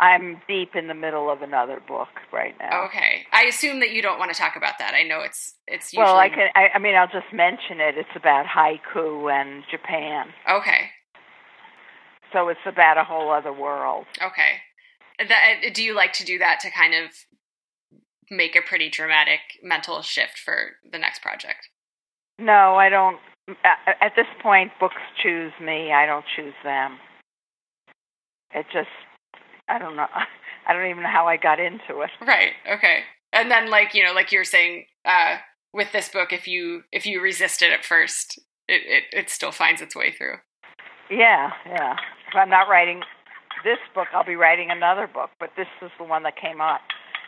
I'm 0.00 0.40
deep 0.48 0.74
in 0.74 0.88
the 0.88 0.94
middle 0.94 1.30
of 1.30 1.42
another 1.42 1.78
book 1.86 2.08
right 2.32 2.54
now. 2.58 2.86
Okay. 2.86 3.26
I 3.32 3.44
assume 3.44 3.80
that 3.80 3.90
you 3.90 4.00
don't 4.00 4.18
want 4.18 4.32
to 4.32 4.38
talk 4.38 4.56
about 4.56 4.78
that. 4.78 4.94
I 4.94 5.02
know 5.02 5.20
it's 5.20 5.54
it's 5.66 5.92
usually 5.92 6.06
Well, 6.06 6.16
I 6.16 6.30
can. 6.30 6.48
I, 6.54 6.68
I 6.74 6.78
mean, 6.78 6.94
I'll 6.94 7.06
just 7.06 7.32
mention 7.34 7.80
it. 7.80 7.96
It's 7.98 8.16
about 8.16 8.46
haiku 8.46 9.30
and 9.30 9.62
Japan, 9.70 10.28
Okay. 10.50 10.90
So 12.32 12.48
it's 12.48 12.60
about 12.66 12.98
a 12.98 13.04
whole 13.04 13.30
other 13.30 13.52
world. 13.52 14.06
Okay. 14.22 14.60
That, 15.18 15.74
do 15.74 15.82
you 15.82 15.94
like 15.94 16.12
to 16.14 16.24
do 16.24 16.38
that 16.38 16.60
to 16.60 16.70
kind 16.70 16.94
of 16.94 17.10
make 18.30 18.56
a 18.56 18.62
pretty 18.62 18.88
dramatic 18.88 19.40
mental 19.62 20.02
shift 20.02 20.38
for 20.38 20.76
the 20.90 20.98
next 20.98 21.20
project? 21.20 21.68
No, 22.38 22.74
I 22.76 22.88
don't. 22.88 23.18
At 24.00 24.12
this 24.16 24.26
point, 24.42 24.70
books 24.78 25.02
choose 25.22 25.52
me. 25.60 25.92
I 25.92 26.06
don't 26.06 26.24
choose 26.36 26.54
them. 26.62 26.98
It 28.54 28.66
just. 28.72 28.88
I 29.68 29.78
don't 29.78 29.96
know. 29.96 30.06
I 30.66 30.72
don't 30.72 30.88
even 30.88 31.02
know 31.02 31.10
how 31.10 31.26
I 31.26 31.36
got 31.36 31.58
into 31.58 32.00
it. 32.02 32.10
Right. 32.24 32.52
Okay. 32.70 33.00
And 33.32 33.50
then 33.50 33.70
like, 33.70 33.94
you 33.94 34.04
know, 34.04 34.12
like 34.12 34.32
you're 34.32 34.44
saying 34.44 34.86
uh 35.04 35.36
with 35.72 35.92
this 35.92 36.08
book 36.08 36.32
if 36.32 36.46
you 36.46 36.82
if 36.92 37.06
you 37.06 37.20
resist 37.20 37.62
it 37.62 37.72
at 37.72 37.84
first, 37.84 38.38
it 38.68 38.82
it, 38.86 39.04
it 39.12 39.30
still 39.30 39.52
finds 39.52 39.80
its 39.80 39.96
way 39.96 40.12
through. 40.12 40.36
Yeah, 41.10 41.50
yeah. 41.66 41.96
If 42.30 42.36
I'm 42.36 42.48
not 42.50 42.68
writing 42.68 43.02
this 43.64 43.78
book, 43.94 44.06
I'll 44.14 44.24
be 44.24 44.36
writing 44.36 44.70
another 44.70 45.06
book. 45.06 45.30
But 45.40 45.50
this 45.56 45.66
is 45.82 45.90
the 45.98 46.04
one 46.04 46.22
that 46.22 46.36
came 46.36 46.60
up, 46.60 46.80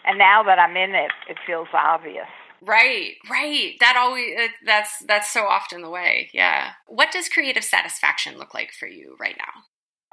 and 0.06 0.16
now 0.18 0.42
that 0.44 0.58
I'm 0.58 0.76
in 0.76 0.94
it, 0.94 1.10
it 1.28 1.36
feels 1.46 1.68
obvious. 1.74 2.26
Right, 2.64 3.14
right. 3.28 3.74
That 3.80 3.96
always 3.96 4.34
that's 4.64 5.00
that's 5.08 5.30
so 5.32 5.42
often 5.46 5.82
the 5.82 5.90
way. 5.90 6.30
Yeah. 6.32 6.70
What 6.86 7.10
does 7.10 7.28
creative 7.28 7.64
satisfaction 7.64 8.38
look 8.38 8.54
like 8.54 8.70
for 8.78 8.86
you 8.86 9.16
right 9.18 9.36
now? 9.36 9.62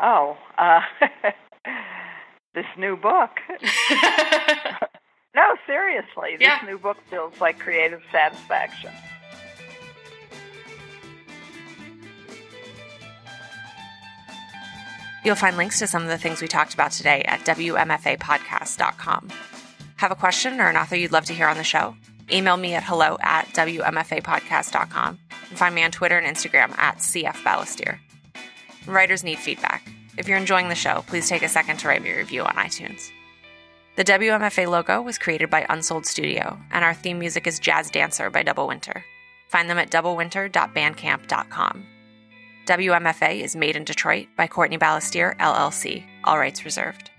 Oh, 0.01 0.37
uh, 0.57 0.81
this 2.55 2.65
new 2.77 2.95
book. 2.97 3.29
no, 5.35 5.43
seriously, 5.67 6.37
this 6.37 6.41
Yeah. 6.41 6.59
new 6.65 6.79
book 6.79 6.97
feels 7.11 7.33
like 7.39 7.59
creative 7.59 8.01
satisfaction. 8.11 8.91
You'll 15.29 15.35
find 15.35 15.57
links 15.57 15.77
to 15.77 15.85
some 15.85 16.01
of 16.01 16.07
the 16.09 16.17
things 16.17 16.41
we 16.41 16.47
talked 16.47 16.73
about 16.73 16.91
today 16.91 17.21
at 17.21 17.41
WMFApodcast.com. 17.41 19.29
Have 19.97 20.09
a 20.11 20.15
question 20.15 20.59
or 20.59 20.69
an 20.69 20.75
author 20.75 20.95
you'd 20.95 21.11
love 21.11 21.25
to 21.25 21.35
hear 21.35 21.47
on 21.47 21.57
the 21.57 21.63
show? 21.63 21.95
Email 22.31 22.57
me 22.57 22.73
at 22.73 22.81
hello 22.83 23.15
at 23.21 23.45
WMFApodcast.com 23.49 25.19
and 25.49 25.57
find 25.59 25.75
me 25.75 25.83
on 25.83 25.91
Twitter 25.91 26.17
and 26.17 26.25
Instagram 26.25 26.75
at 26.79 26.97
CF 26.97 27.35
Balestier. 27.43 27.99
Writers 28.87 29.23
need 29.23 29.37
feedback. 29.37 29.87
If 30.17 30.27
you're 30.27 30.39
enjoying 30.39 30.67
the 30.67 30.73
show, 30.73 31.03
please 31.05 31.29
take 31.29 31.43
a 31.43 31.47
second 31.47 31.77
to 31.77 31.87
write 31.87 32.01
me 32.01 32.09
a 32.09 32.17
review 32.17 32.41
on 32.41 32.55
iTunes. 32.55 33.11
The 33.97 34.05
WMFA 34.05 34.67
logo 34.67 34.99
was 34.99 35.19
created 35.19 35.51
by 35.51 35.67
Unsold 35.69 36.07
Studio, 36.07 36.57
and 36.71 36.83
our 36.83 36.95
theme 36.95 37.19
music 37.19 37.45
is 37.45 37.59
Jazz 37.59 37.91
Dancer 37.91 38.31
by 38.31 38.41
Double 38.41 38.65
Winter. 38.65 39.05
Find 39.47 39.69
them 39.69 39.77
at 39.77 39.91
doublewinter.bandcamp.com. 39.91 41.85
WMFA 42.69 43.41
is 43.41 43.55
made 43.55 43.75
in 43.75 43.83
Detroit 43.83 44.27
by 44.35 44.45
Courtney 44.45 44.77
Balestier, 44.77 45.35
LLC. 45.37 46.03
All 46.23 46.37
rights 46.37 46.65
reserved. 46.65 47.09